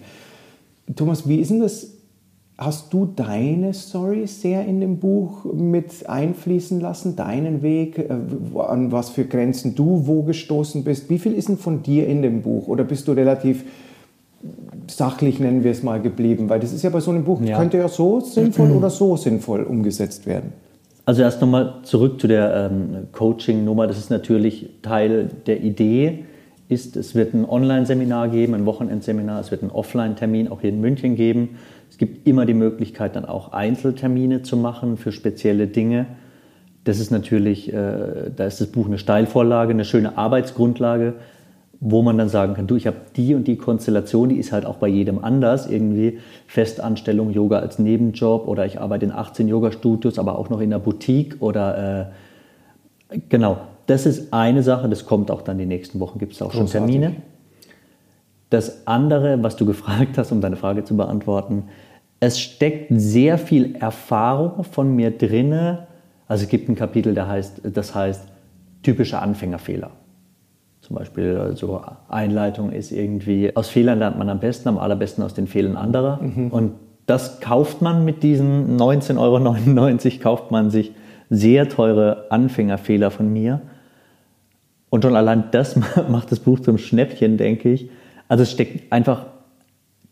Thomas, 0.95 1.27
wie 1.27 1.37
ist 1.37 1.51
denn 1.51 1.61
das 1.61 1.92
Hast 2.65 2.93
du 2.93 3.07
deine 3.07 3.75
Story 3.75 4.27
sehr 4.29 4.65
in 4.67 4.81
dem 4.81 4.99
Buch 4.99 5.45
mit 5.53 6.09
einfließen 6.09 6.81
lassen, 6.81 7.17
deinen 7.17 7.63
Weg, 7.63 7.99
äh, 7.99 8.59
an 8.59 8.93
was 8.93 9.11
für 9.11 9.25
Grenzen 9.25 9.75
du 9.75 10.07
wo 10.07 10.23
gestoßen 10.23 10.85
bist? 10.85 11.11
Wie 11.11 11.19
viel 11.19 11.33
ist 11.33 11.49
denn 11.49 11.59
von 11.59 11.83
dir 11.83 12.07
in 12.07 12.23
dem 12.23 12.43
Buch? 12.43 12.69
Oder 12.69 12.85
bist 12.85 13.09
du 13.09 13.13
relativ 13.13 13.65
sachlich, 14.87 15.41
nennen 15.41 15.65
wir 15.65 15.73
es 15.73 15.83
mal, 15.83 16.01
geblieben? 16.01 16.49
Weil 16.49 16.61
das 16.61 16.73
ist 16.73 16.83
ja 16.83 16.91
bei 16.91 17.01
so 17.01 17.11
einem 17.11 17.25
Buch, 17.25 17.41
ja. 17.41 17.59
könnte 17.59 17.79
ja 17.79 17.89
so 17.89 18.21
sinnvoll 18.21 18.71
oder 18.77 18.91
so 18.91 19.17
sinnvoll 19.17 19.65
umgesetzt 19.65 20.27
werden. 20.27 20.53
Also 21.05 21.23
erst 21.23 21.41
nochmal 21.41 21.81
zurück 21.83 22.21
zu 22.21 22.29
der 22.29 22.71
ähm, 22.71 23.09
Coaching-Nummer. 23.11 23.89
Das 23.89 23.99
ist 23.99 24.11
natürlich 24.11 24.71
Teil 24.83 25.31
der 25.47 25.63
Idee. 25.63 26.27
Ist, 26.69 26.97
es 26.97 27.17
wird 27.17 27.35
ein 27.35 27.45
Online-Seminar 27.45 28.29
geben, 28.29 28.55
ein 28.55 28.67
Wochenendseminar, 28.67 29.41
es 29.41 29.51
wird 29.51 29.63
einen 29.63 29.73
Offline-Termin 29.73 30.49
auch 30.49 30.61
hier 30.61 30.71
in 30.71 30.81
München 30.81 31.17
geben. 31.17 31.59
Es 31.93 31.99
gibt 31.99 32.27
immer 32.27 32.47
die 32.47 32.55
Möglichkeit, 32.55 33.17
dann 33.17 33.27
auch 33.27 33.53
Einzeltermine 33.53 34.41
zu 34.41 34.57
machen 34.57 34.97
für 34.97 35.13
spezielle 35.13 35.67
Dinge. 35.67 36.07
Das 36.85 36.99
ist 36.99 37.11
natürlich, 37.11 37.71
äh, 37.71 38.31
da 38.35 38.47
ist 38.47 38.63
das 38.63 38.69
Buch 38.69 38.87
eine 38.87 38.97
Steilvorlage, 38.97 39.73
eine 39.73 39.85
schöne 39.85 40.17
Arbeitsgrundlage, 40.17 41.13
wo 41.81 42.01
man 42.01 42.17
dann 42.17 42.31
sagen 42.31 42.55
kann, 42.55 42.67
du, 42.67 42.77
ich 42.77 42.87
habe 42.87 42.97
die 43.15 43.35
und 43.35 43.47
die 43.47 43.59
Konstellation, 43.59 44.31
die 44.31 44.37
ist 44.37 44.53
halt 44.53 44.65
auch 44.65 44.77
bei 44.77 44.89
jedem 44.89 45.23
anders, 45.23 45.69
irgendwie 45.69 46.19
Festanstellung, 46.47 47.31
Yoga 47.31 47.59
als 47.59 47.79
Nebenjob 47.79 48.49
oder 48.49 48.65
ich 48.65 48.81
arbeite 48.81 49.05
in 49.05 49.13
18 49.13 49.47
Yoga-Studios, 49.47 50.19
aber 50.19 50.39
auch 50.39 50.49
noch 50.49 50.63
in 50.63 50.71
der 50.71 50.79
Boutique 50.79 51.43
oder 51.43 52.09
äh, 53.11 53.19
genau, 53.29 53.59
das 53.87 54.07
ist 54.07 54.33
eine 54.33 54.63
Sache, 54.63 54.89
das 54.89 55.05
kommt 55.05 55.31
auch 55.31 55.43
dann 55.43 55.59
die 55.59 55.67
nächsten 55.67 56.01
Wochen, 56.01 56.19
gibt 56.19 56.33
es 56.33 56.41
auch 56.41 56.53
Großartig. 56.53 56.73
schon 56.73 56.89
Termine. 56.89 57.17
Das 58.53 58.87
andere, 58.87 59.43
was 59.43 59.57
du 59.57 59.65
gefragt 59.65 60.19
hast, 60.19 60.31
um 60.31 60.43
deine 60.43 60.57
Frage 60.57 60.85
zu 60.85 60.95
beantworten, 60.95 61.65
es 62.21 62.39
steckt 62.39 62.89
sehr 62.91 63.39
viel 63.39 63.77
Erfahrung 63.77 64.63
von 64.65 64.95
mir 64.95 65.11
drinne. 65.11 65.87
Also 66.29 66.45
es 66.45 66.51
gibt 66.51 66.69
ein 66.69 66.75
Kapitel, 66.75 67.15
das 67.15 67.29
heißt, 67.29 67.61
das 67.73 67.95
heißt 67.95 68.29
typische 68.83 69.19
Anfängerfehler. 69.21 69.93
Zum 70.83 70.97
Beispiel 70.97 71.39
also 71.39 71.81
Einleitung 72.11 72.73
ist 72.73 72.93
irgendwie, 72.93 73.57
aus 73.57 73.71
Fehlern 73.71 73.99
lernt 73.99 74.19
man 74.19 74.29
am 74.29 74.39
besten, 74.39 74.69
am 74.69 74.77
allerbesten 74.77 75.25
aus 75.25 75.33
den 75.33 75.47
Fehlern 75.47 75.77
anderer. 75.77 76.21
Mhm. 76.21 76.49
Und 76.49 76.73
das 77.07 77.41
kauft 77.41 77.81
man 77.81 78.05
mit 78.05 78.23
diesen 78.23 78.77
19,99 78.79 79.19
Euro, 79.19 80.23
kauft 80.23 80.51
man 80.51 80.69
sich 80.69 80.93
sehr 81.31 81.71
teure 81.71 82.31
Anfängerfehler 82.31 83.11
von 83.11 83.33
mir. 83.33 83.63
Und 84.91 85.05
schon 85.05 85.17
allein 85.17 85.45
das 85.53 85.75
macht 86.11 86.31
das 86.31 86.41
Buch 86.41 86.61
zum 86.61 86.77
Schnäppchen, 86.77 87.39
denke 87.39 87.73
ich, 87.73 87.89
also 88.29 88.43
es 88.43 88.51
steckt 88.51 88.93
einfach 88.93 89.27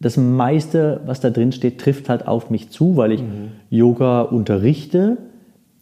das 0.00 0.16
meiste, 0.16 1.00
was 1.04 1.20
da 1.20 1.30
drin 1.30 1.52
steht, 1.52 1.78
trifft 1.78 2.08
halt 2.08 2.26
auf 2.26 2.50
mich 2.50 2.70
zu, 2.70 2.96
weil 2.96 3.12
ich 3.12 3.22
mhm. 3.22 3.52
Yoga 3.68 4.22
unterrichte 4.22 5.18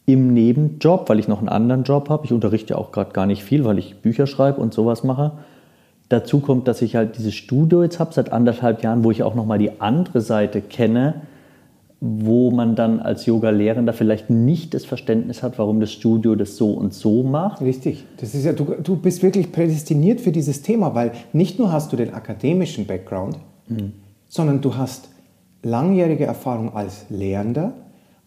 im 0.05 0.33
Nebenjob, 0.33 1.07
weil 1.07 1.19
ich 1.19 1.27
noch 1.27 1.39
einen 1.39 1.49
anderen 1.49 1.83
Job 1.83 2.09
habe. 2.09 2.25
Ich 2.25 2.33
unterrichte 2.33 2.77
auch 2.77 2.91
gerade 2.91 3.11
gar 3.11 3.25
nicht 3.25 3.43
viel, 3.43 3.63
weil 3.63 3.77
ich 3.77 4.01
Bücher 4.01 4.27
schreibe 4.27 4.59
und 4.59 4.73
sowas 4.73 5.03
mache. 5.03 5.33
Dazu 6.09 6.39
kommt, 6.39 6.67
dass 6.67 6.81
ich 6.81 6.95
halt 6.95 7.17
dieses 7.17 7.35
Studio 7.35 7.83
jetzt 7.83 7.99
habe 7.99 8.13
seit 8.13 8.33
anderthalb 8.33 8.83
Jahren, 8.83 9.03
wo 9.03 9.11
ich 9.11 9.23
auch 9.23 9.35
nochmal 9.35 9.59
die 9.59 9.79
andere 9.79 10.21
Seite 10.21 10.61
kenne, 10.61 11.21
wo 12.01 12.49
man 12.49 12.75
dann 12.75 13.01
als 13.01 13.25
Yoga-Lehrender 13.25 13.91
vielleicht 13.91 14.29
nicht 14.29 14.73
das 14.73 14.85
Verständnis 14.85 15.43
hat, 15.43 15.59
warum 15.59 15.81
das 15.81 15.91
Studio 15.91 16.35
das 16.35 16.55
so 16.55 16.71
und 16.71 16.93
so 16.93 17.23
macht. 17.23 17.61
Richtig. 17.61 18.05
Das 18.17 18.33
ist 18.33 18.45
ja, 18.45 18.53
du, 18.53 18.75
du 18.81 18.95
bist 18.95 19.21
wirklich 19.21 19.51
prädestiniert 19.51 20.21
für 20.21 20.31
dieses 20.31 20.61
Thema, 20.61 20.95
weil 20.95 21.11
nicht 21.33 21.59
nur 21.59 21.73
hast 21.73 21.91
du 21.91 21.97
den 21.97 22.13
akademischen 22.13 22.85
Background, 22.85 23.37
mhm. 23.67 23.93
sondern 24.29 24.61
du 24.61 24.77
hast 24.77 25.09
langjährige 25.61 26.25
Erfahrung 26.25 26.73
als 26.73 27.05
Lehrender, 27.09 27.73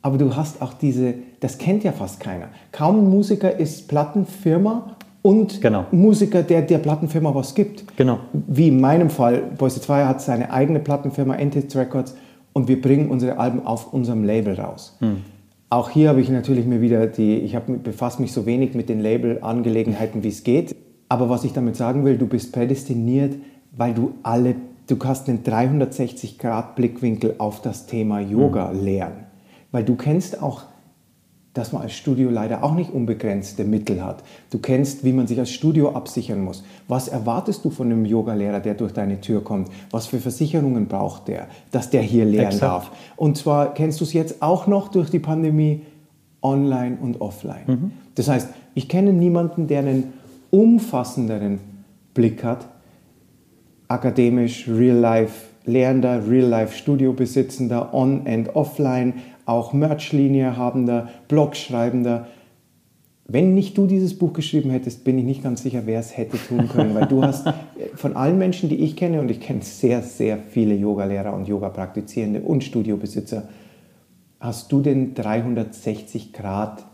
aber 0.03 0.19
du 0.19 0.37
hast 0.37 0.61
auch 0.61 0.75
diese, 0.75 1.15
das 1.41 1.57
kennt 1.57 1.83
ja 1.83 1.93
fast 1.93 2.21
keiner. 2.21 2.49
Kaum 2.73 2.99
ein 2.99 3.09
Musiker 3.09 3.59
ist 3.59 3.89
Plattenfirma 3.89 4.97
und 5.23 5.63
genau. 5.63 5.87
Musiker, 5.93 6.43
der 6.43 6.63
der 6.63 6.79
Plattenfirma 6.79 7.35
was 7.35 7.55
gibt. 7.55 7.97
Genau. 7.97 8.19
Wie 8.33 8.69
in 8.69 8.81
meinem 8.81 9.09
Fall, 9.09 9.43
Boise 9.57 9.81
2 9.81 10.05
hat 10.05 10.21
seine 10.21 10.53
eigene 10.53 10.81
Plattenfirma, 10.81 11.37
Entity 11.37 11.79
Records, 11.79 12.17
und 12.53 12.69
wir 12.69 12.81
bringen 12.81 13.11
unsere 13.11 13.38
Alben 13.38 13.65
auf 13.67 13.93
unserem 13.93 14.25
Label 14.25 14.59
raus. 14.59 14.97
Hm. 15.01 15.19
Auch 15.71 15.91
hier 15.91 16.09
habe 16.11 16.21
ich 16.21 16.29
natürlich 16.29 16.67
mir 16.67 16.81
wieder 16.81 17.07
die, 17.07 17.37
ich 17.38 17.55
habe, 17.55 17.73
befasse 17.79 18.21
mich 18.21 18.33
so 18.33 18.45
wenig 18.45 18.75
mit 18.75 18.88
den 18.88 19.01
Label-Angelegenheiten, 19.01 20.23
wie 20.23 20.29
es 20.29 20.45
geht. 20.45 20.77
Aber 21.09 21.31
was 21.31 21.45
ich 21.45 21.53
damit 21.53 21.77
sagen 21.77 22.05
will, 22.05 22.19
du 22.19 22.27
bist 22.27 22.53
prädestiniert, 22.53 23.37
weil 23.75 23.95
du 23.95 24.15
alle, 24.23 24.57
du 24.87 24.99
hast 25.03 25.29
einen 25.29 25.43
360-Grad-Blickwinkel 25.43 27.37
auf 27.38 27.62
das 27.62 27.87
Thema 27.87 28.21
Yoga 28.21 28.71
hm. 28.71 28.85
lernen. 28.85 29.25
Weil 29.71 29.85
du 29.85 29.97
kennst 29.97 30.43
auch 30.43 30.65
dass 31.55 31.73
man 31.73 31.83
als 31.83 31.93
Studio 31.93 32.31
leider 32.31 32.65
auch 32.65 32.75
nicht 32.75 32.91
unbegrenzte 32.91 33.65
Mittel 33.65 34.03
hat. 34.03 34.23
Du 34.51 34.59
kennst, 34.59 35.05
wie 35.05 35.12
man 35.12 35.27
sich 35.27 35.38
als 35.38 35.51
Studio 35.51 35.91
absichern 35.91 36.43
muss. 36.43 36.65
Was 36.88 37.09
erwartest 37.09 37.65
du 37.65 37.71
von 37.71 37.88
einem 37.93 38.07
Yogalehrer, 38.07 38.61
der 38.61 38.75
durch 38.75 38.93
deine 38.93 39.21
Tür 39.21 39.45
kommt? 39.45 39.69
Was 39.91 40.07
für 40.07 40.19
Versicherungen 40.19 40.87
braucht 40.87 41.29
der, 41.29 41.49
dass 41.71 41.91
der 41.91 42.01
hier 42.03 42.25
lernen 42.25 42.47
Exakt. 42.47 42.62
darf? 42.62 42.91
Und 43.17 43.37
zwar 43.37 43.75
kennst 43.75 44.01
du 44.01 44.05
es 44.05 44.15
jetzt 44.15 44.41
auch 44.41 44.67
noch 44.67 44.88
durch 44.88 45.11
die 45.11 45.19
Pandemie 45.19 45.83
online 46.41 46.97
und 47.01 47.21
offline. 47.21 47.65
Mhm. 47.67 47.93
Das 48.15 48.29
heißt, 48.29 48.49
ich 48.75 48.88
kenne 48.88 49.12
niemanden, 49.12 49.67
der 49.67 49.81
einen 49.81 50.12
umfassenderen 50.51 51.59
Blick 52.15 52.43
hat, 52.45 52.67
akademisch, 53.88 54.69
real-life 54.69 55.53
Lehrender, 55.65 56.29
Real-Life-Studio-Besitzender, 56.29 57.95
On- 57.95 58.27
and 58.27 58.57
Offline, 58.57 59.15
auch 59.44 59.72
Merch-Linie 59.72 60.57
habender, 60.57 61.09
Blogschreibender. 61.28 62.26
Wenn 63.26 63.55
nicht 63.55 63.78
du 63.78 63.87
dieses 63.87 64.18
Buch 64.18 64.33
geschrieben 64.33 64.70
hättest, 64.70 65.05
bin 65.05 65.18
ich 65.18 65.24
nicht 65.24 65.42
ganz 65.42 65.62
sicher, 65.62 65.83
wer 65.85 66.00
es 66.00 66.16
hätte 66.16 66.37
tun 66.37 66.68
können, 66.68 66.94
weil 66.94 67.07
du 67.07 67.22
hast 67.22 67.46
von 67.94 68.16
allen 68.16 68.38
Menschen, 68.38 68.68
die 68.68 68.76
ich 68.76 68.96
kenne, 68.96 69.20
und 69.20 69.31
ich 69.31 69.40
kenne 69.40 69.62
sehr, 69.62 70.02
sehr 70.02 70.38
viele 70.38 70.74
Yogalehrer 70.74 71.33
und 71.33 71.48
Yoga-Praktizierende 71.48 72.40
und 72.40 72.62
Studiobesitzer, 72.64 73.48
hast 74.40 74.70
du 74.72 74.81
den 74.81 75.14
360 75.14 76.33
Grad 76.33 76.85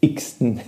x-ten 0.00 0.60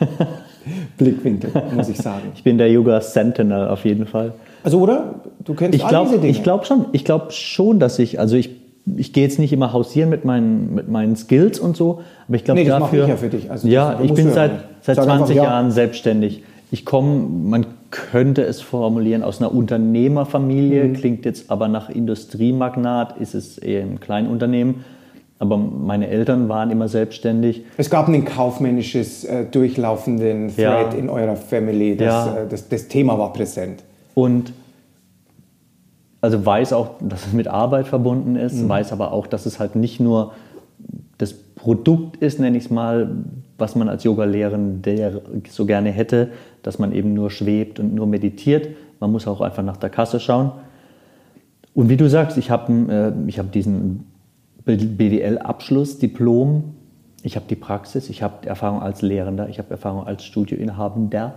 Blickwinkel, 0.98 1.50
muss 1.74 1.88
ich 1.88 1.98
sagen. 1.98 2.32
Ich 2.34 2.42
bin 2.42 2.58
der 2.58 2.70
Yoga 2.70 3.00
Sentinel 3.00 3.68
auf 3.68 3.84
jeden 3.84 4.06
Fall. 4.06 4.32
Also 4.64 4.80
oder? 4.80 5.20
Du 5.44 5.54
kennst 5.54 5.76
ich 5.76 5.84
all 5.84 5.90
glaub, 5.90 6.08
diese 6.08 6.18
Dinge. 6.20 6.32
Ich 6.32 6.42
glaube 6.42 6.64
schon. 6.64 6.86
Ich 6.92 7.04
glaube 7.04 7.30
schon, 7.30 7.78
dass 7.78 7.98
ich, 7.98 8.18
also 8.18 8.36
ich 8.36 8.55
ich 8.96 9.12
gehe 9.12 9.24
jetzt 9.24 9.38
nicht 9.38 9.52
immer 9.52 9.72
hausieren 9.72 10.10
mit 10.10 10.24
meinen, 10.24 10.74
mit 10.74 10.88
meinen 10.88 11.16
Skills 11.16 11.58
und 11.58 11.76
so, 11.76 12.02
aber 12.28 12.36
ich 12.36 12.44
glaube 12.44 12.60
nee, 12.60 12.66
dafür. 12.66 13.04
Ich 13.04 13.08
ja 13.08 13.16
für 13.16 13.28
dich. 13.28 13.50
Also 13.50 13.66
ja, 13.66 14.00
ich 14.00 14.12
bin 14.14 14.32
seit, 14.32 14.64
seit 14.82 14.96
20 14.96 15.10
einfach, 15.12 15.34
Jahren 15.34 15.66
ja. 15.66 15.70
selbstständig. 15.72 16.44
Ich 16.70 16.84
komme, 16.84 17.26
man 17.28 17.66
könnte 17.90 18.42
es 18.42 18.60
formulieren, 18.60 19.22
aus 19.22 19.40
einer 19.40 19.54
Unternehmerfamilie, 19.54 20.84
mhm. 20.84 20.92
klingt 20.94 21.24
jetzt 21.24 21.50
aber 21.50 21.68
nach 21.68 21.90
Industriemagnat, 21.90 23.18
ist 23.18 23.34
es 23.34 23.58
eher 23.58 23.82
ein 23.82 24.00
Kleinunternehmen. 24.00 24.84
Aber 25.38 25.58
meine 25.58 26.08
Eltern 26.08 26.48
waren 26.48 26.70
immer 26.70 26.88
selbstständig. 26.88 27.64
Es 27.76 27.90
gab 27.90 28.08
ein 28.08 28.24
kaufmännisches, 28.24 29.24
äh, 29.24 29.44
durchlaufenden 29.44 30.54
Thread 30.54 30.92
ja. 30.94 30.98
in 30.98 31.10
eurer 31.10 31.36
Family. 31.36 31.94
Das, 31.94 32.26
ja. 32.26 32.36
äh, 32.38 32.48
das, 32.48 32.68
das 32.68 32.88
Thema 32.88 33.18
war 33.18 33.34
präsent. 33.34 33.82
Und 34.14 34.52
also 36.26 36.44
weiß 36.44 36.72
auch, 36.72 36.96
dass 37.00 37.24
es 37.24 37.32
mit 37.32 37.46
Arbeit 37.46 37.86
verbunden 37.86 38.34
ist, 38.34 38.56
mhm. 38.56 38.68
weiß 38.68 38.92
aber 38.92 39.12
auch, 39.12 39.28
dass 39.28 39.46
es 39.46 39.60
halt 39.60 39.76
nicht 39.76 40.00
nur 40.00 40.32
das 41.18 41.34
Produkt 41.34 42.16
ist, 42.16 42.40
nenne 42.40 42.58
ich 42.58 42.64
es 42.64 42.70
mal, 42.70 43.10
was 43.58 43.76
man 43.76 43.88
als 43.88 44.02
Yoga-Lehrender 44.02 45.22
so 45.48 45.66
gerne 45.66 45.90
hätte, 45.90 46.30
dass 46.64 46.80
man 46.80 46.90
eben 46.90 47.14
nur 47.14 47.30
schwebt 47.30 47.78
und 47.78 47.94
nur 47.94 48.08
meditiert. 48.08 48.70
Man 48.98 49.12
muss 49.12 49.28
auch 49.28 49.40
einfach 49.40 49.62
nach 49.62 49.76
der 49.76 49.88
Kasse 49.88 50.18
schauen. 50.18 50.50
Und 51.74 51.88
wie 51.88 51.96
du 51.96 52.08
sagst, 52.08 52.36
ich 52.38 52.50
habe 52.50 53.14
äh, 53.28 53.32
hab 53.32 53.52
diesen 53.52 54.06
BDL-Abschluss, 54.64 56.00
Diplom, 56.00 56.74
ich 57.22 57.36
habe 57.36 57.46
die 57.48 57.54
Praxis, 57.54 58.10
ich 58.10 58.24
habe 58.24 58.48
Erfahrung 58.48 58.82
als 58.82 59.00
Lehrender, 59.00 59.48
ich 59.48 59.60
habe 59.60 59.70
Erfahrung 59.70 60.04
als 60.04 60.24
Studioinhabender. 60.24 61.34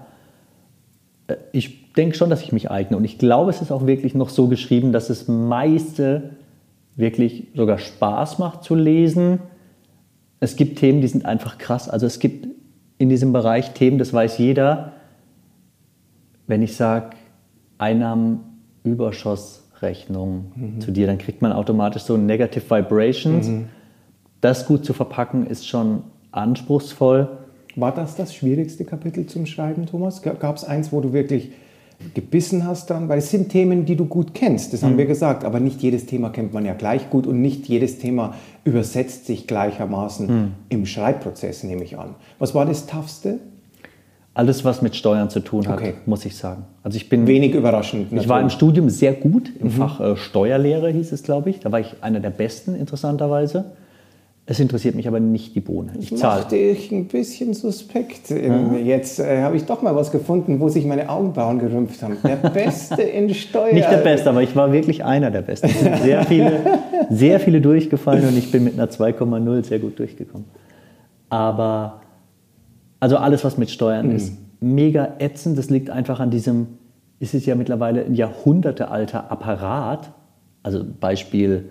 Ich 1.52 1.94
denke 1.94 2.16
schon, 2.16 2.30
dass 2.30 2.42
ich 2.42 2.52
mich 2.52 2.70
eigne. 2.72 2.98
Und 2.98 3.06
ich 3.06 3.18
glaube, 3.18 3.50
es 3.50 3.62
ist 3.62 3.72
auch 3.72 3.88
wirklich 3.88 4.16
noch 4.16 4.28
so 4.30 4.48
geschrieben, 4.48 4.92
dass 4.92 5.10
es 5.10 5.28
meiste 5.28 6.32
wirklich 6.96 7.48
sogar 7.56 7.78
Spaß 7.78 8.40
macht 8.40 8.64
zu 8.64 8.76
lesen. 8.76 9.40
Es 10.40 10.56
gibt 10.56 10.80
Themen, 10.80 11.02
die 11.02 11.08
sind 11.08 11.26
einfach 11.26 11.58
krass. 11.58 11.90
Also 11.90 12.06
es 12.06 12.20
gibt 12.20 12.48
in 12.98 13.10
diesem 13.10 13.34
Bereich 13.34 13.72
Themen, 13.72 13.98
das 13.98 14.14
weiß 14.14 14.38
jeder. 14.38 14.94
Wenn 16.48 16.62
ich 16.62 16.76
sage 16.76 17.12
Einnahmenüberschussrechnung 17.78 20.52
mhm. 20.56 20.80
zu 20.82 20.92
dir, 20.92 21.08
dann 21.08 21.18
kriegt 21.18 21.42
man 21.42 21.54
automatisch 21.54 22.04
so 22.04 22.18
Negative 22.18 22.70
Vibrations. 22.70 23.48
Mhm. 23.48 23.70
Das 24.42 24.66
gut 24.66 24.84
zu 24.86 24.94
verpacken 24.94 25.48
ist 25.48 25.68
schon 25.68 26.04
anspruchsvoll. 26.32 27.28
War 27.80 27.94
das 27.94 28.16
das 28.16 28.34
schwierigste 28.34 28.86
Kapitel 28.86 29.26
zum 29.26 29.46
Schreiben, 29.46 29.86
Thomas? 29.86 30.22
Gab 30.22 30.56
es 30.56 30.64
eins, 30.64 30.92
wo 30.92 31.02
du 31.02 31.14
wirklich 31.14 31.52
gebissen 32.14 32.66
hast 32.66 32.90
dann? 32.90 33.10
Weil 33.10 33.20
es 33.20 33.30
sind 33.30 33.50
Themen, 33.50 33.86
die 33.86 33.96
du 33.96 34.06
gut 34.06 34.34
kennst, 34.34 34.74
das 34.74 34.84
haben 34.84 34.94
mhm. 34.94 35.00
wir 35.00 35.06
gesagt, 35.06 35.44
aber 35.44 35.60
nicht 35.60 35.82
jedes 35.82 36.06
Thema 36.06 36.30
kennt 36.30 36.54
man 36.54 36.66
ja 36.66 36.74
gleich 36.74 37.10
gut 37.10 37.28
und 37.28 37.42
nicht 37.42 37.68
jedes 37.68 38.00
Thema 38.00 38.36
übersetzt 38.64 39.26
sich 39.26 39.48
gleichermaßen 39.48 40.28
mhm. 40.28 40.52
im 40.70 40.86
Schreibprozess, 40.86 41.64
nehme 41.64 41.84
ich 41.84 41.98
an. 41.98 42.16
Was 42.38 42.56
war 42.56 42.66
das 42.66 42.86
Toughste? 42.86 43.40
Alles, 44.34 44.64
was 44.64 44.82
mit 44.82 44.96
Steuern 44.96 45.30
zu 45.30 45.42
tun 45.42 45.68
hat, 45.68 45.80
okay. 45.80 45.96
muss 46.06 46.24
ich 46.24 46.38
sagen. 46.38 46.64
Also 46.84 46.96
ich 46.96 47.10
bin 47.10 47.28
wenig 47.28 47.56
überraschend. 47.56 48.04
Natürlich. 48.04 48.24
Ich 48.24 48.30
war 48.30 48.40
im 48.40 48.50
Studium 48.50 48.90
sehr 48.90 49.14
gut 49.14 49.52
im 49.60 49.68
mhm. 49.68 49.72
Fach 49.72 50.00
äh, 50.00 50.16
Steuerlehre 50.16 50.90
hieß 50.92 51.12
es, 51.12 51.24
glaube 51.24 51.50
ich. 51.50 51.60
Da 51.60 51.72
war 51.72 51.80
ich 51.80 51.96
einer 52.02 52.20
der 52.20 52.30
Besten 52.30 52.76
interessanterweise. 52.76 53.66
Es 54.52 54.60
interessiert 54.60 54.96
mich 54.96 55.08
aber 55.08 55.20
nicht 55.20 55.54
die 55.54 55.60
Bohne. 55.60 55.92
Ich 56.00 56.18
zahle. 56.18 56.42
Das 56.42 56.54
ich 56.54 56.92
ein 56.92 57.06
bisschen 57.06 57.54
suspekt. 57.54 58.32
Mhm. 58.32 58.84
Jetzt 58.84 59.20
äh, 59.20 59.44
habe 59.44 59.56
ich 59.56 59.66
doch 59.66 59.84
mal 59.84 59.96
was 59.96 60.10
gefunden, 60.10 60.60
wo 60.60 60.70
sich 60.70 60.86
meine 60.86 61.08
Augenbrauen 61.08 61.60
gerümpft 61.60 62.02
haben. 62.02 62.18
Der 62.24 62.36
Beste 62.50 63.04
in 63.04 63.32
Steuern. 63.36 63.76
Nicht 63.76 63.92
der 63.92 63.98
Beste, 63.98 64.28
aber 64.28 64.42
ich 64.42 64.56
war 64.56 64.72
wirklich 64.72 65.06
einer 65.06 65.30
der 65.30 65.44
Besten. 65.44 65.68
Es 65.68 65.80
sind 65.80 65.98
sehr 66.02 66.24
viele, 66.24 66.80
sehr 67.12 67.40
viele 67.40 67.62
durchgefallen 67.62 68.28
und 68.28 68.36
ich 68.40 68.52
bin 68.52 68.64
mit 68.64 68.74
einer 68.74 68.90
2,0 68.90 69.66
sehr 69.66 69.78
gut 69.78 70.00
durchgekommen. 70.00 70.48
Aber, 71.30 72.02
also 73.00 73.18
alles, 73.18 73.44
was 73.44 73.60
mit 73.60 73.70
Steuern 73.70 74.08
mhm. 74.08 74.16
ist, 74.16 74.34
mega 74.62 75.14
ätzend. 75.20 75.60
Das 75.60 75.70
liegt 75.70 75.92
einfach 75.92 76.20
an 76.20 76.32
diesem, 76.32 76.80
ist 77.20 77.36
es 77.36 77.46
ja 77.46 77.54
mittlerweile 77.54 78.04
ein 78.04 78.16
jahrhundertealter 78.16 79.32
Apparat. 79.32 80.10
Also 80.64 80.84
Beispiel 81.00 81.66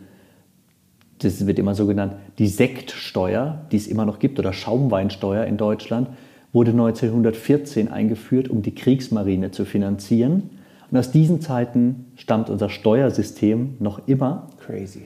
das 1.18 1.46
wird 1.46 1.58
immer 1.58 1.74
so 1.74 1.86
genannt, 1.86 2.14
die 2.38 2.46
Sektsteuer, 2.46 3.66
die 3.72 3.76
es 3.76 3.86
immer 3.86 4.06
noch 4.06 4.18
gibt, 4.18 4.38
oder 4.38 4.52
Schaumweinsteuer 4.52 5.44
in 5.44 5.56
Deutschland, 5.56 6.08
wurde 6.52 6.70
1914 6.70 7.88
eingeführt, 7.88 8.48
um 8.48 8.62
die 8.62 8.74
Kriegsmarine 8.74 9.50
zu 9.50 9.64
finanzieren. 9.64 10.50
Und 10.90 10.98
aus 10.98 11.10
diesen 11.10 11.40
Zeiten 11.40 12.06
stammt 12.16 12.48
unser 12.48 12.70
Steuersystem 12.70 13.74
noch 13.80 14.06
immer. 14.06 14.48
Crazy. 14.58 15.02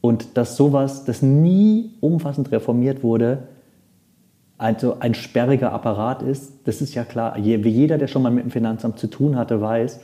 Und 0.00 0.36
dass 0.36 0.56
sowas, 0.56 1.04
das 1.04 1.20
nie 1.20 1.90
umfassend 2.00 2.52
reformiert 2.52 3.02
wurde, 3.02 3.48
also 4.58 5.00
ein 5.00 5.14
sperriger 5.14 5.72
Apparat 5.72 6.22
ist, 6.22 6.52
das 6.64 6.80
ist 6.80 6.94
ja 6.94 7.04
klar. 7.04 7.36
Wie 7.36 7.68
jeder, 7.68 7.98
der 7.98 8.06
schon 8.06 8.22
mal 8.22 8.30
mit 8.30 8.44
dem 8.44 8.50
Finanzamt 8.50 8.98
zu 8.98 9.08
tun 9.08 9.36
hatte, 9.36 9.60
weiß, 9.60 10.00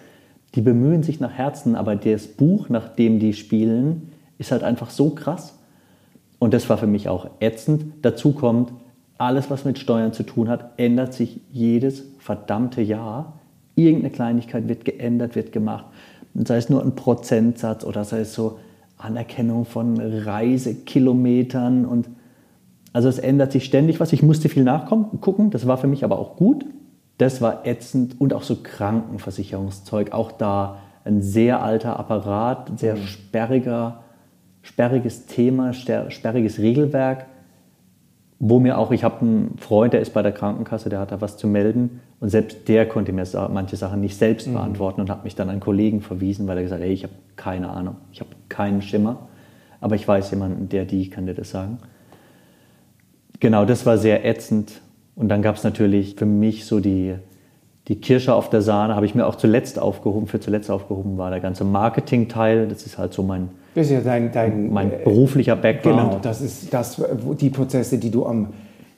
die 0.55 0.61
bemühen 0.61 1.03
sich 1.03 1.21
nach 1.21 1.33
Herzen, 1.33 1.75
aber 1.75 1.97
das 1.97 2.27
Buch, 2.27 2.69
nach 2.69 2.89
dem 2.91 3.19
die 3.19 3.33
spielen, 3.33 4.12
ist 4.43 4.53
halt 4.53 4.63
einfach 4.63 4.91
so 4.91 5.11
krass. 5.11 5.59
Und 6.39 6.53
das 6.53 6.69
war 6.69 6.77
für 6.77 6.87
mich 6.87 7.09
auch 7.09 7.31
ätzend. 7.41 7.85
Dazu 8.03 8.33
kommt, 8.33 8.73
alles, 9.17 9.51
was 9.51 9.65
mit 9.65 9.79
Steuern 9.79 10.13
zu 10.13 10.25
tun 10.25 10.49
hat, 10.49 10.73
ändert 10.77 11.15
sich 11.15 11.41
jedes 11.53 12.03
verdammte 12.19 12.83
Jahr. 12.83 13.39
Irgendeine 13.77 14.13
Kleinigkeit 14.13 14.69
wird 14.69 14.85
geändert, 14.85 15.37
wird 15.37 15.53
gemacht. 15.53 15.87
sei 16.35 16.57
es 16.57 16.69
nur 16.69 16.83
ein 16.83 16.97
Prozentsatz 16.97 17.85
oder 17.85 18.05
sei 18.05 18.21
es 18.21 18.35
so 18.35 18.59
Anerkennung 18.99 19.65
von 19.65 20.01
Reisekilometern 20.01 21.87
und 21.87 22.09
also 22.93 23.09
es 23.09 23.19
ändert 23.19 23.53
sich 23.53 23.65
ständig 23.65 24.01
was. 24.01 24.13
Ich 24.13 24.23
musste 24.23 24.49
viel 24.49 24.65
nachkommen, 24.65 25.21
gucken, 25.21 25.51
das 25.51 25.67
war 25.67 25.79
für 25.79 25.87
mich 25.87 26.05
aber 26.05 26.19
auch 26.19 26.37
gut. 26.37 26.67
Das 27.19 27.41
war 27.41 27.67
ätzend 27.67 28.21
und 28.21 28.35
auch 28.35 28.43
so 28.43 28.57
Krankenversicherungszeug, 28.63 30.13
auch 30.13 30.33
da 30.33 30.79
ein 31.05 31.23
sehr 31.23 31.63
alter 31.63 31.99
Apparat, 31.99 32.79
sehr 32.79 32.97
sperriger, 32.97 34.03
sperriges 34.63 35.27
Thema, 35.27 35.73
sperriges 35.73 36.59
Regelwerk, 36.59 37.27
wo 38.39 38.59
mir 38.59 38.79
auch, 38.79 38.91
ich 38.91 39.05
habe 39.05 39.21
einen 39.21 39.59
Freund, 39.59 39.93
der 39.93 40.01
ist 40.01 40.15
bei 40.15 40.23
der 40.23 40.33
Krankenkasse, 40.33 40.89
der 40.89 40.99
hat 40.99 41.13
da 41.13 41.21
was 41.21 41.37
zu 41.37 41.47
melden 41.47 42.01
und 42.19 42.31
selbst 42.31 42.69
der 42.69 42.87
konnte 42.87 43.13
mir 43.13 43.25
manche 43.53 43.77
Sachen 43.77 44.01
nicht 44.01 44.17
selbst 44.17 44.49
mhm. 44.49 44.55
beantworten 44.55 45.01
und 45.01 45.11
hat 45.11 45.25
mich 45.25 45.35
dann 45.35 45.49
an 45.49 45.61
Kollegen 45.61 46.01
verwiesen, 46.01 46.49
weil 46.49 46.57
er 46.57 46.63
gesagt 46.65 46.81
hat, 46.81 46.87
hey, 46.87 46.95
ich 46.95 47.05
habe 47.05 47.15
keine 47.37 47.69
Ahnung, 47.69 47.97
ich 48.13 48.21
habe 48.21 48.31
keinen 48.49 48.83
Schimmer, 48.83 49.29
aber 49.81 49.95
ich 49.95 50.07
weiß 50.07 50.31
jemanden, 50.31 50.69
der, 50.69 50.85
die 50.85 51.09
kann 51.09 51.27
dir 51.27 51.35
das 51.35 51.51
sagen. 51.51 51.79
Genau, 53.39 53.65
das 53.65 53.87
war 53.87 53.99
sehr 53.99 54.25
ätzend 54.25 54.81
und 55.15 55.29
dann 55.29 55.43
gab 55.43 55.57
es 55.57 55.65
natürlich 55.65 56.17
für 56.17 56.27
mich 56.27 56.65
so 56.65 56.81
die, 56.81 57.15
die 57.89 57.97
Kirsche 57.97 58.35
auf 58.35 58.51
der 58.51 58.63
Sahne, 58.63 58.95
habe 58.95 59.07
ich 59.07 59.15
mir 59.15 59.27
auch 59.27 59.35
zuletzt 59.35 59.79
aufgehoben. 59.79 60.27
Für 60.27 60.41
zuletzt 60.41 60.71
aufgehoben 60.71 61.19
war 61.19 61.31
der 61.31 61.41
ganze 61.41 61.65
Marketing-Teil. 61.65 62.69
Das 62.69 62.87
ist 62.87 62.99
halt 62.99 63.13
so 63.13 63.23
mein, 63.23 63.51
das 63.75 63.87
ist 63.87 63.93
ja 63.93 64.01
dein, 64.01 64.33
dein 64.33 64.73
mein 64.73 64.93
äh, 64.93 65.01
beruflicher 65.05 65.57
Background. 65.57 66.11
Genau, 66.11 66.19
das 66.21 66.41
ist 66.41 66.73
das, 66.73 67.01
die 67.41 67.51
Prozesse, 67.51 67.99
die 67.99 68.11
du 68.11 68.27
am 68.27 68.49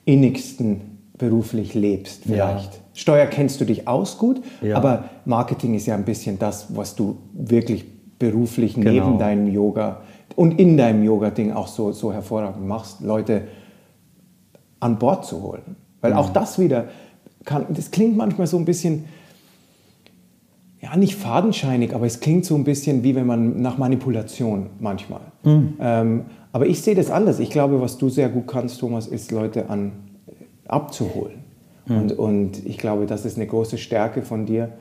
innigsten 0.05 0.95
beruflich 1.17 1.75
lebst, 1.75 2.25
vielleicht. 2.25 2.75
Ja. 2.75 2.81
Steuer 2.93 3.27
kennst 3.27 3.61
du 3.61 3.65
dich 3.65 3.87
aus 3.89 4.19
gut, 4.19 4.41
ja. 4.63 4.77
aber 4.77 5.05
Marketing 5.25 5.75
ist 5.75 5.87
ja 5.87 5.95
ein 5.95 6.05
bisschen 6.05 6.39
das, 6.39 6.77
was 6.77 6.97
du 6.97 7.19
wirklich 7.33 7.85
beruflich 8.19 8.75
genau. 8.75 8.91
neben 8.91 9.19
deinem 9.19 9.53
Yoga 9.53 10.03
und 10.37 10.59
in 10.59 10.77
deinem 10.77 11.05
Yoga-Ding 11.05 11.53
auch 11.53 11.69
so, 11.69 11.93
so 11.93 12.13
hervorragend 12.13 12.67
machst, 12.67 13.01
Leute 13.01 13.43
an 14.81 14.99
Bord 14.99 15.25
zu 15.25 15.43
holen. 15.43 15.77
Weil 16.01 16.13
mhm. 16.13 16.19
auch 16.19 16.31
das 16.31 16.59
wieder 16.59 16.87
kann, 17.45 17.67
das 17.71 17.91
klingt 17.91 18.17
manchmal 18.17 18.47
so 18.47 18.57
ein 18.57 18.65
bisschen, 18.65 19.05
ja, 20.85 20.97
nicht 20.97 21.17
fadenscheinig, 21.17 21.95
aber 21.95 22.05
es 22.05 22.21
klingt 22.21 22.45
so 22.45 22.55
ein 22.55 22.65
bisschen 22.65 23.03
wie 23.03 23.15
wenn 23.15 23.27
man 23.27 23.63
nach 23.63 23.79
Manipulation 23.79 24.67
manchmal. 24.81 25.23
Mhm. 25.43 25.75
Ähm, 25.81 26.25
aber 26.53 26.67
ich 26.67 26.83
sehe 26.83 26.95
das 26.95 27.11
anders. 27.11 27.39
Ich 27.39 27.49
glaube, 27.49 27.81
was 27.81 27.97
du 27.97 28.11
sehr 28.11 28.29
gut 28.29 28.47
kannst, 28.47 28.81
Thomas, 28.81 29.07
ist 29.07 29.33
Leute 29.33 29.71
an, 29.71 29.93
abzuholen. 30.69 31.39
Mhm. 31.87 31.97
Und, 31.97 32.13
und 32.19 32.67
ich 32.67 32.77
glaube, 32.77 33.07
das 33.07 33.25
ist 33.25 33.37
eine 33.37 33.47
große 33.47 33.79
Stärke 33.79 34.23
von 34.23 34.45
dir. 34.45 34.73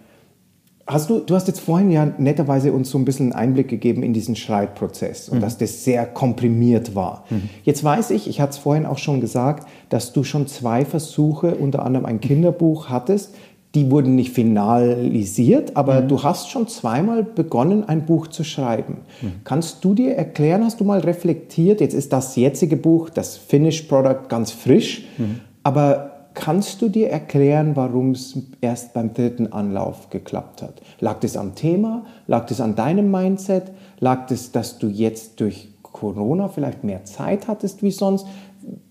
Hast 0.85 1.09
du, 1.09 1.19
du 1.19 1.35
hast 1.35 1.47
jetzt 1.47 1.61
vorhin 1.61 1.89
ja 1.89 2.05
netterweise 2.17 2.73
uns 2.73 2.89
so 2.89 2.97
ein 2.97 3.05
bisschen 3.05 3.31
Einblick 3.31 3.69
gegeben 3.69 4.03
in 4.03 4.11
diesen 4.11 4.35
Schreibprozess 4.35 5.29
und 5.29 5.37
mhm. 5.37 5.41
dass 5.41 5.57
das 5.57 5.85
sehr 5.85 6.05
komprimiert 6.05 6.95
war. 6.95 7.23
Mhm. 7.29 7.49
Jetzt 7.63 7.81
weiß 7.81 8.09
ich, 8.09 8.27
ich 8.27 8.41
hatte 8.41 8.51
es 8.51 8.57
vorhin 8.57 8.85
auch 8.85 8.97
schon 8.97 9.21
gesagt, 9.21 9.69
dass 9.87 10.11
du 10.11 10.25
schon 10.25 10.47
zwei 10.47 10.83
Versuche, 10.83 11.55
unter 11.55 11.85
anderem 11.85 12.05
ein 12.05 12.19
Kinderbuch 12.19 12.89
hattest. 12.89 13.33
Die 13.75 13.89
wurden 13.89 14.15
nicht 14.15 14.31
finalisiert, 14.33 15.75
aber 15.75 16.01
mhm. 16.01 16.07
du 16.07 16.23
hast 16.23 16.49
schon 16.49 16.67
zweimal 16.67 17.23
begonnen, 17.23 17.87
ein 17.89 18.05
Buch 18.05 18.27
zu 18.27 18.43
schreiben. 18.43 18.97
Mhm. 19.21 19.31
Kannst 19.43 19.83
du 19.83 19.93
dir 19.95 20.15
erklären, 20.15 20.63
hast 20.63 20.79
du 20.79 20.83
mal 20.83 20.99
reflektiert, 20.99 21.81
jetzt 21.81 21.93
ist 21.93 22.13
das 22.13 22.35
jetzige 22.35 22.77
Buch, 22.77 23.09
das 23.09 23.37
Finished 23.37 23.89
Product, 23.89 24.27
ganz 24.29 24.51
frisch, 24.51 25.05
mhm. 25.17 25.39
aber 25.63 26.13
Kannst 26.33 26.81
du 26.81 26.89
dir 26.89 27.09
erklären, 27.09 27.75
warum 27.75 28.11
es 28.11 28.35
erst 28.59 28.93
beim 28.93 29.13
dritten 29.13 29.53
Anlauf 29.53 30.09
geklappt 30.09 30.63
hat? 30.63 30.81
Lag 30.99 31.17
es 31.21 31.37
am 31.37 31.53
Thema? 31.53 32.05
Lag 32.25 32.49
es 32.49 32.59
an 32.59 32.75
deinem 32.75 33.11
Mindset? 33.11 33.65
Lag 33.99 34.31
es, 34.31 34.51
dass 34.51 34.79
du 34.79 34.87
jetzt 34.87 35.39
durch 35.39 35.69
Corona 35.83 36.47
vielleicht 36.47 36.83
mehr 36.83 37.05
Zeit 37.05 37.47
hattest 37.47 37.83
wie 37.83 37.91
sonst? 37.91 38.25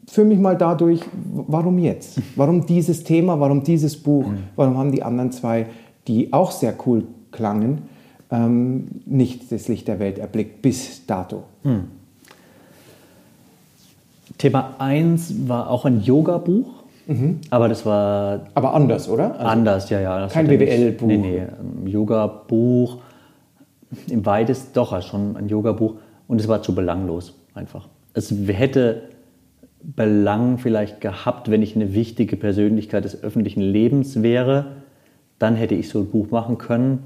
Für 0.07 0.25
mich 0.25 0.39
mal 0.39 0.57
dadurch, 0.57 1.01
warum 1.33 1.79
jetzt? 1.79 2.21
Warum 2.37 2.67
dieses 2.67 3.05
Thema? 3.05 3.39
Warum 3.41 3.63
dieses 3.63 3.97
Buch? 3.97 4.27
Mhm. 4.27 4.39
Warum 4.57 4.77
haben 4.77 4.93
die 4.93 5.03
anderen 5.03 5.33
zwei, 5.33 5.67
die 6.07 6.33
auch 6.33 6.51
sehr 6.51 6.75
cool 6.87 7.05
klangen, 7.31 7.83
ähm, 8.31 8.89
nicht 9.07 9.51
das 9.51 9.69
Licht 9.69 9.89
der 9.89 9.99
Welt 9.99 10.19
erblickt 10.19 10.63
bis 10.63 11.07
dato? 11.07 11.45
Mhm. 11.63 11.85
Thema 14.39 14.75
1 14.79 15.49
war 15.49 15.71
auch 15.71 15.85
ein 15.85 16.01
Yoga-Buch 16.03 16.83
Mhm. 17.07 17.41
Aber 17.51 17.69
das 17.69 17.85
war. 17.85 18.47
Aber 18.55 18.75
anders, 18.75 19.09
oder? 19.09 19.33
Also 19.35 19.47
anders, 19.47 19.91
ja, 19.91 20.01
ja. 20.01 20.29
kein 20.29 20.47
BWL-Buch. 20.47 21.07
Nee, 21.07 21.17
nee. 21.17 21.41
Ein 21.41 21.87
Yoga-Buch. 21.87 22.99
Im 24.09 24.25
weitesten 24.25 24.71
doch, 24.75 25.01
schon 25.03 25.37
ein 25.37 25.49
Yoga-Buch. 25.49 25.97
Und 26.29 26.41
es 26.41 26.49
war 26.49 26.63
zu 26.63 26.75
belanglos, 26.75 27.35
einfach. 27.55 27.89
Es 28.15 28.33
hätte 28.47 29.03
Belang 29.85 30.59
vielleicht 30.59 31.01
gehabt, 31.01 31.51
wenn 31.51 31.63
ich 31.63 31.75
eine 31.75 31.95
wichtige 31.95 32.37
Persönlichkeit 32.37 33.05
des 33.05 33.23
öffentlichen 33.23 33.63
Lebens 33.63 34.23
wäre. 34.23 34.77
Dann 35.39 35.57
hätte 35.57 35.75
ich 35.75 35.89
so 35.89 36.01
ein 36.01 36.07
Buch 36.07 36.31
machen 36.31 36.59
können. 36.59 37.01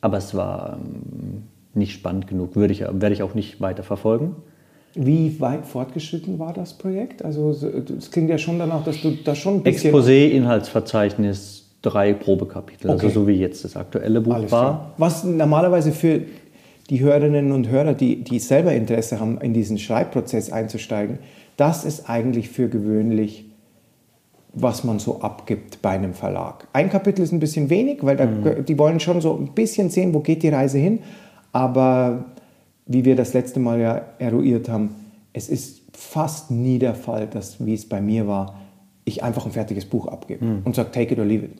Aber 0.00 0.16
es 0.16 0.34
war 0.34 0.78
ähm, 0.80 1.42
nicht 1.74 1.92
spannend 1.92 2.26
genug. 2.26 2.56
Würde 2.56 2.72
ich, 2.72 2.80
werde 2.80 3.12
ich 3.12 3.22
auch 3.22 3.34
nicht 3.34 3.60
weiter 3.60 3.82
verfolgen. 3.82 4.36
Wie 4.94 5.38
weit 5.40 5.66
fortgeschritten 5.66 6.38
war 6.38 6.52
das 6.52 6.74
Projekt? 6.74 7.24
Also 7.24 7.50
es 7.50 8.10
klingt 8.10 8.30
ja 8.30 8.38
schon 8.38 8.58
danach, 8.58 8.84
dass 8.84 9.00
du 9.00 9.12
da 9.12 9.34
schon 9.34 9.56
ein 9.56 9.62
bisschen... 9.62 9.94
Exposé, 9.94 10.30
Inhaltsverzeichnis, 10.30 11.68
drei 11.82 12.14
Probekapitel, 12.14 12.90
also 12.90 12.98
okay. 12.98 13.06
also 13.06 13.20
so 13.20 13.28
wie 13.28 13.34
jetzt 13.34 13.64
das 13.64 13.76
aktuelle 13.76 14.20
Buch 14.20 14.34
Alles 14.34 14.50
war. 14.50 14.62
Klar. 14.62 14.94
Was 14.96 15.24
normalerweise 15.24 15.92
für 15.92 16.22
die 16.90 17.00
Hörerinnen 17.00 17.52
und 17.52 17.68
Hörer, 17.68 17.94
die, 17.94 18.24
die 18.24 18.38
selber 18.38 18.72
Interesse 18.72 19.20
haben, 19.20 19.38
in 19.40 19.52
diesen 19.52 19.78
Schreibprozess 19.78 20.50
einzusteigen, 20.50 21.18
das 21.58 21.84
ist 21.84 22.08
eigentlich 22.08 22.48
für 22.48 22.68
gewöhnlich, 22.68 23.44
was 24.54 24.84
man 24.84 24.98
so 24.98 25.20
abgibt 25.20 25.82
bei 25.82 25.90
einem 25.90 26.14
Verlag. 26.14 26.66
Ein 26.72 26.88
Kapitel 26.88 27.22
ist 27.22 27.32
ein 27.32 27.40
bisschen 27.40 27.68
wenig, 27.68 27.98
weil 28.02 28.16
da, 28.16 28.26
mhm. 28.26 28.64
die 28.64 28.78
wollen 28.78 29.00
schon 29.00 29.20
so 29.20 29.36
ein 29.36 29.52
bisschen 29.54 29.90
sehen, 29.90 30.14
wo 30.14 30.20
geht 30.20 30.42
die 30.42 30.48
Reise 30.48 30.78
hin, 30.78 31.00
aber 31.52 32.24
wie 32.86 33.04
wir 33.04 33.16
das 33.16 33.34
letzte 33.34 33.60
Mal 33.60 33.80
ja 33.80 34.02
eruiert 34.18 34.68
haben, 34.68 34.94
es 35.32 35.48
ist 35.48 35.82
fast 35.92 36.50
nie 36.50 36.78
der 36.78 36.94
Fall, 36.94 37.26
dass, 37.26 37.64
wie 37.64 37.74
es 37.74 37.88
bei 37.88 38.00
mir 38.00 38.26
war, 38.26 38.58
ich 39.04 39.22
einfach 39.22 39.44
ein 39.44 39.52
fertiges 39.52 39.84
Buch 39.84 40.06
abgebe 40.06 40.44
mhm. 40.44 40.62
und 40.64 40.76
sage, 40.76 40.92
take 40.92 41.12
it 41.12 41.18
or 41.18 41.24
leave 41.24 41.44
it. 41.44 41.52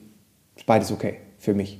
Ist 0.55 0.65
beides 0.65 0.91
okay 0.91 1.15
für 1.37 1.53
mich. 1.53 1.79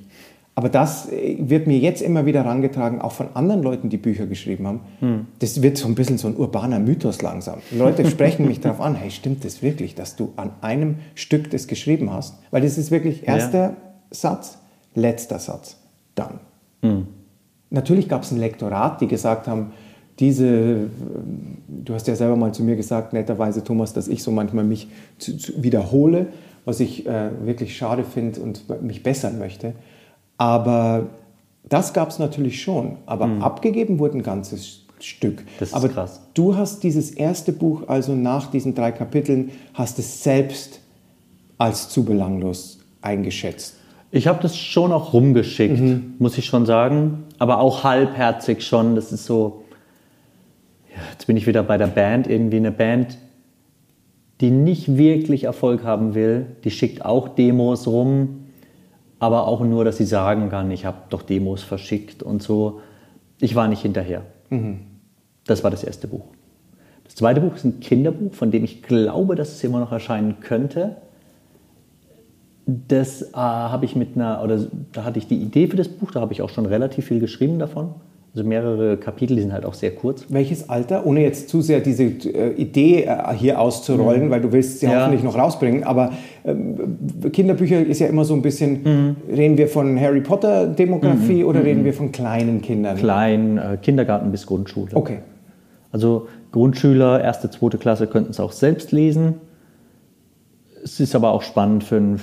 Aber 0.60 0.68
das 0.68 1.10
äh, 1.10 1.36
wird 1.40 1.66
mir 1.66 1.78
jetzt 1.78 2.02
immer 2.02 2.26
wieder 2.26 2.44
herangetragen, 2.44 3.00
auch 3.00 3.12
von 3.12 3.28
anderen 3.32 3.62
Leuten, 3.62 3.88
die 3.88 3.96
Bücher 3.96 4.26
geschrieben 4.26 4.66
haben. 4.66 4.80
Mhm. 5.00 5.26
Das 5.38 5.62
wird 5.62 5.78
so 5.78 5.88
ein 5.88 5.94
bisschen 5.94 6.18
so 6.18 6.28
ein 6.28 6.36
urbaner 6.36 6.78
Mythos 6.78 7.22
langsam. 7.22 7.60
Leute 7.70 8.04
sprechen 8.04 8.46
mich 8.46 8.60
darauf 8.60 8.82
an, 8.82 8.94
hey, 8.94 9.10
stimmt 9.10 9.42
das 9.46 9.62
wirklich, 9.62 9.94
dass 9.94 10.16
du 10.16 10.34
an 10.36 10.50
einem 10.60 10.96
Stück 11.14 11.50
das 11.50 11.66
geschrieben 11.66 12.12
hast? 12.12 12.34
Weil 12.50 12.60
das 12.60 12.76
ist 12.76 12.90
wirklich 12.90 13.26
erster 13.26 13.58
ja. 13.58 13.76
Satz, 14.10 14.58
letzter 14.94 15.38
Satz, 15.38 15.78
dann. 16.14 16.40
Mhm. 16.82 17.06
Natürlich 17.70 18.10
gab 18.10 18.24
es 18.24 18.30
ein 18.30 18.38
Lektorat, 18.38 19.00
die 19.00 19.06
gesagt 19.06 19.48
haben, 19.48 19.72
diese, 20.18 20.90
du 21.68 21.94
hast 21.94 22.06
ja 22.06 22.16
selber 22.16 22.36
mal 22.36 22.52
zu 22.52 22.62
mir 22.64 22.76
gesagt, 22.76 23.14
netterweise 23.14 23.64
Thomas, 23.64 23.94
dass 23.94 24.08
ich 24.08 24.22
so 24.22 24.30
manchmal 24.30 24.64
mich 24.64 24.88
zu, 25.16 25.38
zu 25.38 25.62
wiederhole, 25.62 26.26
was 26.66 26.80
ich 26.80 27.06
äh, 27.06 27.30
wirklich 27.46 27.78
schade 27.78 28.04
finde 28.04 28.40
und 28.42 28.82
mich 28.82 29.02
bessern 29.02 29.38
möchte. 29.38 29.72
Aber 30.40 31.10
das 31.68 31.92
gab 31.92 32.08
es 32.08 32.18
natürlich 32.18 32.62
schon. 32.62 32.96
Aber 33.04 33.26
mhm. 33.26 33.42
abgegeben 33.42 33.98
wurde 33.98 34.16
ein 34.16 34.22
ganzes 34.22 34.86
Stück. 34.98 35.44
Das 35.58 35.68
ist 35.68 35.74
Aber 35.74 35.90
krass. 35.90 36.22
du 36.32 36.56
hast 36.56 36.82
dieses 36.82 37.10
erste 37.10 37.52
Buch, 37.52 37.82
also 37.88 38.14
nach 38.14 38.50
diesen 38.50 38.74
drei 38.74 38.90
Kapiteln, 38.90 39.50
hast 39.74 39.98
es 39.98 40.24
selbst 40.24 40.80
als 41.58 41.90
zu 41.90 42.06
belanglos 42.06 42.78
eingeschätzt. 43.02 43.76
Ich 44.12 44.26
habe 44.26 44.40
das 44.40 44.56
schon 44.56 44.92
auch 44.92 45.12
rumgeschickt, 45.12 45.78
mhm. 45.78 46.14
muss 46.18 46.38
ich 46.38 46.46
schon 46.46 46.64
sagen. 46.64 47.24
Aber 47.38 47.60
auch 47.60 47.84
halbherzig 47.84 48.62
schon. 48.62 48.94
Das 48.94 49.12
ist 49.12 49.26
so. 49.26 49.64
Ja, 50.90 51.02
jetzt 51.12 51.26
bin 51.26 51.36
ich 51.36 51.46
wieder 51.46 51.62
bei 51.62 51.76
der 51.76 51.86
Band. 51.86 52.26
Irgendwie 52.26 52.56
eine 52.56 52.72
Band, 52.72 53.18
die 54.40 54.50
nicht 54.50 54.96
wirklich 54.96 55.44
Erfolg 55.44 55.84
haben 55.84 56.14
will. 56.14 56.46
Die 56.64 56.70
schickt 56.70 57.04
auch 57.04 57.28
Demos 57.28 57.86
rum. 57.86 58.39
Aber 59.20 59.46
auch 59.46 59.60
nur, 59.60 59.84
dass 59.84 59.98
sie 59.98 60.04
sagen 60.04 60.48
kann, 60.50 60.70
ich 60.72 60.84
habe 60.84 60.98
doch 61.10 61.22
Demos 61.22 61.62
verschickt 61.62 62.22
und 62.24 62.42
so. 62.42 62.80
Ich 63.38 63.54
war 63.54 63.68
nicht 63.68 63.82
hinterher. 63.82 64.22
Mhm. 64.48 64.80
Das 65.46 65.62
war 65.62 65.70
das 65.70 65.84
erste 65.84 66.08
Buch. 66.08 66.24
Das 67.04 67.14
zweite 67.14 67.40
Buch 67.40 67.54
ist 67.54 67.64
ein 67.64 67.78
Kinderbuch, 67.78 68.34
von 68.34 68.50
dem 68.50 68.64
ich 68.64 68.82
glaube, 68.82 69.36
dass 69.36 69.52
es 69.52 69.62
immer 69.62 69.78
noch 69.78 69.92
erscheinen 69.92 70.40
könnte 70.40 70.96
das 72.88 73.22
äh, 73.22 73.34
habe 73.34 73.84
ich 73.84 73.96
mit 73.96 74.16
einer, 74.16 74.42
oder 74.42 74.66
da 74.92 75.04
hatte 75.04 75.18
ich 75.18 75.26
die 75.26 75.36
Idee 75.36 75.66
für 75.66 75.76
das 75.76 75.88
Buch, 75.88 76.10
da 76.10 76.20
habe 76.20 76.32
ich 76.32 76.42
auch 76.42 76.50
schon 76.50 76.66
relativ 76.66 77.06
viel 77.06 77.20
geschrieben 77.20 77.58
davon. 77.58 77.94
Also 78.32 78.46
mehrere 78.46 78.96
Kapitel, 78.96 79.34
die 79.34 79.42
sind 79.42 79.52
halt 79.52 79.64
auch 79.64 79.74
sehr 79.74 79.90
kurz. 79.90 80.24
Welches 80.28 80.68
Alter? 80.68 81.04
Ohne 81.04 81.22
jetzt 81.22 81.48
zu 81.48 81.62
sehr 81.62 81.80
diese 81.80 82.04
äh, 82.04 82.52
Idee 82.52 83.02
äh, 83.02 83.34
hier 83.34 83.60
auszurollen, 83.60 84.26
mhm. 84.26 84.30
weil 84.30 84.40
du 84.40 84.52
willst 84.52 84.78
sie 84.78 84.86
ja. 84.86 85.00
hoffentlich 85.00 85.24
noch 85.24 85.36
rausbringen. 85.36 85.82
Aber 85.82 86.12
äh, 86.44 87.28
Kinderbücher 87.30 87.84
ist 87.84 87.98
ja 87.98 88.06
immer 88.06 88.24
so 88.24 88.34
ein 88.34 88.42
bisschen, 88.42 88.82
mhm. 88.84 89.16
reden 89.34 89.58
wir 89.58 89.66
von 89.66 90.00
Harry 90.00 90.20
Potter 90.20 90.68
Demografie 90.68 91.42
mhm. 91.42 91.48
oder 91.48 91.64
reden 91.64 91.80
mhm. 91.80 91.86
wir 91.86 91.94
von 91.94 92.12
kleinen 92.12 92.62
Kindern? 92.62 92.96
Klein, 92.96 93.58
äh, 93.58 93.78
Kindergarten 93.82 94.30
bis 94.30 94.46
Grundschule. 94.46 94.94
Okay. 94.94 95.18
Also 95.90 96.28
Grundschüler, 96.52 97.20
erste, 97.20 97.50
zweite 97.50 97.78
Klasse 97.78 98.06
könnten 98.06 98.30
es 98.30 98.38
auch 98.38 98.52
selbst 98.52 98.92
lesen. 98.92 99.34
Es 100.84 101.00
ist 101.00 101.16
aber 101.16 101.32
auch 101.32 101.42
spannend 101.42 101.82
für 101.82 101.96
ein 101.96 102.20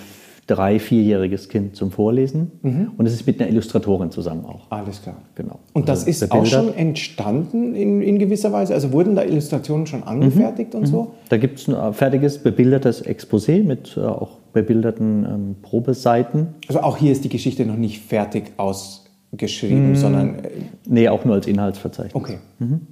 drei-, 0.48 0.80
vierjähriges 0.80 1.50
Kind 1.50 1.76
zum 1.76 1.91
Vorlesen. 1.91 2.52
Mhm. 2.62 2.91
Und 2.98 3.06
es 3.06 3.14
ist 3.14 3.28
mit 3.28 3.39
einer 3.39 3.50
Illustratorin 3.50 4.12
zusammen 4.12 4.45
auch. 4.45 4.72
Alles 4.72 5.02
klar. 5.02 5.18
Genau. 5.36 5.60
Und 5.74 5.89
das 5.89 6.08
also 6.08 6.10
ist 6.10 6.32
auch 6.32 6.45
schon 6.45 6.74
entstanden 6.74 7.76
in, 7.76 8.02
in, 8.02 8.18
gewisser 8.18 8.52
Weise? 8.52 8.74
Also 8.74 8.93
wurden 8.93 9.16
da 9.16 9.24
Illustrationen 9.24 9.86
schon 9.86 10.04
angefertigt 10.04 10.74
mhm. 10.74 10.80
und 10.80 10.86
so? 10.88 11.04
Mhm. 11.04 11.08
Da 11.30 11.38
gibt 11.38 11.60
es 11.60 11.68
ein 11.68 11.93
fertiges, 11.93 12.39
bebildertes 12.39 13.06
Exposé 13.06 13.64
mit 13.64 13.98
äh, 13.98 14.02
auch 14.02 14.39
bebilderten 14.54 15.26
ähm, 15.26 15.56
Probeseiten. 15.62 16.56
Also 16.68 16.82
auch 16.82 16.98
hier 16.98 17.12
ist 17.12 17.24
die 17.26 17.30
Geschichte 17.30 17.66
noch 17.66 17.78
nicht 17.78 18.02
fertig 18.02 18.54
ausgeschrieben, 18.58 19.89
mhm. 19.89 19.95
sondern... 19.95 20.39
Äh, 20.39 20.50
nee, 20.88 21.10
auch 21.10 21.26
nur 21.26 21.36
als 21.36 21.45
Inhaltsverzeichnis. 21.45 22.16
Okay. 22.16 22.39
Mhm. 22.60 22.88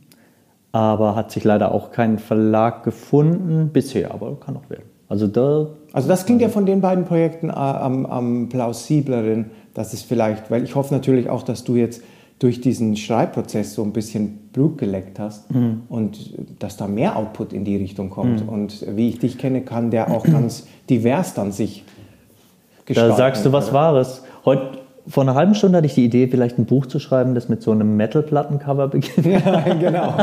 Aber 0.74 1.16
hat 1.16 1.32
sich 1.32 1.46
leider 1.46 1.74
auch 1.74 1.92
kein 1.92 2.20
Verlag 2.20 2.84
gefunden 2.84 3.70
bisher, 3.72 4.14
aber 4.14 4.38
kann 4.42 4.58
auch 4.58 4.70
werden. 4.70 4.84
Also, 5.08 5.28
da, 5.28 5.68
also 5.94 6.08
das 6.08 6.26
klingt 6.26 6.42
ja 6.42 6.50
von 6.50 6.66
den 6.66 6.82
beiden 6.82 7.06
Projekten 7.06 7.50
äh, 7.50 7.54
am, 7.54 8.06
am 8.06 8.50
plausibleren, 8.50 9.52
dass 9.74 9.94
es 9.94 10.02
vielleicht, 10.02 10.50
weil 10.50 10.64
ich 10.64 10.76
hoffe 10.76 10.94
natürlich 10.94 11.30
auch, 11.30 11.44
dass 11.44 11.64
du 11.64 11.76
jetzt 11.76 12.02
durch 12.40 12.60
diesen 12.60 12.98
Schreibprozess 12.98 13.76
so 13.76 13.84
ein 13.84 13.94
bisschen 13.94 14.50
Blut 14.52 14.78
geleckt 14.78 15.20
hast 15.20 15.54
mhm. 15.54 15.84
und 15.88 16.34
dass 16.60 16.76
da 16.76 16.88
mehr 16.88 17.16
Output 17.16 17.54
in 17.54 17.64
die 17.64 17.78
Richtung 17.78 18.10
kommt. 18.10 18.44
Mhm. 18.44 18.50
Und 18.50 18.86
wie 18.96 19.10
ich 19.10 19.20
dich 19.20 19.38
kenne, 19.38 19.62
kann 19.62 19.90
der 19.92 20.12
auch 20.12 20.24
ganz 20.24 20.68
divers 20.90 21.34
dann 21.34 21.52
sich 21.52 21.84
gestalten. 22.86 23.12
Da 23.12 23.18
sagst 23.18 23.46
du 23.46 23.52
was 23.52 23.72
Wahres. 23.72 24.24
Heute, 24.44 24.80
vor 25.08 25.24
einer 25.24 25.36
halben 25.36 25.56
Stunde 25.56 25.78
hatte 25.78 25.88
ich 25.88 25.94
die 25.94 26.04
Idee, 26.04 26.28
vielleicht 26.28 26.58
ein 26.58 26.66
Buch 26.66 26.88
zu 26.88 27.00
schreiben, 27.00 27.36
das 27.36 27.48
mit 27.48 27.62
so 27.62 27.72
einem 27.72 27.96
Metal-Plattencover 27.96 28.88
beginnt. 28.90 29.26
Ja, 29.46 29.74
genau. 29.74 30.14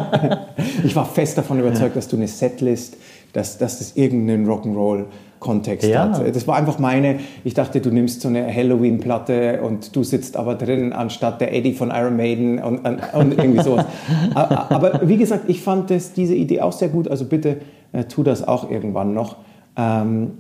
Ich 0.85 0.95
war 0.95 1.07
fest 1.07 1.39
davon 1.39 1.61
überzeugt, 1.61 1.97
dass 1.97 2.09
du 2.09 2.17
eine 2.17 2.29
Setlist 2.29 2.97
dass, 3.33 3.59
dass 3.59 3.79
das 3.79 3.97
irgendeinen 3.97 4.47
Rock'n'Roll-Kontext 4.47 5.89
ja. 5.89 6.11
hat. 6.11 6.35
Das 6.35 6.47
war 6.47 6.57
einfach 6.57 6.79
meine, 6.79 7.21
ich 7.45 7.55
dachte, 7.55 7.81
du 7.81 7.91
nimmst 7.91 8.21
so 8.21 8.29
eine 8.29 8.55
Halloween-Platte 8.55 9.63
und 9.63 9.95
du 9.97 10.03
sitzt 10.03 10.37
aber 10.37 10.55
drin 10.55 10.93
anstatt 10.93 11.41
der 11.41 11.55
Eddie 11.55 11.73
von 11.73 11.91
Iron 11.91 12.17
Maiden 12.17 12.59
und, 12.59 12.79
und, 12.87 13.01
und 13.15 13.39
irgendwie 13.39 13.63
sowas. 13.63 13.87
aber 14.35 15.09
wie 15.09 15.17
gesagt, 15.17 15.49
ich 15.49 15.63
fand 15.63 15.91
das, 15.91 16.13
diese 16.13 16.35
Idee 16.35 16.61
auch 16.61 16.73
sehr 16.73 16.89
gut, 16.89 17.09
also 17.09 17.25
bitte 17.25 17.59
äh, 17.93 18.05
tu 18.05 18.23
das 18.23 18.47
auch 18.47 18.71
irgendwann 18.71 19.15
noch. 19.15 19.37
Ähm, 19.77 20.39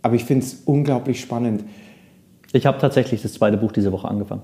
aber 0.00 0.14
ich 0.14 0.24
finde 0.24 0.44
es 0.44 0.62
unglaublich 0.64 1.20
spannend. 1.20 1.64
Ich 2.52 2.64
habe 2.64 2.78
tatsächlich 2.78 3.20
das 3.20 3.34
zweite 3.34 3.58
Buch 3.58 3.72
diese 3.72 3.92
Woche 3.92 4.08
angefangen. 4.08 4.42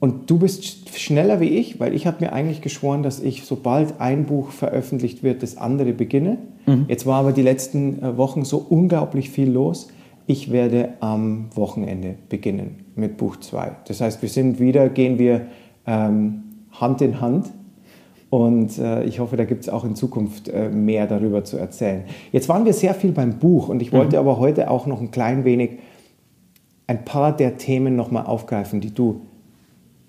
Und 0.00 0.30
du 0.30 0.38
bist 0.38 0.96
schneller 0.96 1.40
wie 1.40 1.48
ich, 1.48 1.80
weil 1.80 1.94
ich 1.94 2.06
habe 2.06 2.24
mir 2.24 2.32
eigentlich 2.32 2.60
geschworen, 2.60 3.02
dass 3.02 3.20
ich, 3.20 3.44
sobald 3.44 4.00
ein 4.00 4.26
Buch 4.26 4.50
veröffentlicht 4.50 5.22
wird, 5.22 5.42
das 5.42 5.56
andere 5.56 5.92
beginne. 5.92 6.38
Mhm. 6.66 6.84
Jetzt 6.88 7.04
war 7.04 7.20
aber 7.20 7.32
die 7.32 7.42
letzten 7.42 8.02
äh, 8.02 8.16
Wochen 8.16 8.44
so 8.44 8.58
unglaublich 8.58 9.30
viel 9.30 9.50
los. 9.50 9.88
Ich 10.26 10.52
werde 10.52 10.90
am 11.00 11.46
Wochenende 11.54 12.14
beginnen 12.28 12.84
mit 12.94 13.16
Buch 13.16 13.36
2. 13.38 13.72
Das 13.86 14.00
heißt, 14.00 14.22
wir 14.22 14.28
sind 14.28 14.60
wieder, 14.60 14.88
gehen 14.88 15.18
wir 15.18 15.46
ähm, 15.86 16.42
Hand 16.72 17.00
in 17.00 17.20
Hand. 17.20 17.50
Und 18.30 18.78
äh, 18.78 19.04
ich 19.04 19.20
hoffe, 19.20 19.36
da 19.36 19.44
gibt 19.44 19.62
es 19.62 19.68
auch 19.70 19.84
in 19.84 19.96
Zukunft 19.96 20.48
äh, 20.48 20.68
mehr 20.68 21.06
darüber 21.06 21.44
zu 21.44 21.56
erzählen. 21.56 22.04
Jetzt 22.30 22.48
waren 22.48 22.66
wir 22.66 22.74
sehr 22.74 22.94
viel 22.94 23.12
beim 23.12 23.38
Buch 23.38 23.68
und 23.68 23.80
ich 23.80 23.92
wollte 23.92 24.16
mhm. 24.16 24.28
aber 24.28 24.38
heute 24.38 24.70
auch 24.70 24.86
noch 24.86 25.00
ein 25.00 25.10
klein 25.10 25.44
wenig 25.44 25.78
ein 26.86 27.04
paar 27.04 27.34
der 27.36 27.56
Themen 27.56 27.96
nochmal 27.96 28.26
aufgreifen, 28.26 28.80
die 28.80 28.92
du 28.92 29.22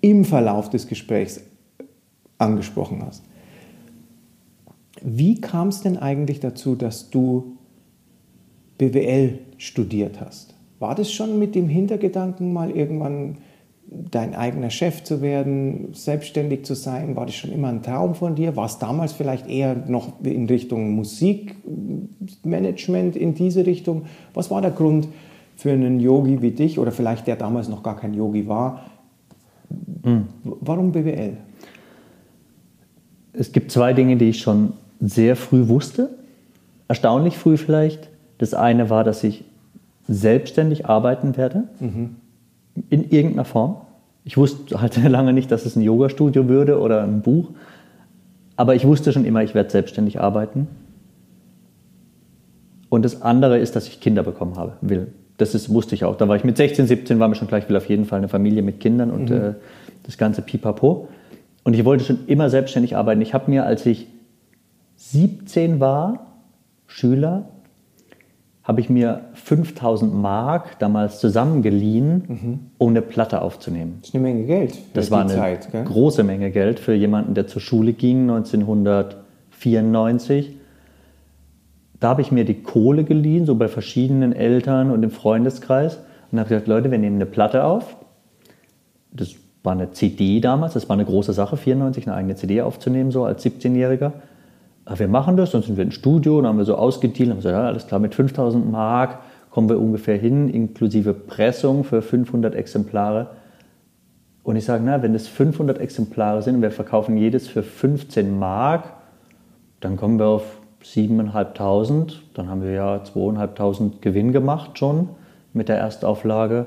im 0.00 0.24
Verlauf 0.24 0.70
des 0.70 0.86
Gesprächs 0.86 1.40
angesprochen 2.38 3.02
hast. 3.04 3.24
Wie 5.02 5.40
kam 5.40 5.68
es 5.68 5.80
denn 5.80 5.96
eigentlich 5.96 6.40
dazu, 6.40 6.74
dass 6.74 7.10
du 7.10 7.56
BWL 8.78 9.38
studiert 9.58 10.20
hast? 10.20 10.54
War 10.78 10.94
das 10.94 11.12
schon 11.12 11.38
mit 11.38 11.54
dem 11.54 11.68
Hintergedanken, 11.68 12.52
mal 12.52 12.70
irgendwann 12.70 13.38
dein 13.90 14.34
eigener 14.34 14.70
Chef 14.70 15.04
zu 15.04 15.20
werden, 15.20 15.92
selbstständig 15.92 16.64
zu 16.64 16.74
sein? 16.74 17.14
War 17.16 17.26
das 17.26 17.34
schon 17.34 17.52
immer 17.52 17.68
ein 17.68 17.82
Traum 17.82 18.14
von 18.14 18.36
dir? 18.36 18.56
War 18.56 18.64
es 18.66 18.78
damals 18.78 19.12
vielleicht 19.12 19.48
eher 19.48 19.74
noch 19.74 20.22
in 20.22 20.46
Richtung 20.46 20.94
Musikmanagement 20.94 23.16
in 23.16 23.34
diese 23.34 23.66
Richtung? 23.66 24.04
Was 24.32 24.48
war 24.50 24.62
der 24.62 24.70
Grund 24.70 25.08
für 25.56 25.72
einen 25.72 25.98
Yogi 26.00 26.40
wie 26.40 26.52
dich 26.52 26.78
oder 26.78 26.92
vielleicht 26.92 27.26
der 27.26 27.36
damals 27.36 27.68
noch 27.68 27.82
gar 27.82 27.96
kein 27.96 28.14
Yogi 28.14 28.48
war, 28.48 28.86
Mhm. 30.04 30.26
Warum 30.44 30.92
BWL? 30.92 31.36
Es 33.32 33.52
gibt 33.52 33.70
zwei 33.70 33.92
Dinge, 33.92 34.16
die 34.16 34.30
ich 34.30 34.40
schon 34.40 34.72
sehr 35.00 35.36
früh 35.36 35.68
wusste. 35.68 36.10
Erstaunlich 36.88 37.38
früh 37.38 37.56
vielleicht. 37.56 38.08
Das 38.38 38.54
eine 38.54 38.90
war, 38.90 39.04
dass 39.04 39.22
ich 39.22 39.44
selbstständig 40.08 40.86
arbeiten 40.86 41.36
werde. 41.36 41.64
Mhm. 41.78 42.16
In 42.88 43.10
irgendeiner 43.10 43.44
Form. 43.44 43.76
Ich 44.24 44.36
wusste 44.36 44.80
halt 44.80 44.96
lange 45.08 45.32
nicht, 45.32 45.50
dass 45.50 45.66
es 45.66 45.76
ein 45.76 45.82
Yoga-Studio 45.82 46.48
würde 46.48 46.80
oder 46.80 47.02
ein 47.02 47.22
Buch. 47.22 47.50
Aber 48.56 48.74
ich 48.74 48.84
wusste 48.84 49.12
schon 49.12 49.24
immer, 49.24 49.42
ich 49.42 49.54
werde 49.54 49.70
selbstständig 49.70 50.20
arbeiten. 50.20 50.68
Und 52.88 53.04
das 53.04 53.22
andere 53.22 53.58
ist, 53.58 53.76
dass 53.76 53.86
ich 53.86 54.00
Kinder 54.00 54.22
bekommen 54.22 54.56
habe, 54.56 54.72
will. 54.80 55.12
Das 55.40 55.54
ist, 55.54 55.72
wusste 55.72 55.94
ich 55.94 56.04
auch. 56.04 56.16
Da 56.16 56.28
war 56.28 56.36
ich 56.36 56.44
mit 56.44 56.58
16, 56.58 56.86
17, 56.86 57.18
war 57.18 57.28
mir 57.28 57.34
schon 57.34 57.48
gleich, 57.48 57.64
ich 57.64 57.70
will 57.70 57.78
auf 57.78 57.88
jeden 57.88 58.04
Fall 58.04 58.18
eine 58.18 58.28
Familie 58.28 58.62
mit 58.62 58.78
Kindern 58.78 59.10
und 59.10 59.30
mhm. 59.30 59.36
äh, 59.36 59.54
das 60.02 60.18
ganze 60.18 60.42
Pipapo. 60.42 61.08
Und 61.64 61.74
ich 61.74 61.86
wollte 61.86 62.04
schon 62.04 62.26
immer 62.26 62.50
selbstständig 62.50 62.94
arbeiten. 62.94 63.22
Ich 63.22 63.32
habe 63.32 63.50
mir, 63.50 63.64
als 63.64 63.86
ich 63.86 64.06
17 64.96 65.80
war, 65.80 66.26
Schüler, 66.86 67.48
habe 68.62 68.82
ich 68.82 68.90
mir 68.90 69.22
5000 69.32 70.14
Mark 70.14 70.78
damals 70.78 71.20
zusammengeliehen, 71.20 72.24
mhm. 72.28 72.58
um 72.76 72.90
eine 72.90 73.00
Platte 73.00 73.40
aufzunehmen. 73.40 73.96
Das 74.00 74.10
ist 74.10 74.14
eine 74.14 74.22
Menge 74.22 74.44
Geld. 74.44 74.76
das 74.92 75.10
war 75.10 75.22
eine 75.22 75.34
Zeit, 75.34 75.68
große 75.86 76.22
Menge 76.22 76.50
Geld 76.50 76.78
für 76.78 76.92
jemanden, 76.92 77.32
der 77.32 77.46
zur 77.46 77.62
Schule 77.62 77.94
ging 77.94 78.30
1994. 78.30 80.56
Da 82.00 82.08
habe 82.08 82.22
ich 82.22 82.32
mir 82.32 82.44
die 82.44 82.62
Kohle 82.62 83.04
geliehen, 83.04 83.44
so 83.44 83.54
bei 83.54 83.68
verschiedenen 83.68 84.32
Eltern 84.32 84.90
und 84.90 85.02
im 85.02 85.10
Freundeskreis 85.10 86.00
und 86.32 86.38
habe 86.38 86.48
gesagt, 86.48 86.66
Leute, 86.66 86.90
wir 86.90 86.98
nehmen 86.98 87.16
eine 87.16 87.26
Platte 87.26 87.64
auf. 87.64 87.96
Das 89.12 89.34
war 89.62 89.72
eine 89.72 89.92
CD 89.92 90.40
damals, 90.40 90.72
das 90.72 90.88
war 90.88 90.94
eine 90.94 91.04
große 91.04 91.34
Sache, 91.34 91.58
94 91.58 92.06
eine 92.06 92.16
eigene 92.16 92.34
CD 92.36 92.62
aufzunehmen, 92.62 93.10
so 93.10 93.24
als 93.24 93.44
17-Jähriger. 93.44 94.12
Wir 94.96 95.08
machen 95.08 95.36
das, 95.36 95.50
dann 95.50 95.62
sind 95.62 95.76
wir 95.76 95.84
ins 95.84 95.94
Studio 95.94 96.38
und 96.38 96.46
haben 96.46 96.56
wir 96.56 96.64
so 96.64 96.74
ausgedealt, 96.74 97.30
haben 97.30 97.36
gesagt, 97.36 97.54
ja, 97.54 97.66
alles 97.66 97.86
klar, 97.86 98.00
mit 98.00 98.14
5000 98.14 98.70
Mark 98.70 99.18
kommen 99.50 99.68
wir 99.68 99.78
ungefähr 99.78 100.16
hin, 100.16 100.48
inklusive 100.48 101.12
Pressung 101.12 101.84
für 101.84 102.00
500 102.00 102.54
Exemplare. 102.54 103.28
Und 104.42 104.56
ich 104.56 104.64
sage, 104.64 104.82
na, 104.84 105.02
wenn 105.02 105.12
das 105.12 105.28
500 105.28 105.78
Exemplare 105.78 106.40
sind 106.40 106.56
und 106.56 106.62
wir 106.62 106.70
verkaufen 106.70 107.16
jedes 107.16 107.46
für 107.46 107.62
15 107.62 108.38
Mark, 108.38 108.84
dann 109.80 109.96
kommen 109.96 110.18
wir 110.18 110.26
auf 110.26 110.59
7.500. 110.84 112.14
Dann 112.34 112.48
haben 112.48 112.62
wir 112.62 112.72
ja 112.72 112.96
2.500 112.96 114.00
Gewinn 114.00 114.32
gemacht 114.32 114.78
schon 114.78 115.08
mit 115.52 115.68
der 115.68 115.78
Erstauflage. 115.78 116.66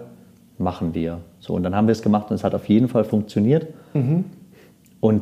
Machen 0.58 0.94
wir. 0.94 1.20
So, 1.40 1.54
und 1.54 1.64
dann 1.64 1.76
haben 1.76 1.88
wir 1.88 1.94
es 1.94 2.02
gemacht 2.02 2.30
und 2.30 2.36
es 2.36 2.44
hat 2.44 2.54
auf 2.56 2.70
jeden 2.70 2.88
Fall 2.88 3.04
funktioniert. 3.04 3.68
Mhm. 3.94 4.26
Und 5.00 5.22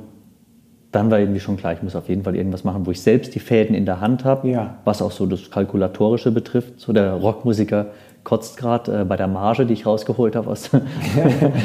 dann 0.92 1.10
war 1.10 1.20
irgendwie 1.20 1.40
schon 1.40 1.56
klar, 1.56 1.74
ich 1.74 1.82
muss 1.82 1.96
auf 1.96 2.10
jeden 2.10 2.24
Fall 2.24 2.36
irgendwas 2.36 2.64
machen, 2.64 2.86
wo 2.86 2.92
ich 2.92 3.02
selbst 3.02 3.34
die 3.34 3.40
Fäden 3.40 3.76
in 3.76 3.86
der 3.86 4.02
Hand 4.02 4.26
habe, 4.26 4.50
ja. 4.50 4.76
was 4.84 5.02
auch 5.02 5.12
so 5.12 5.26
das 5.26 5.50
Kalkulatorische 5.50 6.32
betrifft. 6.32 6.80
So 6.82 6.92
der 6.92 7.14
Rockmusiker 7.14 7.88
kotzt 8.24 8.58
gerade 8.58 9.02
äh, 9.02 9.06
bei 9.06 9.16
der 9.16 9.28
Marge, 9.28 9.66
die 9.66 9.74
ich 9.74 9.86
rausgeholt 9.86 10.36
habe 10.36 10.50
aus, 10.50 10.70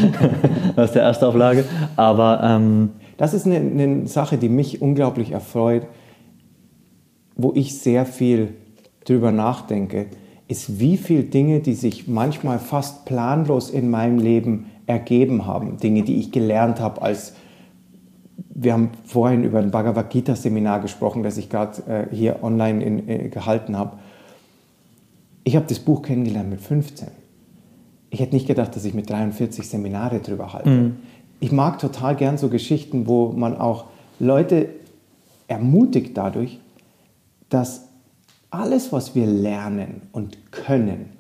aus 0.77 0.93
der 0.93 1.03
Erstauflage. 1.03 1.64
Aber 1.97 2.41
ähm, 2.43 2.91
das 3.16 3.35
ist 3.35 3.47
eine, 3.47 3.57
eine 3.57 4.07
Sache, 4.07 4.39
die 4.39 4.49
mich 4.49 4.81
unglaublich 4.81 5.33
erfreut, 5.33 5.83
wo 7.37 7.53
ich 7.55 7.78
sehr 7.78 8.07
viel 8.07 8.55
drüber 9.05 9.30
nachdenke 9.30 10.07
ist, 10.49 10.80
wie 10.80 10.97
viele 10.97 11.24
Dinge, 11.24 11.61
die 11.61 11.74
sich 11.74 12.09
manchmal 12.09 12.59
fast 12.59 13.05
planlos 13.05 13.70
in 13.70 13.91
meinem 13.91 14.18
Leben 14.18 14.66
ergeben 14.87 15.47
haben, 15.47 15.78
Dinge, 15.78 16.03
die 16.03 16.16
ich 16.16 16.32
gelernt 16.32 16.80
habe 16.80 17.03
als 17.03 17.34
wir 18.59 18.72
haben 18.72 18.91
vorhin 19.05 19.45
über 19.45 19.59
ein 19.59 19.70
Bhagavad 19.70 20.09
Gita 20.09 20.34
Seminar 20.34 20.80
gesprochen, 20.80 21.22
das 21.22 21.37
ich 21.37 21.51
gerade 21.51 22.09
äh, 22.11 22.14
hier 22.14 22.43
online 22.43 22.82
in, 22.82 23.09
äh, 23.09 23.28
gehalten 23.28 23.76
habe. 23.76 23.99
Ich 25.45 25.57
habe 25.57 25.66
das 25.68 25.78
Buch 25.78 26.03
kennengelernt 26.03 26.49
mit 26.49 26.61
15. 26.61 27.09
Ich 28.09 28.20
hätte 28.20 28.34
nicht 28.34 28.47
gedacht, 28.47 28.74
dass 28.74 28.84
ich 28.84 28.95
mit 28.95 29.11
43 29.11 29.68
Seminare 29.68 30.20
drüber 30.20 30.53
halte. 30.53 30.70
Mhm. 30.70 30.97
ich 31.39 31.53
mag 31.53 31.78
total 31.78 32.16
gern 32.16 32.39
so 32.39 32.49
Geschichten, 32.49 33.07
wo 33.07 33.32
man 33.32 33.59
auch 33.59 33.84
Leute 34.18 34.70
ermutigt 35.49 36.16
dadurch, 36.16 36.59
dass 37.49 37.88
alles, 38.51 38.92
was 38.92 39.14
wir 39.14 39.26
lernen 39.26 40.03
und 40.12 40.53
können, 40.53 41.16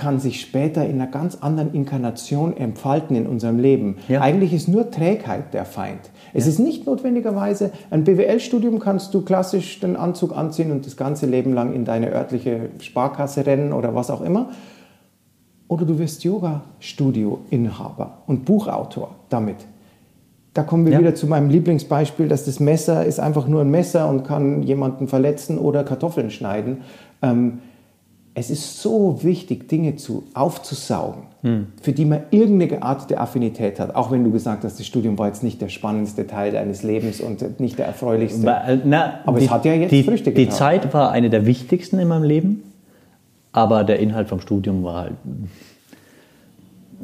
kann 0.00 0.18
sich 0.18 0.40
später 0.40 0.86
in 0.86 1.00
einer 1.00 1.10
ganz 1.10 1.36
anderen 1.36 1.74
Inkarnation 1.74 2.56
entfalten 2.56 3.16
in 3.16 3.26
unserem 3.26 3.58
Leben. 3.58 3.96
Ja. 4.08 4.22
Eigentlich 4.22 4.54
ist 4.54 4.66
nur 4.66 4.90
Trägheit 4.90 5.52
der 5.52 5.66
Feind. 5.66 6.00
Es 6.32 6.46
ist 6.46 6.58
nicht 6.58 6.86
notwendigerweise, 6.86 7.70
ein 7.90 8.04
BWL-Studium 8.04 8.78
kannst 8.78 9.12
du 9.12 9.20
klassisch 9.22 9.80
den 9.80 9.96
Anzug 9.96 10.34
anziehen 10.34 10.70
und 10.72 10.86
das 10.86 10.96
ganze 10.96 11.26
Leben 11.26 11.52
lang 11.52 11.74
in 11.74 11.84
deine 11.84 12.12
örtliche 12.12 12.70
Sparkasse 12.80 13.44
rennen 13.44 13.74
oder 13.74 13.94
was 13.94 14.10
auch 14.10 14.22
immer. 14.22 14.50
Oder 15.68 15.84
du 15.84 15.98
wirst 15.98 16.24
Yoga-Studio-Inhaber 16.24 18.22
und 18.26 18.44
Buchautor 18.44 19.16
damit. 19.28 19.56
Da 20.54 20.62
kommen 20.64 20.84
wir 20.84 20.92
Ja. 20.94 20.98
wieder 20.98 21.14
zu 21.14 21.26
meinem 21.26 21.48
Lieblingsbeispiel, 21.50 22.26
dass 22.28 22.44
das 22.44 22.58
Messer 22.58 23.04
ist 23.06 23.20
einfach 23.20 23.46
nur 23.46 23.60
ein 23.60 23.70
Messer 23.70 24.08
und 24.08 24.24
kann 24.24 24.62
jemanden 24.62 25.06
verletzen 25.06 25.58
oder 25.58 25.84
Kartoffeln 25.84 26.30
schneiden. 26.30 26.78
Ähm, 27.22 27.58
es 28.34 28.48
ist 28.50 28.80
so 28.80 29.22
wichtig, 29.22 29.68
Dinge 29.68 29.96
zu, 29.96 30.24
aufzusaugen, 30.34 31.22
Hm. 31.42 31.66
für 31.82 31.92
die 31.92 32.04
man 32.04 32.22
irgendeine 32.30 32.82
Art 32.82 33.10
der 33.10 33.20
Affinität 33.20 33.80
hat. 33.80 33.94
Auch 33.96 34.10
wenn 34.10 34.24
du 34.24 34.30
gesagt 34.30 34.62
hast, 34.64 34.78
das 34.78 34.86
Studium 34.86 35.18
war 35.18 35.26
jetzt 35.28 35.42
nicht 35.42 35.60
der 35.60 35.68
spannendste 35.68 36.26
Teil 36.26 36.52
deines 36.52 36.82
Lebens 36.82 37.20
und 37.20 37.58
nicht 37.60 37.78
der 37.78 37.86
erfreulichste. 37.86 38.44
Weil, 38.46 38.82
Na, 38.84 39.20
Aber 39.26 39.38
es 39.38 39.50
hat 39.50 39.64
ja 39.64 39.72
jetzt 39.74 39.90
die, 39.90 40.02
Früchte 40.04 40.30
Die 40.32 40.44
getragen. 40.46 40.56
Zeit 40.82 40.94
war 40.94 41.10
eine 41.12 41.30
der 41.30 41.46
wichtigsten 41.46 41.98
in 41.98 42.08
meinem 42.08 42.22
Leben, 42.24 42.62
aber 43.52 43.84
der 43.84 43.98
Inhalt 44.00 44.28
vom 44.28 44.40
Studium 44.40 44.82
war 44.84 45.02
halt 45.02 45.14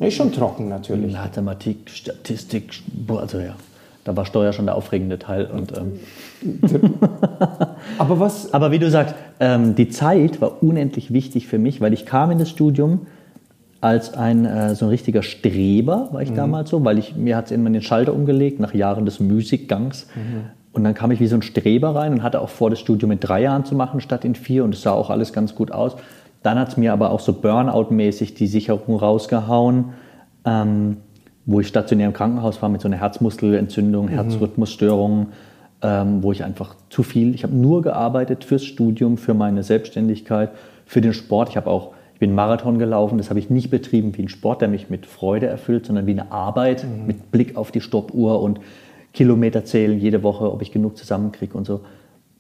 ist 0.00 0.14
schon 0.14 0.32
trocken 0.32 0.68
natürlich. 0.68 1.12
Mathematik, 1.12 1.90
Statistik, 1.90 2.82
boah, 2.92 3.20
also 3.20 3.38
ja, 3.38 3.54
da 4.04 4.16
war 4.16 4.26
Steuer 4.26 4.52
schon 4.52 4.66
der 4.66 4.74
aufregende 4.74 5.18
Teil. 5.18 5.46
Und, 5.46 5.72
ähm, 5.76 6.00
Aber 7.98 8.20
was, 8.20 8.52
aber 8.52 8.70
wie 8.70 8.78
du 8.78 8.90
sagst, 8.90 9.14
ähm, 9.40 9.74
die 9.74 9.88
Zeit 9.88 10.40
war 10.40 10.62
unendlich 10.62 11.12
wichtig 11.12 11.46
für 11.46 11.58
mich, 11.58 11.80
weil 11.80 11.92
ich 11.92 12.06
kam 12.06 12.30
in 12.30 12.38
das 12.38 12.50
Studium 12.50 13.06
als 13.80 14.14
ein 14.14 14.44
äh, 14.44 14.74
so 14.74 14.86
ein 14.86 14.88
richtiger 14.88 15.22
Streber, 15.22 16.08
war 16.12 16.22
ich 16.22 16.32
damals 16.32 16.70
so, 16.70 16.84
weil 16.84 16.98
ich 16.98 17.14
mir 17.14 17.36
hat 17.36 17.46
es 17.46 17.50
irgendwann 17.50 17.74
den 17.74 17.82
Schalter 17.82 18.12
umgelegt 18.14 18.58
nach 18.60 18.74
Jahren 18.74 19.04
des 19.04 19.20
Musikgangs. 19.20 20.06
Und 20.72 20.84
dann 20.84 20.92
kam 20.94 21.10
ich 21.10 21.20
wie 21.20 21.26
so 21.26 21.36
ein 21.36 21.42
Streber 21.42 21.94
rein 21.94 22.12
und 22.12 22.22
hatte 22.22 22.40
auch 22.40 22.50
vor, 22.50 22.68
das 22.68 22.80
Studium 22.80 23.12
in 23.12 23.20
drei 23.20 23.42
Jahren 23.42 23.64
zu 23.64 23.74
machen 23.74 24.00
statt 24.00 24.24
in 24.24 24.34
vier. 24.34 24.62
Und 24.62 24.74
es 24.74 24.82
sah 24.82 24.92
auch 24.92 25.08
alles 25.08 25.32
ganz 25.32 25.54
gut 25.54 25.72
aus. 25.72 25.96
Dann 26.46 26.60
hat 26.60 26.68
es 26.68 26.76
mir 26.76 26.92
aber 26.92 27.10
auch 27.10 27.18
so 27.18 27.32
Burnout-mäßig 27.32 28.34
die 28.34 28.46
Sicherung 28.46 28.94
rausgehauen, 29.00 29.86
ähm, 30.44 30.98
wo 31.44 31.58
ich 31.58 31.66
stationär 31.66 32.06
im 32.06 32.12
Krankenhaus 32.12 32.62
war 32.62 32.68
mit 32.68 32.80
so 32.80 32.86
einer 32.86 32.98
Herzmuskelentzündung, 32.98 34.06
Herzrhythmusstörungen, 34.06 35.26
ähm, 35.82 36.22
wo 36.22 36.30
ich 36.30 36.44
einfach 36.44 36.76
zu 36.88 37.02
viel, 37.02 37.34
ich 37.34 37.42
habe 37.42 37.52
nur 37.52 37.82
gearbeitet 37.82 38.44
fürs 38.44 38.64
Studium, 38.64 39.18
für 39.18 39.34
meine 39.34 39.64
Selbstständigkeit, 39.64 40.50
für 40.84 41.00
den 41.00 41.14
Sport. 41.14 41.48
Ich 41.48 41.56
habe 41.56 41.68
auch, 41.68 41.94
ich 42.14 42.20
bin 42.20 42.32
Marathon 42.32 42.78
gelaufen, 42.78 43.18
das 43.18 43.28
habe 43.28 43.40
ich 43.40 43.50
nicht 43.50 43.70
betrieben 43.70 44.16
wie 44.16 44.22
ein 44.22 44.28
Sport, 44.28 44.60
der 44.60 44.68
mich 44.68 44.88
mit 44.88 45.04
Freude 45.04 45.46
erfüllt, 45.46 45.86
sondern 45.86 46.06
wie 46.06 46.12
eine 46.12 46.30
Arbeit 46.30 46.86
mit 47.08 47.32
Blick 47.32 47.56
auf 47.56 47.72
die 47.72 47.80
Stoppuhr 47.80 48.40
und 48.40 48.60
Kilometer 49.12 49.64
zählen 49.64 49.98
jede 49.98 50.22
Woche, 50.22 50.52
ob 50.52 50.62
ich 50.62 50.70
genug 50.70 50.96
zusammenkriege 50.96 51.58
und 51.58 51.66
so. 51.66 51.80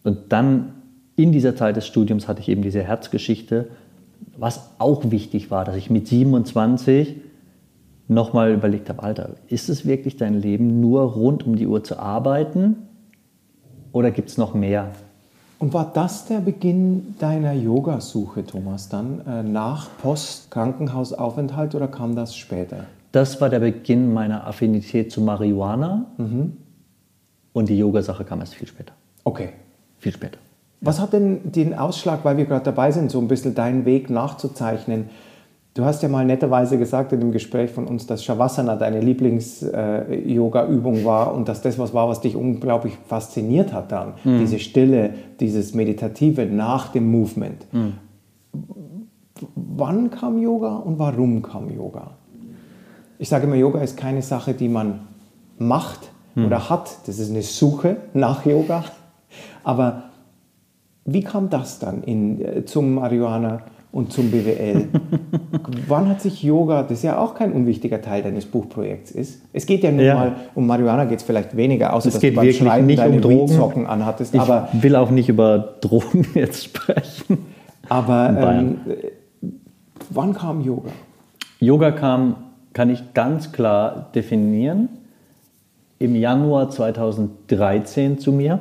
Und 0.04 0.30
dann 0.32 0.74
in 1.16 1.32
dieser 1.32 1.56
Zeit 1.56 1.74
des 1.74 1.88
Studiums 1.88 2.28
hatte 2.28 2.40
ich 2.40 2.48
eben 2.48 2.62
diese 2.62 2.84
Herzgeschichte, 2.84 3.66
was 4.36 4.70
auch 4.78 5.10
wichtig 5.10 5.50
war, 5.50 5.64
dass 5.64 5.76
ich 5.76 5.90
mit 5.90 6.06
27 6.08 7.16
nochmal 8.08 8.52
überlegt 8.52 8.88
habe, 8.88 9.02
Alter, 9.02 9.30
ist 9.48 9.68
es 9.68 9.86
wirklich 9.86 10.16
dein 10.16 10.34
Leben, 10.34 10.80
nur 10.80 11.02
rund 11.02 11.46
um 11.46 11.56
die 11.56 11.66
Uhr 11.66 11.82
zu 11.82 11.98
arbeiten 11.98 12.76
oder 13.92 14.10
gibt 14.10 14.28
es 14.28 14.38
noch 14.38 14.54
mehr? 14.54 14.92
und 15.58 15.72
war 15.72 15.90
das 15.92 16.26
der 16.26 16.40
Beginn 16.40 17.14
deiner 17.18 17.52
Yogasuche, 17.52 18.44
Thomas, 18.44 18.88
dann 18.88 19.20
äh, 19.26 19.42
nach 19.42 19.88
Post-Krankenhausaufenthalt 20.02 21.74
oder 21.74 21.88
kam 21.88 22.14
das 22.14 22.36
später? 22.36 22.84
Das 23.12 23.40
war 23.40 23.48
der 23.48 23.60
Beginn 23.60 24.12
meiner 24.12 24.46
Affinität 24.46 25.10
zu 25.10 25.22
Marihuana 25.22 26.04
und 27.54 27.68
die 27.68 27.78
Yoga-Sache 27.78 28.24
kam 28.24 28.40
erst 28.40 28.54
viel 28.54 28.68
später. 28.68 28.92
Okay. 29.24 29.50
Viel 29.98 30.12
später. 30.12 30.38
Was 30.80 31.00
hat 31.00 31.12
denn 31.12 31.52
den 31.52 31.74
Ausschlag, 31.74 32.24
weil 32.24 32.36
wir 32.36 32.44
gerade 32.44 32.64
dabei 32.64 32.90
sind, 32.90 33.10
so 33.10 33.18
ein 33.18 33.28
bisschen 33.28 33.54
deinen 33.54 33.84
Weg 33.84 34.10
nachzuzeichnen? 34.10 35.10
Du 35.74 35.84
hast 35.84 36.02
ja 36.02 36.08
mal 36.08 36.24
netterweise 36.24 36.78
gesagt 36.78 37.12
in 37.12 37.20
dem 37.20 37.32
Gespräch 37.32 37.70
von 37.70 37.86
uns, 37.86 38.06
dass 38.06 38.24
Shavasana 38.24 38.76
deine 38.76 39.00
Lieblings-Yoga-Übung 39.00 41.04
war 41.04 41.34
und 41.34 41.48
dass 41.48 41.60
das 41.60 41.78
was 41.78 41.92
war, 41.92 42.08
was 42.08 42.22
dich 42.22 42.34
unglaublich 42.34 42.96
fasziniert 43.06 43.74
hat 43.74 43.92
dann. 43.92 44.14
Diese 44.24 44.58
Stille, 44.58 45.10
dieses 45.38 45.74
Meditative 45.74 46.46
nach 46.46 46.88
dem 46.88 47.10
Movement. 47.10 47.66
Wann 49.54 50.10
kam 50.10 50.40
Yoga 50.40 50.76
und 50.76 50.98
warum 50.98 51.42
kam 51.42 51.70
Yoga? 51.70 52.12
Ich 53.18 53.28
sage 53.28 53.44
immer, 53.44 53.56
Yoga 53.56 53.80
ist 53.80 53.98
keine 53.98 54.22
Sache, 54.22 54.54
die 54.54 54.70
man 54.70 55.00
macht 55.58 56.10
oder 56.36 56.70
hat. 56.70 57.06
Das 57.06 57.18
ist 57.18 57.30
eine 57.30 57.42
Suche 57.42 57.98
nach 58.14 58.46
Yoga. 58.46 58.84
Aber 59.62 60.04
wie 61.06 61.22
kam 61.22 61.48
das 61.50 61.78
dann 61.78 62.02
in, 62.02 62.40
äh, 62.44 62.64
zum 62.64 62.94
Marihuana 62.94 63.60
und 63.92 64.12
zum 64.12 64.30
BWL? 64.30 64.88
Wann 65.88 66.08
hat 66.08 66.20
sich 66.20 66.42
Yoga, 66.42 66.82
das 66.82 67.02
ja 67.02 67.18
auch 67.18 67.34
kein 67.34 67.52
unwichtiger 67.52 68.02
Teil 68.02 68.22
deines 68.22 68.44
Buchprojekts 68.46 69.10
ist, 69.12 69.40
es 69.52 69.66
geht 69.66 69.82
ja 69.84 69.92
nur 69.92 70.02
Ja. 70.04 70.14
mal, 70.14 70.32
um 70.54 70.66
Marihuana 70.66 71.04
geht 71.04 71.20
es 71.20 71.24
vielleicht 71.24 71.56
weniger, 71.56 71.92
außer 71.94 72.08
Es 72.08 72.14
dass 72.14 72.20
geht 72.20 72.32
du 72.32 72.36
beim 72.36 72.44
wirklich 72.46 72.58
Schreiben 72.58 72.86
nicht 72.86 73.04
um 73.06 73.20
Drogen. 73.20 73.86
Anhattest. 73.86 74.34
Ich 74.34 74.40
Aber, 74.40 74.68
will 74.72 74.96
auch 74.96 75.10
nicht 75.10 75.28
über 75.28 75.76
Drogen 75.80 76.26
jetzt 76.34 76.64
sprechen. 76.64 77.38
aber 77.88 78.36
ähm, 78.38 78.76
äh, 78.88 79.48
wann 80.10 80.34
kam 80.34 80.60
Yoga? 80.62 80.90
Yoga 81.60 81.90
kam, 81.92 82.36
kann 82.74 82.90
ich 82.90 83.14
ganz 83.14 83.52
klar 83.52 84.10
definieren, 84.14 84.88
im 85.98 86.14
Januar 86.14 86.68
2013 86.68 88.18
zu 88.18 88.30
mir. 88.32 88.58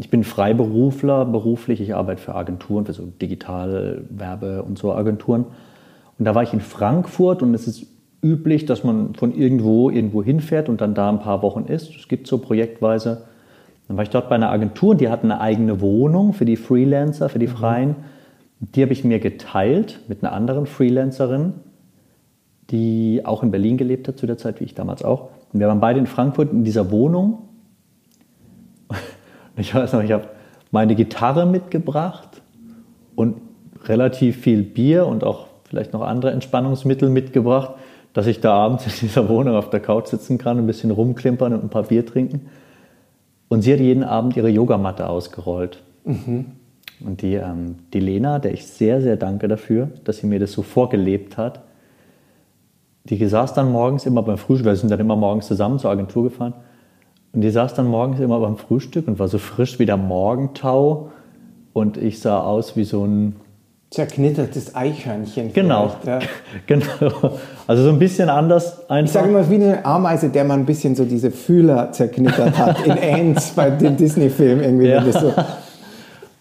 Ich 0.00 0.10
bin 0.10 0.24
Freiberufler 0.24 1.24
beruflich, 1.24 1.80
ich 1.80 1.94
arbeite 1.94 2.20
für 2.20 2.34
Agenturen, 2.34 2.86
für 2.86 2.92
so 2.92 3.04
Digital-, 3.04 4.04
Werbe- 4.10 4.62
und 4.62 4.78
so 4.78 4.92
Agenturen. 4.92 5.44
Und 6.18 6.24
da 6.24 6.34
war 6.34 6.42
ich 6.42 6.52
in 6.52 6.60
Frankfurt 6.60 7.42
und 7.42 7.54
es 7.54 7.68
ist 7.68 7.86
üblich, 8.22 8.66
dass 8.66 8.82
man 8.82 9.14
von 9.14 9.32
irgendwo 9.34 9.90
irgendwo 9.90 10.22
hinfährt 10.22 10.68
und 10.68 10.80
dann 10.80 10.94
da 10.94 11.08
ein 11.08 11.20
paar 11.20 11.42
Wochen 11.42 11.66
ist. 11.66 11.94
Es 11.94 12.08
gibt 12.08 12.26
so 12.26 12.38
projektweise. 12.38 13.22
Dann 13.86 13.96
war 13.96 14.02
ich 14.02 14.10
dort 14.10 14.28
bei 14.28 14.34
einer 14.34 14.50
Agentur, 14.50 14.94
die 14.94 15.08
hat 15.08 15.22
eine 15.22 15.40
eigene 15.40 15.80
Wohnung 15.80 16.32
für 16.32 16.44
die 16.44 16.56
Freelancer, 16.56 17.28
für 17.28 17.38
die 17.38 17.46
Freien. 17.46 17.96
Die 18.60 18.82
habe 18.82 18.92
ich 18.92 19.04
mir 19.04 19.20
geteilt 19.20 20.00
mit 20.08 20.22
einer 20.22 20.32
anderen 20.32 20.66
Freelancerin, 20.66 21.54
die 22.70 23.22
auch 23.24 23.42
in 23.42 23.50
Berlin 23.50 23.76
gelebt 23.76 24.08
hat 24.08 24.18
zu 24.18 24.26
der 24.26 24.36
Zeit, 24.36 24.60
wie 24.60 24.64
ich 24.64 24.74
damals 24.74 25.04
auch. 25.04 25.30
Und 25.52 25.60
wir 25.60 25.68
waren 25.68 25.80
beide 25.80 26.00
in 26.00 26.06
Frankfurt 26.06 26.52
in 26.52 26.64
dieser 26.64 26.90
Wohnung. 26.90 27.47
Ich 29.58 29.74
weiß 29.74 29.92
noch, 29.92 30.02
ich 30.02 30.12
habe 30.12 30.28
meine 30.70 30.94
Gitarre 30.94 31.44
mitgebracht 31.44 32.42
und 33.16 33.36
relativ 33.84 34.36
viel 34.38 34.62
Bier 34.62 35.06
und 35.06 35.24
auch 35.24 35.46
vielleicht 35.64 35.92
noch 35.92 36.02
andere 36.02 36.30
Entspannungsmittel 36.30 37.10
mitgebracht, 37.10 37.74
dass 38.12 38.26
ich 38.26 38.40
da 38.40 38.54
abends 38.54 38.86
in 38.86 38.92
dieser 39.08 39.28
Wohnung 39.28 39.56
auf 39.56 39.70
der 39.70 39.80
Couch 39.80 40.06
sitzen 40.06 40.38
kann, 40.38 40.58
ein 40.58 40.66
bisschen 40.66 40.90
rumklimpern 40.90 41.52
und 41.52 41.64
ein 41.64 41.70
paar 41.70 41.84
Bier 41.84 42.06
trinken. 42.06 42.48
Und 43.48 43.62
sie 43.62 43.72
hat 43.72 43.80
jeden 43.80 44.04
Abend 44.04 44.36
ihre 44.36 44.48
Yogamatte 44.48 45.08
ausgerollt. 45.08 45.82
Und 47.00 47.22
die, 47.22 47.34
ähm, 47.34 47.76
die 47.92 48.00
Lena, 48.00 48.38
der 48.38 48.52
ich 48.52 48.66
sehr, 48.66 49.00
sehr 49.00 49.16
danke 49.16 49.48
dafür, 49.48 49.88
dass 50.04 50.18
sie 50.18 50.26
mir 50.26 50.38
das 50.38 50.52
so 50.52 50.62
vorgelebt 50.62 51.36
hat, 51.36 51.62
die 53.04 53.24
saß 53.24 53.54
dann 53.54 53.72
morgens 53.72 54.04
immer 54.04 54.22
beim 54.22 54.36
Frühstück, 54.36 54.66
wir 54.66 54.76
sind 54.76 54.90
dann 54.90 55.00
immer 55.00 55.16
morgens 55.16 55.46
zusammen 55.46 55.78
zur 55.78 55.90
Agentur 55.90 56.24
gefahren, 56.24 56.54
und 57.32 57.40
die 57.42 57.50
saß 57.50 57.74
dann 57.74 57.86
morgens 57.86 58.20
immer 58.20 58.40
beim 58.40 58.56
Frühstück 58.56 59.06
und 59.08 59.18
war 59.18 59.28
so 59.28 59.38
frisch 59.38 59.78
wie 59.78 59.86
der 59.86 59.96
Morgentau 59.96 61.10
und 61.72 61.96
ich 61.96 62.20
sah 62.20 62.40
aus 62.40 62.76
wie 62.76 62.84
so 62.84 63.04
ein, 63.04 63.36
Zerknittertes 63.90 64.74
Eichhörnchen. 64.76 65.54
genau, 65.54 65.90
Ja. 66.04 66.18
genau, 66.66 67.38
also 67.66 67.84
so 67.84 67.88
ein 67.88 67.98
bisschen 67.98 68.28
anders 68.28 68.80
Ich 68.84 68.90
einfach. 68.90 69.12
sage 69.14 69.28
immer, 69.30 69.48
wie 69.48 69.54
eine 69.54 69.82
Ameise, 69.82 70.28
der 70.28 70.44
man 70.44 70.60
ein 70.60 70.66
bisschen 70.66 70.94
so 70.94 71.06
diese 71.06 71.30
Fühler 71.30 71.90
zerknittert 71.92 72.58
hat 72.58 72.84
in 72.84 72.92
Ants 73.02 73.52
bei 73.52 73.70
dem 73.70 73.96
Disney-Film 73.96 74.60
irgendwie. 74.60 74.88
Ja. 74.88 75.10
so, 75.10 75.32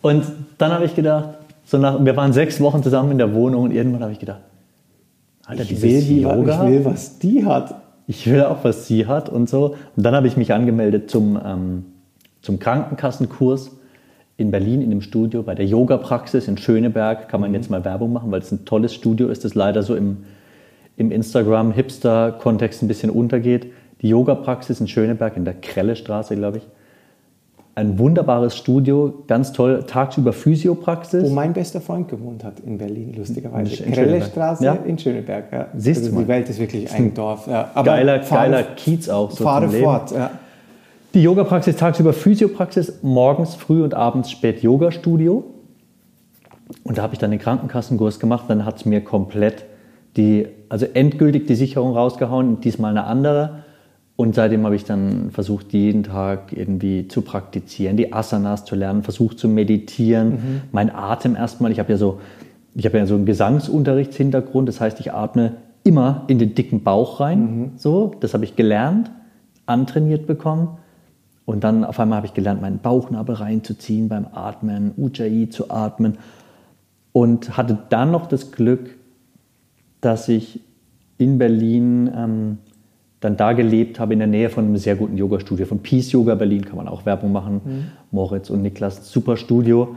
Und 0.01 0.25
dann 0.57 0.73
habe 0.73 0.83
ich 0.83 0.95
gedacht, 0.95 1.29
so 1.63 1.77
nach, 1.77 2.03
wir 2.03 2.17
waren 2.17 2.33
sechs 2.33 2.59
Wochen 2.59 2.83
zusammen 2.83 3.11
in 3.11 3.17
der 3.17 3.33
Wohnung 3.33 3.63
und 3.63 3.71
irgendwann 3.71 4.01
habe 4.01 4.11
ich 4.11 4.19
gedacht, 4.19 4.41
Alter, 5.45 5.61
ich, 5.63 5.69
dieses 5.69 5.83
will 5.83 6.01
die, 6.01 6.21
Yoga, 6.23 6.65
ich 6.65 6.69
will, 6.69 6.83
was 6.85 7.17
die 7.19 7.45
hat. 7.45 7.75
Ich 8.07 8.25
will 8.25 8.41
auch, 8.43 8.63
was 8.63 8.87
sie 8.87 9.05
hat 9.05 9.29
und 9.29 9.49
so. 9.49 9.75
Und 9.95 10.03
dann 10.03 10.15
habe 10.15 10.27
ich 10.27 10.37
mich 10.37 10.53
angemeldet 10.53 11.11
zum, 11.11 11.39
ähm, 11.43 11.85
zum 12.41 12.57
Krankenkassenkurs 12.57 13.71
in 14.37 14.49
Berlin 14.49 14.81
in 14.81 14.89
dem 14.89 15.01
Studio 15.01 15.43
bei 15.43 15.55
der 15.55 15.65
Yoga-Praxis 15.65 16.47
in 16.47 16.57
Schöneberg. 16.57 17.27
Kann 17.27 17.41
man 17.41 17.53
jetzt 17.53 17.69
mal 17.69 17.83
Werbung 17.83 18.13
machen, 18.13 18.31
weil 18.31 18.39
es 18.39 18.51
ein 18.51 18.63
tolles 18.63 18.93
Studio 18.93 19.27
ist, 19.27 19.43
das 19.43 19.55
leider 19.55 19.83
so 19.83 19.95
im, 19.95 20.17
im 20.95 21.11
Instagram-Hipster-Kontext 21.11 22.81
ein 22.81 22.87
bisschen 22.87 23.09
untergeht. 23.09 23.67
Die 24.01 24.09
Yoga-Praxis 24.09 24.79
in 24.79 24.87
Schöneberg 24.87 25.35
in 25.35 25.43
der 25.43 25.55
Krellestraße, 25.55 26.35
glaube 26.35 26.59
ich. 26.59 26.67
Ein 27.77 27.99
wunderbares 27.99 28.57
Studio, 28.57 29.13
ganz 29.27 29.51
toll. 29.51 29.83
Tagsüber 29.85 30.33
Physiopraxis. 30.33 31.23
Wo 31.23 31.29
mein 31.29 31.53
bester 31.53 31.79
Freund 31.79 32.07
gewohnt 32.07 32.43
hat 32.43 32.59
in 32.61 32.79
Berlin, 32.79 33.13
lustigerweise. 33.15 33.83
In 33.83 33.91
Krellestraße 33.91 34.63
Schöneberg. 34.63 34.83
Ja. 34.83 34.89
in 34.89 34.97
Schöneberg. 34.97 35.53
Ja. 35.53 35.67
Siehst 35.77 35.99
also 35.99 36.09
du 36.09 36.15
die 36.15 36.21
mal. 36.23 36.27
Welt 36.27 36.49
ist 36.49 36.59
wirklich 36.59 36.91
ein 36.91 37.13
Dorf. 37.13 37.45
Ja. 37.45 37.69
Aber 37.75 37.85
Geiler, 37.85 38.17
geiler 38.17 38.63
Kiez 38.63 39.09
auch 39.09 39.29
so 39.29 39.43
Fahre 39.43 39.69
fort. 39.69 40.09
Ja. 40.09 40.31
Die 41.13 41.21
Yoga-Praxis 41.21 41.75
tagsüber 41.75 42.13
Physiopraxis, 42.13 43.03
morgens 43.03 43.53
früh 43.53 43.83
und 43.83 43.93
abends 43.93 44.31
spät 44.31 44.63
Yoga-Studio. 44.63 45.43
Und 46.83 46.97
da 46.97 47.03
habe 47.03 47.13
ich 47.13 47.19
dann 47.19 47.29
den 47.29 47.39
Krankenkassenkurs 47.39 48.19
gemacht. 48.19 48.45
Dann 48.47 48.65
hat 48.65 48.77
es 48.77 48.85
mir 48.85 49.01
komplett 49.01 49.65
die, 50.15 50.47
also 50.69 50.87
endgültig 50.91 51.45
die 51.45 51.53
Sicherung 51.53 51.91
rausgehauen, 51.91 52.59
diesmal 52.59 52.89
eine 52.89 53.03
andere. 53.03 53.65
Und 54.17 54.33
seitdem 54.33 54.65
habe 54.65 54.75
ich 54.75 54.83
dann 54.83 55.29
versucht, 55.29 55.73
jeden 55.73 56.01
Tag 56.01 56.51
irgendwie 56.51 57.07
zu 57.07 57.21
praktizieren, 57.21 57.97
die 57.97 58.11
Asanas 58.13 58.65
zu 58.65 58.75
lernen, 58.75 59.03
versucht 59.03 59.37
zu 59.37 59.47
meditieren, 59.47 60.63
mein 60.71 60.93
Atem 60.93 61.35
erstmal. 61.35 61.71
Ich 61.71 61.77
habe 61.77 61.91
ja 61.91 61.97
so, 61.97 62.19
ich 62.73 62.85
habe 62.85 62.97
ja 62.97 63.05
so 63.05 63.13
einen 63.13 63.27
Gesangsunterrichtshintergrund. 63.27 64.67
Das 64.67 64.81
heißt, 64.81 64.99
ich 64.99 65.13
atme 65.13 65.57
immer 65.83 66.23
in 66.27 66.39
den 66.39 66.55
dicken 66.55 66.81
Bauch 66.81 67.19
rein. 67.19 67.73
So, 67.77 68.15
das 68.19 68.33
habe 68.33 68.43
ich 68.43 68.55
gelernt, 68.55 69.11
antrainiert 69.67 70.25
bekommen. 70.25 70.79
Und 71.45 71.63
dann 71.63 71.83
auf 71.83 71.99
einmal 71.99 72.17
habe 72.17 72.27
ich 72.27 72.33
gelernt, 72.33 72.59
meinen 72.59 72.79
Bauchnabel 72.79 73.35
reinzuziehen 73.35 74.09
beim 74.09 74.25
Atmen, 74.33 74.93
Ujjayi 74.97 75.49
zu 75.49 75.69
atmen. 75.69 76.17
Und 77.13 77.55
hatte 77.55 77.77
dann 77.89 78.09
noch 78.09 78.25
das 78.25 78.51
Glück, 78.51 78.97
dass 80.01 80.27
ich 80.27 80.59
in 81.19 81.37
Berlin 81.37 82.11
ähm, 82.15 82.57
dann 83.19 83.35
da 83.35 83.53
gelebt 83.53 83.99
habe, 83.99 84.13
in 84.13 84.19
der 84.19 84.27
Nähe 84.27 84.49
von 84.49 84.65
einem 84.65 84.77
sehr 84.77 84.95
guten 84.95 85.17
Yoga-Studio. 85.17 85.65
Von 85.65 85.79
Peace 85.79 86.11
Yoga 86.11 86.35
Berlin 86.35 86.65
kann 86.65 86.77
man 86.77 86.87
auch 86.87 87.05
Werbung 87.05 87.31
machen. 87.31 87.61
Moritz 88.11 88.49
und 88.49 88.61
Niklas, 88.61 89.11
super 89.11 89.37
Studio, 89.37 89.95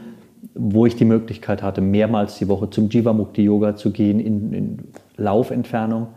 wo 0.55 0.87
ich 0.87 0.97
die 0.97 1.05
Möglichkeit 1.05 1.63
hatte, 1.63 1.83
mehrmals 1.83 2.39
die 2.39 2.49
Woche 2.49 2.71
zum 2.71 2.89
Jivamukti 2.89 3.43
Yoga 3.43 3.77
zu 3.77 3.91
gehen, 3.91 4.21
in, 4.21 4.53
in 4.55 4.79
Laufentfernung. 5.17 6.09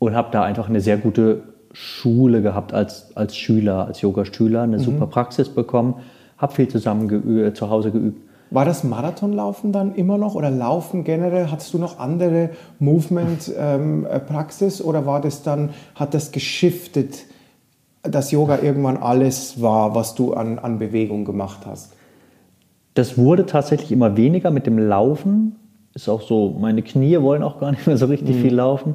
Und 0.00 0.16
habe 0.16 0.28
da 0.32 0.42
einfach 0.42 0.68
eine 0.68 0.80
sehr 0.80 0.96
gute 0.96 1.42
Schule 1.72 2.42
gehabt 2.42 2.74
als, 2.74 3.16
als 3.16 3.36
Schüler, 3.36 3.86
als 3.86 4.00
Yoga-Schüler, 4.00 4.62
eine 4.62 4.80
super 4.80 5.06
Praxis 5.06 5.48
bekommen, 5.48 5.94
habe 6.36 6.52
viel 6.52 6.66
zusammen 6.66 7.08
geü- 7.08 7.54
zu 7.54 7.70
Hause 7.70 7.92
geübt. 7.92 8.20
War 8.52 8.64
das 8.66 8.84
Marathonlaufen 8.84 9.72
dann 9.72 9.94
immer 9.94 10.18
noch 10.18 10.34
oder 10.34 10.50
Laufen 10.50 11.04
generell? 11.04 11.50
Hattest 11.50 11.72
du 11.72 11.78
noch 11.78 11.98
andere 11.98 12.50
Movement-Praxis 12.80 14.82
oder 14.82 15.06
war 15.06 15.20
das 15.20 15.42
dann, 15.42 15.70
hat 15.94 16.14
das 16.14 16.32
geschiftet, 16.32 17.24
dass 18.02 18.30
Yoga 18.30 18.58
irgendwann 18.60 18.96
alles 18.96 19.62
war, 19.62 19.94
was 19.94 20.14
du 20.14 20.34
an, 20.34 20.58
an 20.58 20.78
Bewegung 20.78 21.24
gemacht 21.24 21.60
hast? 21.66 21.92
Das 22.94 23.16
wurde 23.16 23.46
tatsächlich 23.46 23.92
immer 23.92 24.16
weniger 24.16 24.50
mit 24.50 24.66
dem 24.66 24.78
Laufen. 24.78 25.56
Ist 25.94 26.08
auch 26.08 26.22
so, 26.22 26.56
meine 26.58 26.82
Knie 26.82 27.20
wollen 27.22 27.42
auch 27.42 27.58
gar 27.58 27.70
nicht 27.70 27.86
mehr 27.86 27.96
so 27.96 28.06
richtig 28.06 28.36
Mhm. 28.36 28.40
viel 28.40 28.54
laufen. 28.54 28.94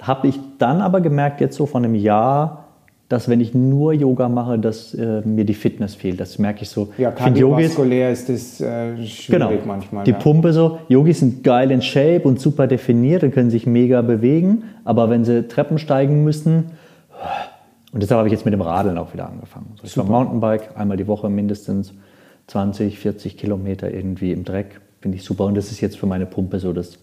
Habe 0.00 0.28
ich 0.28 0.38
dann 0.58 0.80
aber 0.82 1.00
gemerkt, 1.00 1.40
jetzt 1.40 1.56
so 1.56 1.66
von 1.66 1.84
einem 1.84 1.94
Jahr, 1.94 2.63
dass 3.14 3.28
wenn 3.28 3.40
ich 3.40 3.54
nur 3.54 3.92
Yoga 3.92 4.28
mache, 4.28 4.58
dass 4.58 4.92
äh, 4.92 5.20
mir 5.20 5.44
die 5.44 5.54
Fitness 5.54 5.94
fehlt. 5.94 6.18
Das 6.18 6.40
merke 6.40 6.62
ich 6.62 6.68
so. 6.68 6.92
Ja, 6.98 7.12
kardiovaskulär 7.12 8.10
ist 8.10 8.28
das 8.28 8.60
äh, 8.60 8.96
schwierig 9.06 9.28
genau, 9.28 9.52
manchmal. 9.64 10.02
die 10.02 10.10
ja. 10.10 10.18
Pumpe 10.18 10.52
so. 10.52 10.80
Yogis 10.88 11.20
sind 11.20 11.44
geil 11.44 11.70
in 11.70 11.80
Shape 11.80 12.22
und 12.24 12.40
super 12.40 12.66
definiert 12.66 13.22
und 13.22 13.30
können 13.30 13.50
sich 13.50 13.68
mega 13.68 14.02
bewegen. 14.02 14.64
Aber 14.82 15.10
wenn 15.10 15.24
sie 15.24 15.46
Treppen 15.46 15.78
steigen 15.78 16.24
müssen, 16.24 16.72
und 17.92 18.02
deshalb 18.02 18.18
habe 18.18 18.26
ich 18.26 18.32
jetzt 18.32 18.44
mit 18.44 18.52
dem 18.52 18.62
Radeln 18.62 18.98
auch 18.98 19.12
wieder 19.12 19.28
angefangen. 19.28 19.74
So, 19.76 19.84
ich 19.84 19.92
fahre 19.92 20.08
Mountainbike 20.08 20.76
einmal 20.76 20.96
die 20.96 21.06
Woche 21.06 21.30
mindestens 21.30 21.92
20, 22.48 22.98
40 22.98 23.38
Kilometer 23.38 23.94
irgendwie 23.94 24.32
im 24.32 24.44
Dreck. 24.44 24.80
Finde 25.00 25.18
ich 25.18 25.22
super. 25.22 25.44
Und 25.44 25.54
das 25.54 25.70
ist 25.70 25.80
jetzt 25.80 25.96
für 25.98 26.06
meine 26.06 26.26
Pumpe 26.26 26.58
so 26.58 26.72
das, 26.72 26.98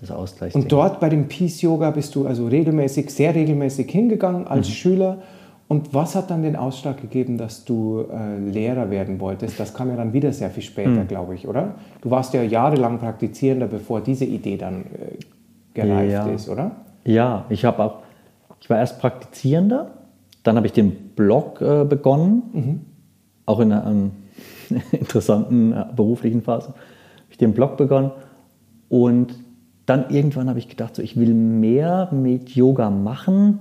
das 0.00 0.10
Ausgleichsding. 0.10 0.62
Und 0.62 0.72
dort 0.72 1.00
bei 1.00 1.08
dem 1.08 1.28
Peace 1.28 1.60
Yoga 1.62 1.90
bist 1.90 2.14
du 2.14 2.26
also 2.26 2.46
regelmäßig, 2.46 3.10
sehr 3.10 3.34
regelmäßig 3.34 3.90
hingegangen 3.90 4.46
als 4.46 4.68
Mhm. 4.68 4.72
Schüler. 4.72 5.18
Und 5.66 5.92
was 5.92 6.14
hat 6.14 6.30
dann 6.30 6.42
den 6.42 6.56
Ausschlag 6.56 6.98
gegeben, 7.00 7.36
dass 7.36 7.64
du 7.64 8.04
äh, 8.10 8.38
Lehrer 8.38 8.90
werden 8.90 9.20
wolltest? 9.20 9.60
Das 9.60 9.74
kam 9.74 9.90
ja 9.90 9.96
dann 9.96 10.12
wieder 10.14 10.32
sehr 10.32 10.48
viel 10.50 10.62
später, 10.62 10.90
Mhm. 11.02 11.08
glaube 11.08 11.34
ich, 11.34 11.46
oder? 11.46 11.74
Du 12.00 12.10
warst 12.10 12.32
ja 12.32 12.42
jahrelang 12.42 12.98
Praktizierender, 12.98 13.66
bevor 13.66 14.00
diese 14.00 14.24
Idee 14.24 14.56
dann 14.56 14.82
äh, 14.82 15.18
gereift 15.74 16.12
Ja. 16.12 16.26
ist, 16.28 16.48
oder? 16.48 16.70
Ja, 17.04 17.44
ich 17.50 17.64
habe 17.66 17.82
auch, 17.84 17.98
ich 18.60 18.70
war 18.70 18.78
erst 18.78 18.98
Praktizierender, 19.00 19.90
dann 20.42 20.56
habe 20.56 20.66
ich 20.66 20.72
den 20.72 20.92
Blog 21.16 21.60
äh, 21.60 21.84
begonnen, 21.84 22.86
auch 23.44 23.60
in 23.60 23.72
einer 23.72 23.86
ähm, 23.90 24.10
interessanten 24.92 25.72
äh, 25.72 25.84
beruflichen 25.94 26.40
Phase. 26.42 26.68
Habe 26.68 26.76
ich 27.30 27.36
den 27.38 27.52
Blog 27.52 27.76
begonnen 27.76 28.10
und 28.88 29.34
dann 29.88 30.10
irgendwann 30.10 30.48
habe 30.48 30.58
ich 30.58 30.68
gedacht, 30.68 30.96
so, 30.96 31.02
ich 31.02 31.16
will 31.16 31.34
mehr 31.34 32.08
mit 32.12 32.50
Yoga 32.50 32.90
machen. 32.90 33.60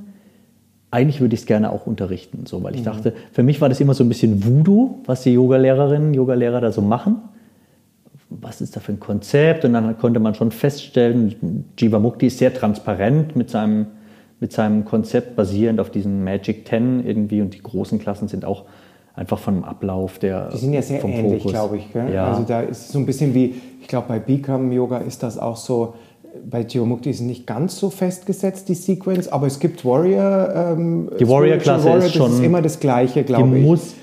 Eigentlich 0.91 1.21
würde 1.21 1.36
ich 1.36 1.41
es 1.41 1.45
gerne 1.45 1.71
auch 1.71 1.86
unterrichten, 1.86 2.45
so, 2.45 2.63
weil 2.63 2.75
ich 2.75 2.84
dachte, 2.84 3.13
für 3.32 3.43
mich 3.43 3.59
war 3.59 3.69
das 3.69 3.80
immer 3.80 3.93
so 3.93 4.03
ein 4.03 4.09
bisschen 4.09 4.45
Voodoo, 4.45 4.99
was 5.05 5.23
die 5.23 5.34
Yogalehrerinnen, 5.34 6.13
Yogalehrer 6.13 6.61
da 6.61 6.71
so 6.71 6.82
machen 6.82 7.21
was 8.30 8.61
ist 8.61 8.75
da 8.75 8.80
für 8.80 8.93
ein 8.93 8.99
Konzept? 8.99 9.65
Und 9.65 9.73
dann 9.73 9.97
konnte 9.97 10.19
man 10.19 10.36
schon 10.36 10.51
feststellen, 10.51 11.65
Jivamukti 11.78 12.28
ist 12.28 12.38
sehr 12.38 12.53
transparent 12.53 13.36
mit 13.36 13.49
seinem, 13.49 13.88
mit 14.39 14.51
seinem 14.51 14.86
Konzept, 14.86 15.36
basierend 15.36 15.80
auf 15.80 15.89
diesen 15.89 16.23
Magic 16.23 16.65
Ten 16.65 17.05
irgendwie. 17.05 17.41
Und 17.41 17.53
die 17.53 17.61
großen 17.61 17.99
Klassen 17.99 18.28
sind 18.28 18.45
auch 18.45 18.65
einfach 19.15 19.39
vom 19.39 19.63
Ablauf 19.63 20.19
der. 20.19 20.49
Die 20.49 20.57
sind 20.57 20.73
ja 20.73 20.82
sehr 20.82 21.03
ähnlich, 21.03 21.43
glaube 21.43 21.78
ich. 21.78 21.88
Ja. 21.93 22.32
Also 22.32 22.43
da 22.43 22.61
ist 22.61 22.82
es 22.82 22.89
so 22.89 22.99
ein 22.99 23.05
bisschen 23.05 23.34
wie, 23.34 23.55
ich 23.82 23.88
glaube, 23.88 24.07
bei 24.09 24.19
Bikram 24.19 24.71
Yoga 24.71 24.97
ist 24.97 25.23
das 25.23 25.38
auch 25.38 25.57
so. 25.57 25.95
Bei 26.49 26.61
Jivamukti 26.61 27.09
ist 27.09 27.21
nicht 27.21 27.45
ganz 27.47 27.77
so 27.79 27.89
festgesetzt, 27.89 28.69
die 28.69 28.75
Sequence, 28.75 29.27
aber 29.27 29.47
es 29.47 29.59
gibt 29.59 29.83
Warrior. 29.85 30.53
Ähm, 30.77 31.09
Die 31.19 31.27
Warrior-Klasse 31.27 31.85
Warrior, 31.85 32.05
ist 32.05 32.13
schon- 32.13 32.25
Das 32.31 32.39
ist 32.39 32.43
immer 32.45 32.61
das 32.61 32.79
Gleiche, 32.79 33.19
die 33.21 33.25
glaube 33.25 33.57
ich. 33.57 33.63
muss, 33.65 33.93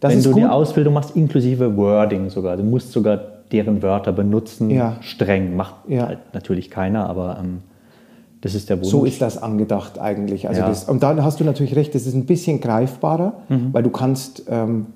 Das 0.00 0.12
wenn 0.14 0.22
du 0.22 0.32
die 0.34 0.40
gut. 0.42 0.50
Ausbildung 0.50 0.94
machst, 0.94 1.14
inklusive 1.16 1.76
Wording 1.76 2.30
sogar. 2.30 2.56
Du 2.56 2.62
musst 2.62 2.92
sogar 2.92 3.18
deren 3.52 3.82
Wörter 3.82 4.12
benutzen, 4.12 4.70
Ja. 4.70 4.96
streng. 5.00 5.56
Macht 5.56 5.74
Ja. 5.88 6.06
halt 6.06 6.18
natürlich 6.32 6.70
keiner, 6.70 7.08
aber 7.08 7.38
ähm, 7.40 7.58
das 8.40 8.54
ist 8.54 8.70
der 8.70 8.78
Wunsch. 8.78 8.88
So 8.88 9.04
ist 9.04 9.20
das 9.20 9.42
angedacht 9.42 9.98
eigentlich. 9.98 10.48
Also 10.48 10.60
Ja. 10.62 10.68
das, 10.68 10.84
und 10.88 11.02
dann 11.02 11.22
hast 11.24 11.40
du 11.40 11.44
natürlich 11.44 11.76
recht, 11.76 11.94
das 11.94 12.06
ist 12.06 12.14
ein 12.14 12.24
bisschen 12.26 12.60
greifbarer, 12.60 13.34
Mhm. 13.48 13.68
weil 13.72 13.82
du 13.82 13.90
kannst, 13.90 14.44
ähm, 14.48 14.86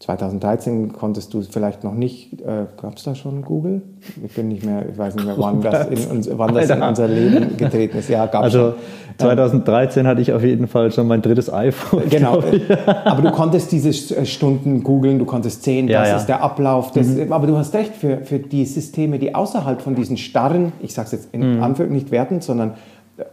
2013 0.00 0.92
konntest 0.92 1.34
du 1.34 1.42
vielleicht 1.42 1.82
noch 1.82 1.94
nicht, 1.94 2.40
äh, 2.40 2.66
gab 2.80 2.96
es 2.96 3.02
da 3.02 3.16
schon 3.16 3.42
Google? 3.42 3.82
Ich 4.24 4.32
bin 4.32 4.46
nicht 4.46 4.64
mehr, 4.64 4.88
ich 4.88 4.96
weiß 4.96 5.16
nicht 5.16 5.26
mehr, 5.26 5.34
wann 5.36 5.60
das 5.60 5.88
in, 5.88 6.10
uns, 6.10 6.30
wann 6.32 6.54
das 6.54 6.70
in 6.70 6.80
unser 6.80 7.08
Leben 7.08 7.56
getreten 7.56 7.98
ist. 7.98 8.08
Ja, 8.08 8.26
gab 8.26 8.44
also 8.44 8.70
schon. 8.70 8.74
2013 9.18 10.06
hatte 10.06 10.20
ich 10.20 10.32
auf 10.32 10.44
jeden 10.44 10.68
Fall 10.68 10.92
schon 10.92 11.08
mein 11.08 11.20
drittes 11.20 11.52
iPhone. 11.52 12.08
Genau, 12.08 12.38
glaub 12.38 12.52
ich. 12.52 12.62
aber 12.86 13.22
du 13.22 13.32
konntest 13.32 13.72
diese 13.72 13.88
äh, 14.14 14.24
Stunden 14.24 14.84
googeln, 14.84 15.18
du 15.18 15.24
konntest 15.24 15.64
sehen, 15.64 15.88
Ja, 15.88 16.02
das 16.02 16.10
ja. 16.10 16.16
ist 16.18 16.26
der 16.26 16.42
Ablauf. 16.42 16.92
Das, 16.92 17.08
Aber 17.28 17.48
du 17.48 17.56
hast 17.56 17.74
recht, 17.74 17.96
für, 17.96 18.18
für 18.18 18.38
die 18.38 18.64
Systeme, 18.66 19.18
die 19.18 19.34
außerhalb 19.34 19.80
von 19.80 19.96
diesen 19.96 20.16
starren, 20.16 20.72
ich 20.80 20.94
sage 20.94 21.06
es 21.06 21.12
jetzt 21.12 21.34
in 21.34 21.42
Anführungszeichen 21.42 21.92
nicht 21.92 22.10
wertend, 22.12 22.44
sondern 22.44 22.74
äh, 23.16 23.24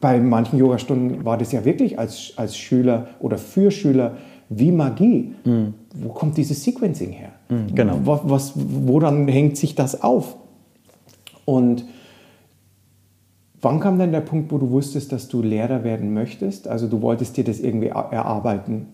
bei 0.00 0.18
manchen 0.18 0.58
Yogastunden 0.58 1.24
war 1.24 1.38
das 1.38 1.52
ja 1.52 1.64
wirklich 1.64 1.98
als, 1.98 2.32
als 2.36 2.56
Schüler 2.56 3.06
oder 3.20 3.38
für 3.38 3.70
Schüler 3.70 4.16
wie 4.48 4.70
Magie. 4.72 5.34
Wo 5.94 6.08
kommt 6.10 6.36
dieses 6.36 6.62
Sequencing 6.62 7.12
her? 7.12 7.30
genau. 7.74 8.00
Was, 8.04 8.20
was, 8.24 8.52
woran 8.56 9.28
hängt 9.28 9.56
sich 9.56 9.74
das 9.74 10.02
auf? 10.02 10.36
Und 11.44 11.84
wann 13.60 13.80
kam 13.80 13.98
denn 13.98 14.12
der 14.12 14.20
Punkt, 14.20 14.50
wo 14.52 14.58
du 14.58 14.70
wusstest, 14.70 15.12
dass 15.12 15.28
du 15.28 15.42
Lehrer 15.42 15.84
werden 15.84 16.12
möchtest? 16.14 16.68
Also 16.68 16.88
du 16.88 17.00
wolltest 17.02 17.36
dir 17.36 17.44
das 17.44 17.60
irgendwie 17.60 17.88
er- 17.88 18.08
erarbeiten. 18.12 18.86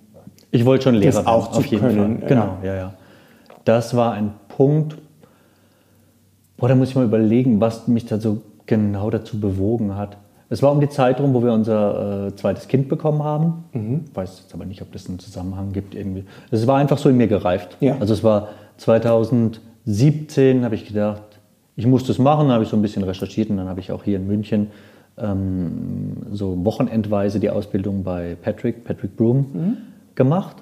Ich 0.50 0.64
wollte 0.64 0.84
schon 0.84 0.94
Lehrer 0.96 1.12
Das 1.12 1.26
auch 1.26 1.44
werden, 1.44 1.52
zu 1.54 1.58
auf 1.60 1.66
jeden 1.66 1.80
können, 1.82 2.18
Fall. 2.20 2.28
Genau, 2.28 2.56
ja. 2.62 2.74
ja, 2.74 2.94
Das 3.64 3.94
war 3.96 4.12
ein 4.12 4.32
Punkt, 4.48 4.98
boah, 6.56 6.68
da 6.68 6.74
muss 6.74 6.90
ich 6.90 6.96
mal 6.96 7.04
überlegen, 7.04 7.60
was 7.60 7.86
mich 7.88 8.06
da 8.06 8.18
so 8.18 8.42
genau 8.66 9.10
dazu 9.10 9.40
bewogen 9.40 9.96
hat. 9.96 10.16
Es 10.52 10.62
war 10.62 10.72
um 10.72 10.80
die 10.80 10.88
Zeit 10.88 11.20
rum, 11.20 11.32
wo 11.32 11.42
wir 11.44 11.52
unser 11.52 12.26
äh, 12.26 12.34
zweites 12.34 12.66
Kind 12.66 12.88
bekommen 12.88 13.22
haben. 13.22 13.64
Mhm. 13.72 14.00
Ich 14.10 14.16
weiß 14.16 14.40
jetzt 14.42 14.52
aber 14.54 14.64
nicht, 14.66 14.82
ob 14.82 14.90
das 14.92 15.08
einen 15.08 15.20
Zusammenhang 15.20 15.72
gibt 15.72 15.94
irgendwie. 15.94 16.24
Es 16.50 16.66
war 16.66 16.76
einfach 16.78 16.98
so 16.98 17.08
in 17.08 17.16
mir 17.16 17.28
gereift. 17.28 17.76
Ja. 17.80 17.96
Also 18.00 18.12
es 18.14 18.24
war 18.24 18.48
2017, 18.78 20.64
habe 20.64 20.74
ich 20.74 20.86
gedacht, 20.86 21.22
ich 21.76 21.86
muss 21.86 22.04
das 22.04 22.18
machen. 22.18 22.46
Dann 22.48 22.54
habe 22.54 22.64
ich 22.64 22.70
so 22.70 22.76
ein 22.76 22.82
bisschen 22.82 23.04
recherchiert 23.04 23.48
und 23.50 23.56
dann 23.58 23.68
habe 23.68 23.80
ich 23.80 23.92
auch 23.92 24.02
hier 24.02 24.16
in 24.16 24.26
München 24.26 24.68
ähm, 25.18 26.16
so 26.32 26.56
Mhm. 26.56 26.64
wochenendweise 26.64 27.40
die 27.40 27.50
Ausbildung 27.50 28.02
bei 28.02 28.36
Patrick, 28.40 28.84
Patrick 28.84 29.16
Broom 29.16 29.46
gemacht. 29.52 29.76
gemacht. 30.16 30.56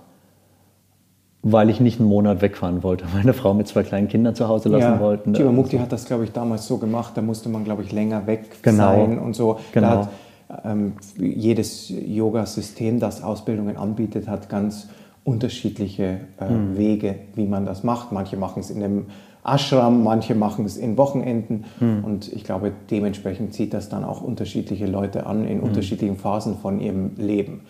Weil 1.42 1.70
ich 1.70 1.78
nicht 1.80 2.00
einen 2.00 2.08
Monat 2.08 2.42
wegfahren 2.42 2.82
wollte, 2.82 3.04
meine 3.14 3.32
Frau 3.32 3.54
mit 3.54 3.68
zwei 3.68 3.84
kleinen 3.84 4.08
Kindern 4.08 4.34
zu 4.34 4.48
Hause 4.48 4.68
lassen 4.68 4.94
Ja, 4.94 5.00
wollten. 5.00 5.34
Jivamukti 5.34 5.78
hat 5.78 5.92
das, 5.92 6.04
glaube 6.06 6.24
ich, 6.24 6.32
damals 6.32 6.66
so 6.66 6.78
gemacht. 6.78 7.12
Da 7.16 7.22
musste 7.22 7.48
man, 7.48 7.62
glaube 7.64 7.82
ich, 7.84 7.92
länger 7.92 8.26
weg 8.26 8.62
Genau. 8.62 8.82
sein 8.82 9.18
und 9.20 9.34
so. 9.36 9.58
Genau. 9.72 9.86
Da 9.86 9.96
hat, 10.00 10.64
ähm, 10.64 10.94
jedes 11.16 11.90
Yoga-System, 11.90 12.98
das 12.98 13.22
Ausbildungen 13.22 13.76
anbietet, 13.76 14.26
hat 14.26 14.48
ganz 14.48 14.88
unterschiedliche 15.22 16.20
äh, 16.40 16.48
Hm. 16.48 16.76
Wege, 16.76 17.14
wie 17.34 17.46
man 17.46 17.66
das 17.66 17.84
macht. 17.84 18.10
Manche 18.12 18.36
machen 18.36 18.60
es 18.60 18.70
in 18.70 18.82
einem 18.82 19.06
Ashram, 19.44 20.02
manche 20.02 20.34
machen 20.34 20.64
es 20.64 20.76
in 20.76 20.96
Wochenenden. 20.96 21.64
Hm. 21.78 22.02
Und 22.02 22.32
ich 22.32 22.42
glaube, 22.44 22.72
dementsprechend 22.90 23.54
zieht 23.54 23.74
das 23.74 23.88
dann 23.88 24.02
auch 24.04 24.22
unterschiedliche 24.22 24.86
Leute 24.86 25.26
an 25.26 25.46
in 25.46 25.60
unterschiedlichen 25.60 26.16
Phasen 26.16 26.56
von 26.56 26.80
ihrem 26.80 27.12
Leben. 27.16 27.60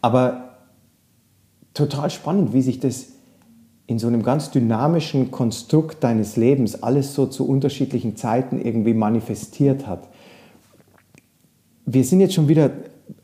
Aber 0.00 0.53
total 1.74 2.08
spannend, 2.10 2.52
wie 2.52 2.62
sich 2.62 2.80
das 2.80 3.06
in 3.86 3.98
so 3.98 4.06
einem 4.06 4.22
ganz 4.22 4.50
dynamischen 4.50 5.30
Konstrukt 5.30 6.02
deines 6.02 6.36
Lebens 6.36 6.82
alles 6.82 7.14
so 7.14 7.26
zu 7.26 7.46
unterschiedlichen 7.46 8.16
Zeiten 8.16 8.60
irgendwie 8.64 8.94
manifestiert 8.94 9.86
hat. 9.86 10.08
Wir 11.84 12.02
sind 12.04 12.20
jetzt 12.20 12.32
schon 12.32 12.48
wieder, 12.48 12.70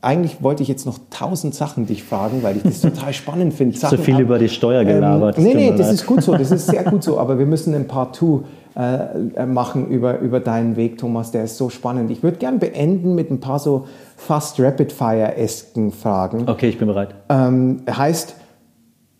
eigentlich 0.01 0.43
wollte 0.43 0.61
ich 0.61 0.69
jetzt 0.69 0.85
noch 0.85 0.99
tausend 1.09 1.55
Sachen 1.55 1.87
dich 1.87 2.03
fragen, 2.03 2.43
weil 2.43 2.57
ich 2.57 2.63
das 2.63 2.81
total 2.81 3.11
spannend 3.11 3.55
finde. 3.55 3.75
zu 3.75 3.97
viel 3.97 4.19
über 4.19 4.37
die 4.37 4.49
Steuer 4.49 4.85
gelabert, 4.85 5.39
es 5.39 5.43
Ähm, 5.43 5.57
nee, 5.57 5.71
nee, 5.71 5.75
das 5.75 5.91
ist 5.91 6.05
gut 6.05 6.21
so, 6.21 6.35
das 6.37 6.51
ist 6.51 6.67
sehr 6.67 6.83
gut 6.83 7.03
so, 7.03 7.17
aber 7.17 7.39
wir 7.39 7.47
müssen 7.47 7.73
ein 7.73 7.87
Part 7.87 8.17
2 8.17 8.41
äh, 8.73 9.45
machen 9.47 9.87
über, 9.87 10.19
über 10.19 10.39
deinen 10.39 10.75
Weg, 10.75 10.99
Thomas, 10.99 11.31
der 11.31 11.45
ist 11.45 11.57
so 11.57 11.69
spannend. 11.69 12.11
Ich 12.11 12.21
würde 12.21 12.37
gern 12.37 12.59
beenden 12.59 13.15
mit 13.15 13.31
ein 13.31 13.39
paar 13.39 13.57
so 13.57 13.87
fast 14.15 14.59
Rapid-Fire-esken 14.59 15.91
Fragen. 15.91 16.47
Okay, 16.47 16.69
ich 16.69 16.77
bin 16.77 16.87
bereit. 16.87 17.15
Ähm, 17.29 17.81
heißt, 17.89 18.35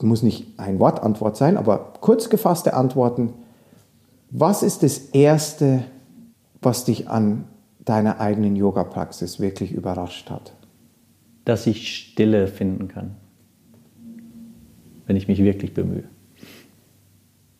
muss 0.03 0.23
nicht 0.23 0.59
ein 0.59 0.79
Wortantwort 0.79 1.37
sein, 1.37 1.57
aber 1.57 1.93
kurz 2.01 2.29
gefasste 2.29 2.73
Antworten. 2.73 3.33
Was 4.29 4.63
ist 4.63 4.83
das 4.83 4.97
Erste, 4.97 5.83
was 6.61 6.85
dich 6.85 7.09
an 7.09 7.45
deiner 7.83 8.19
eigenen 8.19 8.55
Yoga-Praxis 8.55 9.39
wirklich 9.39 9.71
überrascht 9.71 10.29
hat? 10.29 10.53
Dass 11.45 11.67
ich 11.67 11.95
Stille 11.95 12.47
finden 12.47 12.87
kann, 12.87 13.15
wenn 15.05 15.15
ich 15.15 15.27
mich 15.27 15.39
wirklich 15.39 15.73
bemühe. 15.73 16.03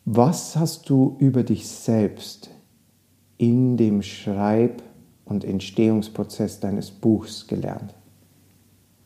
Was 0.04 0.56
hast 0.56 0.88
du 0.88 1.16
über 1.18 1.44
dich 1.44 1.68
selbst 1.68 2.50
in 3.38 3.76
dem 3.76 4.02
Schreib- 4.02 4.82
und 5.24 5.44
Entstehungsprozess 5.44 6.60
deines 6.60 6.90
Buchs 6.90 7.46
gelernt? 7.46 7.94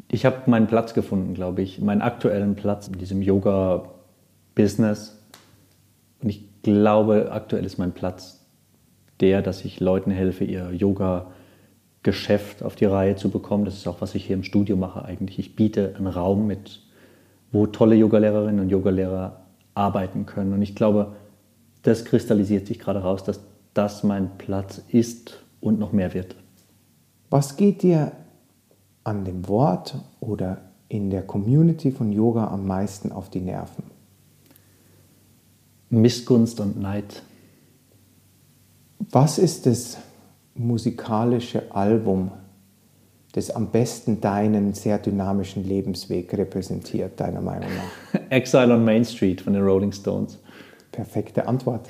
Ich 0.08 0.24
habe 0.24 0.48
meinen 0.50 0.66
Platz 0.66 0.94
gefunden, 0.94 1.34
glaube 1.34 1.62
ich, 1.62 1.80
meinen 1.80 2.02
aktuellen 2.02 2.54
Platz 2.54 2.88
in 2.88 2.98
diesem 2.98 3.22
Yoga-Business. 3.22 5.18
Und 6.22 6.28
ich 6.28 6.62
glaube, 6.62 7.32
aktuell 7.32 7.64
ist 7.64 7.78
mein 7.78 7.92
Platz 7.92 8.46
der, 9.20 9.42
dass 9.42 9.64
ich 9.64 9.80
Leuten 9.80 10.10
helfe, 10.10 10.44
ihr 10.44 10.72
Yoga-Geschäft 10.72 12.62
auf 12.62 12.76
die 12.76 12.84
Reihe 12.84 13.16
zu 13.16 13.30
bekommen. 13.30 13.64
Das 13.64 13.74
ist 13.74 13.88
auch, 13.88 14.00
was 14.00 14.14
ich 14.14 14.26
hier 14.26 14.36
im 14.36 14.44
Studio 14.44 14.76
mache 14.76 15.04
eigentlich. 15.04 15.38
Ich 15.38 15.56
biete 15.56 15.94
einen 15.96 16.06
Raum 16.06 16.46
mit, 16.46 16.82
wo 17.50 17.66
tolle 17.66 17.96
Yogalehrerinnen 17.96 18.60
und 18.60 18.68
Yogalehrer 18.68 19.40
arbeiten 19.74 20.26
können. 20.26 20.52
Und 20.52 20.62
ich 20.62 20.74
glaube, 20.74 21.16
das 21.82 22.04
kristallisiert 22.04 22.66
sich 22.66 22.78
gerade 22.78 23.00
raus, 23.00 23.24
dass 23.24 23.40
das 23.74 24.04
mein 24.04 24.38
Platz 24.38 24.82
ist 24.88 25.42
und 25.60 25.78
noch 25.78 25.92
mehr 25.92 26.14
wird. 26.14 26.36
Was 27.30 27.56
geht 27.56 27.82
dir 27.82 28.12
an 29.06 29.24
dem 29.24 29.46
Wort 29.48 29.94
oder 30.20 30.58
in 30.88 31.10
der 31.10 31.22
Community 31.22 31.92
von 31.92 32.12
Yoga 32.12 32.48
am 32.48 32.66
meisten 32.66 33.12
auf 33.12 33.30
die 33.30 33.40
Nerven? 33.40 33.84
Missgunst 35.90 36.58
und 36.58 36.80
Neid. 36.80 37.22
Was 39.10 39.38
ist 39.38 39.66
das 39.66 39.98
musikalische 40.54 41.72
Album, 41.72 42.32
das 43.32 43.50
am 43.50 43.68
besten 43.68 44.20
deinen 44.20 44.74
sehr 44.74 44.98
dynamischen 44.98 45.64
Lebensweg 45.64 46.36
repräsentiert, 46.36 47.20
deiner 47.20 47.40
Meinung 47.40 47.70
nach? 47.70 48.20
Exile 48.30 48.74
on 48.74 48.84
Main 48.84 49.04
Street 49.04 49.40
von 49.40 49.52
den 49.52 49.62
Rolling 49.62 49.92
Stones. 49.92 50.38
Perfekte 50.90 51.46
Antwort. 51.46 51.86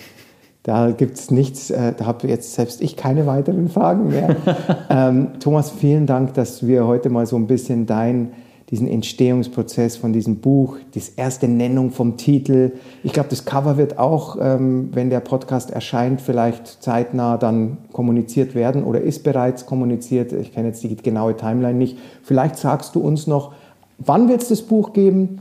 Da 0.66 0.90
gibt 0.90 1.16
es 1.16 1.30
nichts, 1.30 1.70
äh, 1.70 1.92
da 1.96 2.06
habe 2.06 2.26
jetzt 2.26 2.54
selbst 2.54 2.82
ich 2.82 2.96
keine 2.96 3.24
weiteren 3.24 3.68
Fragen 3.68 4.08
mehr. 4.08 4.34
ähm, 4.90 5.28
Thomas, 5.38 5.70
vielen 5.70 6.06
Dank, 6.06 6.34
dass 6.34 6.66
wir 6.66 6.88
heute 6.88 7.08
mal 7.08 7.24
so 7.24 7.36
ein 7.36 7.46
bisschen 7.46 7.86
dein, 7.86 8.32
diesen 8.70 8.88
Entstehungsprozess 8.88 9.96
von 9.96 10.12
diesem 10.12 10.40
Buch, 10.40 10.78
die 10.92 11.02
erste 11.14 11.46
Nennung 11.46 11.92
vom 11.92 12.16
Titel. 12.16 12.72
Ich 13.04 13.12
glaube, 13.12 13.28
das 13.28 13.44
Cover 13.44 13.76
wird 13.76 14.00
auch, 14.00 14.38
ähm, 14.40 14.88
wenn 14.92 15.08
der 15.08 15.20
Podcast 15.20 15.70
erscheint, 15.70 16.20
vielleicht 16.20 16.82
zeitnah 16.82 17.36
dann 17.36 17.78
kommuniziert 17.92 18.56
werden 18.56 18.82
oder 18.82 19.00
ist 19.00 19.22
bereits 19.22 19.66
kommuniziert. 19.66 20.32
Ich 20.32 20.52
kenne 20.52 20.66
jetzt 20.66 20.82
die 20.82 20.96
genaue 20.96 21.36
Timeline 21.36 21.78
nicht. 21.78 21.96
Vielleicht 22.24 22.56
sagst 22.56 22.96
du 22.96 23.00
uns 23.02 23.28
noch, 23.28 23.52
wann 23.98 24.28
wird 24.28 24.42
es 24.42 24.48
das 24.48 24.62
Buch 24.62 24.92
geben? 24.92 25.38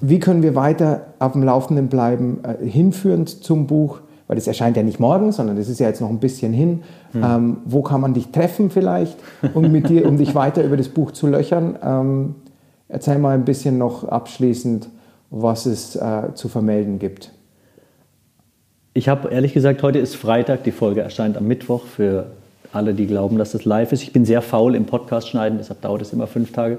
Wie 0.00 0.18
können 0.18 0.42
wir 0.42 0.54
weiter 0.54 1.06
auf 1.18 1.32
dem 1.32 1.42
Laufenden 1.42 1.88
bleiben, 1.88 2.40
äh, 2.44 2.66
hinführend 2.66 3.28
zum 3.28 3.66
Buch? 3.66 4.00
Weil 4.26 4.36
das 4.36 4.46
erscheint 4.46 4.76
ja 4.76 4.82
nicht 4.82 4.98
morgen, 4.98 5.30
sondern 5.30 5.56
das 5.56 5.68
ist 5.68 5.78
ja 5.78 5.86
jetzt 5.86 6.00
noch 6.00 6.10
ein 6.10 6.18
bisschen 6.18 6.52
hin. 6.52 6.82
Ähm, 7.14 7.58
wo 7.64 7.82
kann 7.82 8.00
man 8.00 8.12
dich 8.12 8.28
treffen 8.32 8.70
vielleicht, 8.70 9.16
um, 9.54 9.70
mit 9.70 9.88
dir, 9.88 10.06
um 10.06 10.18
dich 10.18 10.34
weiter 10.34 10.64
über 10.64 10.76
das 10.76 10.88
Buch 10.88 11.12
zu 11.12 11.28
löchern? 11.28 11.78
Ähm, 11.82 12.34
erzähl 12.88 13.18
mal 13.18 13.34
ein 13.34 13.44
bisschen 13.44 13.78
noch 13.78 14.04
abschließend, 14.04 14.88
was 15.30 15.66
es 15.66 15.96
äh, 15.96 16.34
zu 16.34 16.48
vermelden 16.48 16.98
gibt. 16.98 17.32
Ich 18.94 19.08
habe 19.08 19.28
ehrlich 19.28 19.52
gesagt, 19.52 19.82
heute 19.82 19.98
ist 19.98 20.16
Freitag, 20.16 20.64
die 20.64 20.72
Folge 20.72 21.02
erscheint 21.02 21.36
am 21.36 21.46
Mittwoch 21.46 21.84
für 21.84 22.26
alle, 22.72 22.94
die 22.94 23.06
glauben, 23.06 23.38
dass 23.38 23.52
das 23.52 23.64
live 23.64 23.92
ist. 23.92 24.02
Ich 24.02 24.12
bin 24.12 24.24
sehr 24.24 24.42
faul 24.42 24.74
im 24.74 24.86
Podcast 24.86 25.28
schneiden, 25.28 25.58
deshalb 25.58 25.82
dauert 25.82 26.02
es 26.02 26.12
immer 26.12 26.26
fünf 26.26 26.52
Tage. 26.52 26.78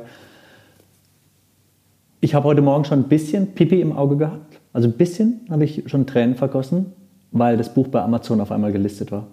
Ich 2.20 2.34
habe 2.34 2.46
heute 2.46 2.62
Morgen 2.62 2.84
schon 2.86 3.00
ein 3.00 3.04
bisschen 3.08 3.48
Pipi 3.54 3.80
im 3.82 3.96
Auge 3.96 4.18
gehabt. 4.18 4.60
Also 4.74 4.88
ein 4.88 4.94
bisschen 4.94 5.42
habe 5.50 5.64
ich 5.66 5.84
schon 5.88 6.06
Tränen 6.08 6.36
vergossen, 6.36 6.88
weil 7.32 7.58
das 7.58 7.74
Buch 7.74 7.88
bei 7.88 8.02
Amazon 8.02 8.42
auf 8.42 8.52
einmal 8.52 8.72
gelistet 8.72 9.12
war. 9.12 9.28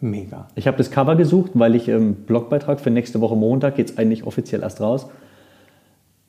Mega. 0.00 0.48
Ich 0.54 0.66
habe 0.66 0.76
das 0.76 0.90
Cover 0.90 1.16
gesucht, 1.16 1.52
weil 1.54 1.74
ich 1.74 1.88
im 1.88 2.14
Blogbeitrag 2.14 2.80
für 2.80 2.90
nächste 2.90 3.20
Woche 3.20 3.34
Montag 3.36 3.76
geht 3.76 3.90
es 3.90 3.98
eigentlich 3.98 4.26
offiziell 4.26 4.62
erst 4.62 4.80
raus. 4.80 5.06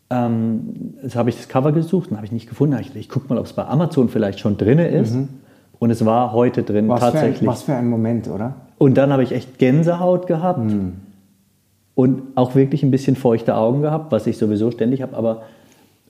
Ähm, 0.09 0.93
jetzt 1.03 1.17
habe 1.17 1.29
ich 1.29 1.35
das 1.35 1.49
Cover 1.49 1.73
gesucht 1.73 2.09
und 2.11 2.15
habe 2.17 2.25
ich 2.25 2.31
nicht 2.31 2.47
gefunden. 2.47 2.77
Ich, 2.79 2.95
ich 2.95 3.09
gucke 3.09 3.27
mal, 3.27 3.37
ob 3.37 3.45
es 3.45 3.53
bei 3.53 3.65
Amazon 3.65 4.07
vielleicht 4.07 4.39
schon 4.39 4.55
drin 4.57 4.79
ist. 4.79 5.17
Und 5.79 5.89
es 5.91 6.05
war 6.05 6.31
heute 6.31 6.63
drin 6.63 6.85
Mhm. 6.85 6.89
Was 6.89 6.99
für, 7.01 7.05
ein, 7.07 7.11
tatsächlich. 7.13 7.47
was 7.49 7.63
für 7.63 7.73
ein 7.75 7.89
Moment, 7.89 8.29
oder? 8.29 8.55
Und 8.77 8.95
dann 8.97 9.11
habe 9.11 9.23
ich 9.23 9.33
echt 9.33 9.57
Gänsehaut 9.59 10.27
gehabt 10.27 10.59
Hm. 10.71 10.93
und 11.95 12.21
auch 12.35 12.55
wirklich 12.55 12.83
ein 12.83 12.91
bisschen 12.91 13.15
feuchte 13.17 13.55
Augen 13.55 13.81
gehabt, 13.81 14.11
was 14.13 14.27
ich 14.27 14.37
sowieso 14.37 14.71
ständig 14.71 15.01
habe. 15.01 15.15
Aber 15.17 15.41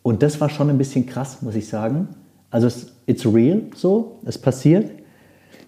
und 0.07 0.23
das 0.23 0.39
war 0.39 0.49
schon 0.49 0.69
ein 0.69 0.77
bisschen 0.77 1.05
krass, 1.05 1.41
muss 1.41 1.53
ich 1.55 1.67
sagen. 1.67 2.07
Also 2.49 2.67
es 2.67 2.93
it's 3.07 3.25
real, 3.25 3.63
so, 3.75 4.19
es 4.23 4.37
passiert. 4.37 4.89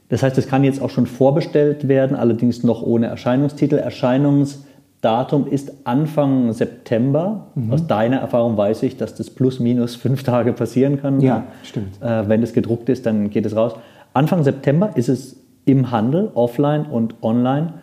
Das 0.07 0.23
heißt, 0.23 0.37
es 0.37 0.47
kann 0.47 0.63
jetzt 0.63 0.81
auch 0.81 0.89
schon 0.89 1.07
vorbestellt 1.07 1.89
werden, 1.89 2.15
allerdings 2.15 2.63
noch 2.63 2.81
ohne 2.81 3.07
Erscheinungstitel. 3.07 3.75
Erscheinungsdatum 3.75 5.45
ist 5.45 5.73
Anfang 5.83 6.53
September. 6.53 7.47
Mhm. 7.55 7.73
Aus 7.73 7.85
deiner 7.87 8.19
Erfahrung 8.19 8.55
weiß 8.55 8.83
ich, 8.83 8.95
dass 8.95 9.13
das 9.13 9.29
plus 9.29 9.59
minus 9.59 9.97
fünf 9.97 10.23
Tage 10.23 10.53
passieren 10.53 11.01
kann. 11.01 11.19
Ja, 11.19 11.43
stimmt. 11.63 12.01
Äh, 12.01 12.29
wenn 12.29 12.41
es 12.41 12.53
gedruckt 12.53 12.87
ist, 12.87 13.05
dann 13.05 13.29
geht 13.31 13.45
es 13.45 13.57
raus. 13.57 13.73
Anfang 14.13 14.45
September 14.45 14.91
ist 14.95 15.09
es 15.09 15.35
im 15.65 15.91
Handel, 15.91 16.31
offline 16.33 16.85
und 16.85 17.15
online. 17.23 17.73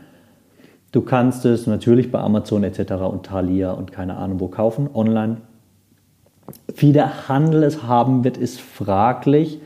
Du 0.90 1.02
kannst 1.02 1.44
es 1.44 1.66
natürlich 1.66 2.10
bei 2.10 2.20
Amazon 2.20 2.64
etc. 2.64 2.92
und 2.92 3.26
Thalia 3.26 3.72
und 3.72 3.92
keine 3.92 4.16
Ahnung 4.16 4.40
wo 4.40 4.48
kaufen, 4.48 4.88
online. 4.94 5.36
Wie 6.76 6.92
der 6.92 7.28
Handel 7.28 7.62
es 7.62 7.82
haben 7.82 8.22
wird, 8.24 8.36
ist 8.36 8.60
fraglich, 8.60 9.60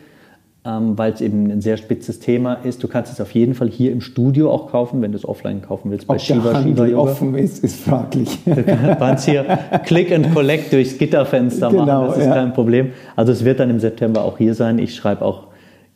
ähm, 0.64 0.97
weil 0.97 1.12
es 1.12 1.20
eben 1.20 1.51
ein 1.51 1.61
sehr 1.61 1.76
spitzes 1.76 2.20
Thema 2.20 2.55
ist. 2.55 2.83
Du 2.83 2.89
kannst 2.89 3.12
es 3.12 3.20
auf 3.20 3.33
jeden 3.33 3.55
Fall 3.55 3.68
hier 3.68 3.93
im 3.93 4.01
Studio 4.01 4.51
auch 4.51 4.70
kaufen, 4.70 5.01
wenn 5.03 5.12
du 5.12 5.18
es 5.18 5.26
offline 5.26 5.62
kaufen 5.62 5.91
willst, 5.91 6.07
bei 6.07 6.14
Ob 6.14 6.20
Shiva 6.20 6.53
der 6.53 6.62
Shiva 6.62 6.64
Handel 6.64 6.89
Yoga. 6.91 7.11
offen 7.11 7.35
ist, 7.35 7.64
ist 7.64 7.81
fraglich. 7.83 8.39
Du 8.45 8.97
kannst 8.99 9.24
hier 9.26 9.45
Click 9.85 10.12
and 10.12 10.33
Collect 10.35 10.72
durchs 10.72 10.97
Gitterfenster 10.99 11.70
Genau, 11.70 11.85
machen, 11.87 12.07
das 12.09 12.18
ist 12.18 12.26
ja. 12.26 12.35
kein 12.35 12.53
Problem. 12.53 12.91
Also 13.16 13.33
es 13.33 13.45
wird 13.45 13.61
dann 13.61 13.70
im 13.70 13.81
September 13.81 14.22
auch 14.24 14.39
hier 14.39 14.55
sein. 14.55 14.78
Ich 14.78 14.95
schreibe 14.95 15.24
auch 15.24 15.45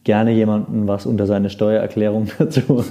gerne 0.04 0.32
jemandem 0.32 0.86
was 0.86 1.06
unter 1.06 1.26
seine 1.26 1.50
Steuererklärung 1.50 2.28
dazu. 2.38 2.62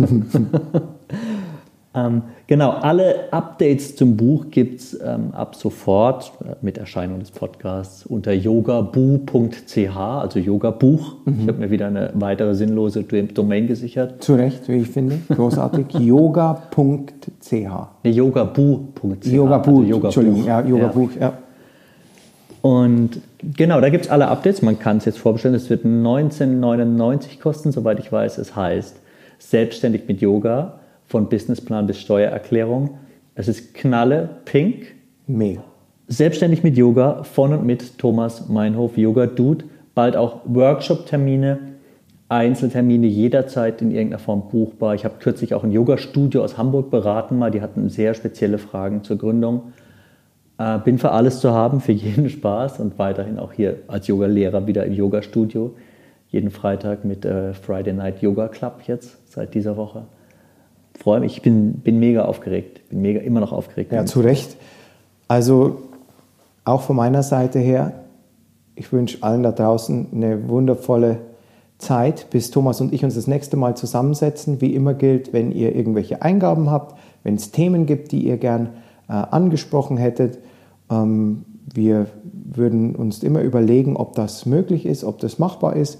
ähm, 1.95 2.23
genau, 2.47 2.71
alle 2.71 3.31
Updates 3.31 3.95
zum 3.95 4.17
Buch 4.17 4.45
gibt 4.49 4.79
es 4.79 4.99
ähm, 4.99 5.31
ab 5.31 5.55
sofort 5.55 6.31
äh, 6.43 6.55
mit 6.61 6.79
Erscheinung 6.79 7.19
des 7.19 7.29
Podcasts 7.29 8.03
unter 8.03 8.33
yogabu.ch, 8.33 9.95
also 9.95 10.39
Yogabuch. 10.39 11.17
Mhm. 11.25 11.39
Ich 11.41 11.47
habe 11.47 11.59
mir 11.59 11.69
wieder 11.69 11.87
eine 11.87 12.09
weitere 12.15 12.55
sinnlose 12.55 13.03
Domain 13.03 13.67
gesichert. 13.67 14.23
Zu 14.23 14.33
Recht, 14.33 14.67
wie 14.69 14.77
ich 14.77 14.89
finde. 14.89 15.19
Großartig. 15.29 15.85
Yoga.ch. 15.99 17.51
Nee, 17.51 18.09
yogabu.ch. 18.09 19.25
Yoga-Buch, 19.25 19.79
also 19.79 19.85
Yogabuch. 19.85 20.03
Entschuldigung, 20.05 20.45
ja, 20.45 20.61
Yoga-Buch, 20.61 21.09
ja. 21.19 21.33
Und 22.63 23.21
genau, 23.43 23.81
da 23.81 23.89
gibt 23.89 24.05
es 24.05 24.11
alle 24.11 24.29
Updates. 24.29 24.63
Man 24.63 24.79
kann 24.79 24.97
es 24.97 25.05
jetzt 25.05 25.19
vorbestellen. 25.19 25.55
Es 25.55 25.69
wird 25.69 25.85
19,99 25.85 27.39
kosten, 27.39 27.71
soweit 27.71 27.99
ich 27.99 28.11
weiß. 28.11 28.39
Es 28.39 28.55
heißt 28.55 28.95
Selbstständig 29.37 30.07
mit 30.07 30.21
Yoga 30.21 30.79
von 31.13 31.29
Businessplan 31.29 31.85
bis 31.85 31.99
Steuererklärung. 31.99 32.97
Es 33.35 33.47
ist 33.47 33.75
Knalle 33.75 34.29
Pink. 34.45 34.95
Mega. 35.27 35.63
Selbstständig 36.07 36.63
mit 36.63 36.75
Yoga 36.75 37.21
von 37.21 37.53
und 37.53 37.67
mit 37.67 37.99
Thomas 37.99 38.49
Meinhof, 38.49 38.97
Yoga 38.97 39.27
Dude. 39.27 39.65
Bald 39.93 40.15
auch 40.15 40.39
Workshop-Termine, 40.45 41.59
Einzeltermine 42.29 43.05
jederzeit 43.05 43.83
in 43.83 43.91
irgendeiner 43.91 44.17
Form 44.17 44.49
buchbar. 44.49 44.95
Ich 44.95 45.05
habe 45.05 45.19
kürzlich 45.19 45.53
auch 45.53 45.63
ein 45.63 45.71
Yoga-Studio 45.71 46.43
aus 46.43 46.57
Hamburg 46.57 46.89
beraten, 46.89 47.37
mal. 47.37 47.51
Die 47.51 47.61
hatten 47.61 47.89
sehr 47.89 48.15
spezielle 48.15 48.57
Fragen 48.57 49.03
zur 49.03 49.19
Gründung. 49.19 49.73
Äh, 50.57 50.79
bin 50.79 50.97
für 50.97 51.11
alles 51.11 51.41
zu 51.41 51.51
haben, 51.51 51.79
für 51.79 51.91
jeden 51.91 52.27
Spaß 52.37 52.79
und 52.79 52.97
weiterhin 52.97 53.37
auch 53.37 53.53
hier 53.53 53.81
als 53.87 54.07
Yoga-Lehrer 54.07 54.65
wieder 54.65 54.83
im 54.83 54.93
Yoga-Studio. 54.93 55.75
Jeden 56.29 56.49
Freitag 56.49 57.05
mit 57.05 57.23
äh, 57.23 57.53
Friday 57.53 57.93
Night 57.93 58.23
Yoga 58.23 58.47
Club 58.47 58.81
jetzt 58.87 59.31
seit 59.31 59.53
dieser 59.53 59.77
Woche. 59.77 60.07
Freue 60.97 61.19
mich, 61.19 61.37
ich 61.37 61.41
bin, 61.41 61.73
bin 61.79 61.99
mega 61.99 62.25
aufgeregt, 62.25 62.87
bin 62.89 63.01
mega 63.01 63.19
immer 63.19 63.39
noch 63.39 63.51
aufgeregt. 63.51 63.91
Ja, 63.91 64.05
zu 64.05 64.21
Recht. 64.21 64.55
Also 65.27 65.81
auch 66.65 66.81
von 66.81 66.95
meiner 66.95 67.23
Seite 67.23 67.59
her, 67.59 68.03
ich 68.75 68.91
wünsche 68.91 69.21
allen 69.21 69.43
da 69.43 69.51
draußen 69.51 70.07
eine 70.13 70.47
wundervolle 70.47 71.19
Zeit, 71.77 72.29
bis 72.29 72.51
Thomas 72.51 72.81
und 72.81 72.93
ich 72.93 73.03
uns 73.03 73.15
das 73.15 73.27
nächste 73.27 73.57
Mal 73.57 73.75
zusammensetzen. 73.75 74.61
Wie 74.61 74.73
immer 74.73 74.93
gilt, 74.93 75.33
wenn 75.33 75.51
ihr 75.51 75.75
irgendwelche 75.75 76.21
Eingaben 76.21 76.69
habt, 76.69 76.97
wenn 77.23 77.35
es 77.35 77.51
Themen 77.51 77.85
gibt, 77.85 78.11
die 78.11 78.25
ihr 78.25 78.37
gern 78.37 78.69
äh, 79.09 79.13
angesprochen 79.13 79.97
hättet, 79.97 80.39
ähm, 80.89 81.45
wir 81.73 82.07
würden 82.23 82.95
uns 82.95 83.23
immer 83.23 83.41
überlegen, 83.41 83.95
ob 83.95 84.15
das 84.15 84.45
möglich 84.45 84.85
ist, 84.85 85.03
ob 85.03 85.19
das 85.19 85.39
machbar 85.39 85.75
ist. 85.75 85.99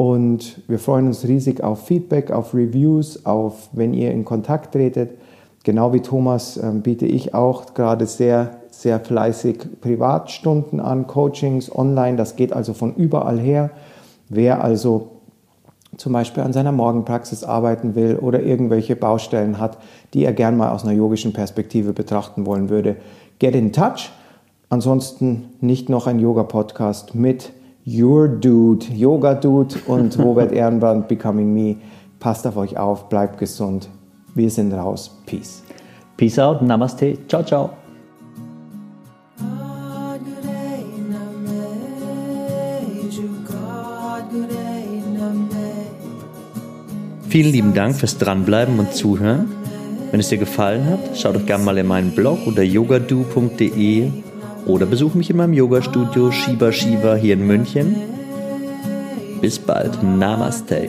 Und 0.00 0.62
wir 0.66 0.78
freuen 0.78 1.08
uns 1.08 1.28
riesig 1.28 1.62
auf 1.62 1.84
Feedback, 1.84 2.30
auf 2.30 2.54
Reviews, 2.54 3.26
auf 3.26 3.68
wenn 3.72 3.92
ihr 3.92 4.12
in 4.12 4.24
Kontakt 4.24 4.72
tretet. 4.72 5.10
Genau 5.62 5.92
wie 5.92 6.00
Thomas 6.00 6.56
äh, 6.56 6.72
biete 6.72 7.04
ich 7.04 7.34
auch 7.34 7.74
gerade 7.74 8.06
sehr, 8.06 8.60
sehr 8.70 8.98
fleißig 8.98 9.58
Privatstunden 9.82 10.80
an, 10.80 11.06
Coachings 11.06 11.70
online. 11.76 12.16
Das 12.16 12.36
geht 12.36 12.54
also 12.54 12.72
von 12.72 12.94
überall 12.94 13.38
her. 13.38 13.72
Wer 14.30 14.64
also 14.64 15.10
zum 15.98 16.14
Beispiel 16.14 16.44
an 16.44 16.54
seiner 16.54 16.72
Morgenpraxis 16.72 17.44
arbeiten 17.44 17.94
will 17.94 18.16
oder 18.16 18.42
irgendwelche 18.42 18.96
Baustellen 18.96 19.58
hat, 19.58 19.76
die 20.14 20.24
er 20.24 20.32
gern 20.32 20.56
mal 20.56 20.70
aus 20.70 20.82
einer 20.82 20.94
yogischen 20.94 21.34
Perspektive 21.34 21.92
betrachten 21.92 22.46
wollen 22.46 22.70
würde, 22.70 22.96
get 23.38 23.54
in 23.54 23.70
touch. 23.70 24.12
Ansonsten 24.70 25.50
nicht 25.60 25.90
noch 25.90 26.06
ein 26.06 26.20
Yoga-Podcast 26.20 27.14
mit 27.14 27.52
Your 27.90 28.28
Dude, 28.28 28.86
Yoga 28.94 29.34
Dude 29.34 29.74
und 29.88 30.16
Robert 30.24 30.52
Ehrenbrand, 30.52 31.08
Becoming 31.08 31.52
Me. 31.52 31.76
Passt 32.20 32.46
auf 32.46 32.56
euch 32.56 32.76
auf, 32.76 33.08
bleibt 33.08 33.38
gesund. 33.38 33.88
Wir 34.34 34.48
sind 34.50 34.72
raus. 34.72 35.18
Peace. 35.26 35.64
Peace 36.16 36.38
out, 36.38 36.62
Namaste, 36.62 37.18
ciao, 37.26 37.42
ciao. 37.42 37.70
Vielen 47.28 47.52
lieben 47.52 47.74
Dank 47.74 47.96
fürs 47.96 48.18
Dranbleiben 48.18 48.78
und 48.78 48.92
Zuhören. 48.92 49.50
Wenn 50.10 50.20
es 50.20 50.28
dir 50.28 50.38
gefallen 50.38 50.84
hat, 50.86 51.16
schau 51.16 51.32
doch 51.32 51.46
gerne 51.46 51.64
mal 51.64 51.78
in 51.78 51.86
meinen 51.86 52.10
Blog 52.10 52.38
unter 52.46 52.62
yogadu.de 52.62 54.10
oder 54.66 54.86
besuch 54.86 55.14
mich 55.14 55.30
in 55.30 55.36
meinem 55.36 55.52
Yoga-Studio 55.52 56.30
Shiba 56.30 56.72
Shiva 56.72 57.14
hier 57.14 57.34
in 57.34 57.46
München. 57.46 57.96
Bis 59.40 59.58
bald. 59.58 60.02
Namaste. 60.02 60.88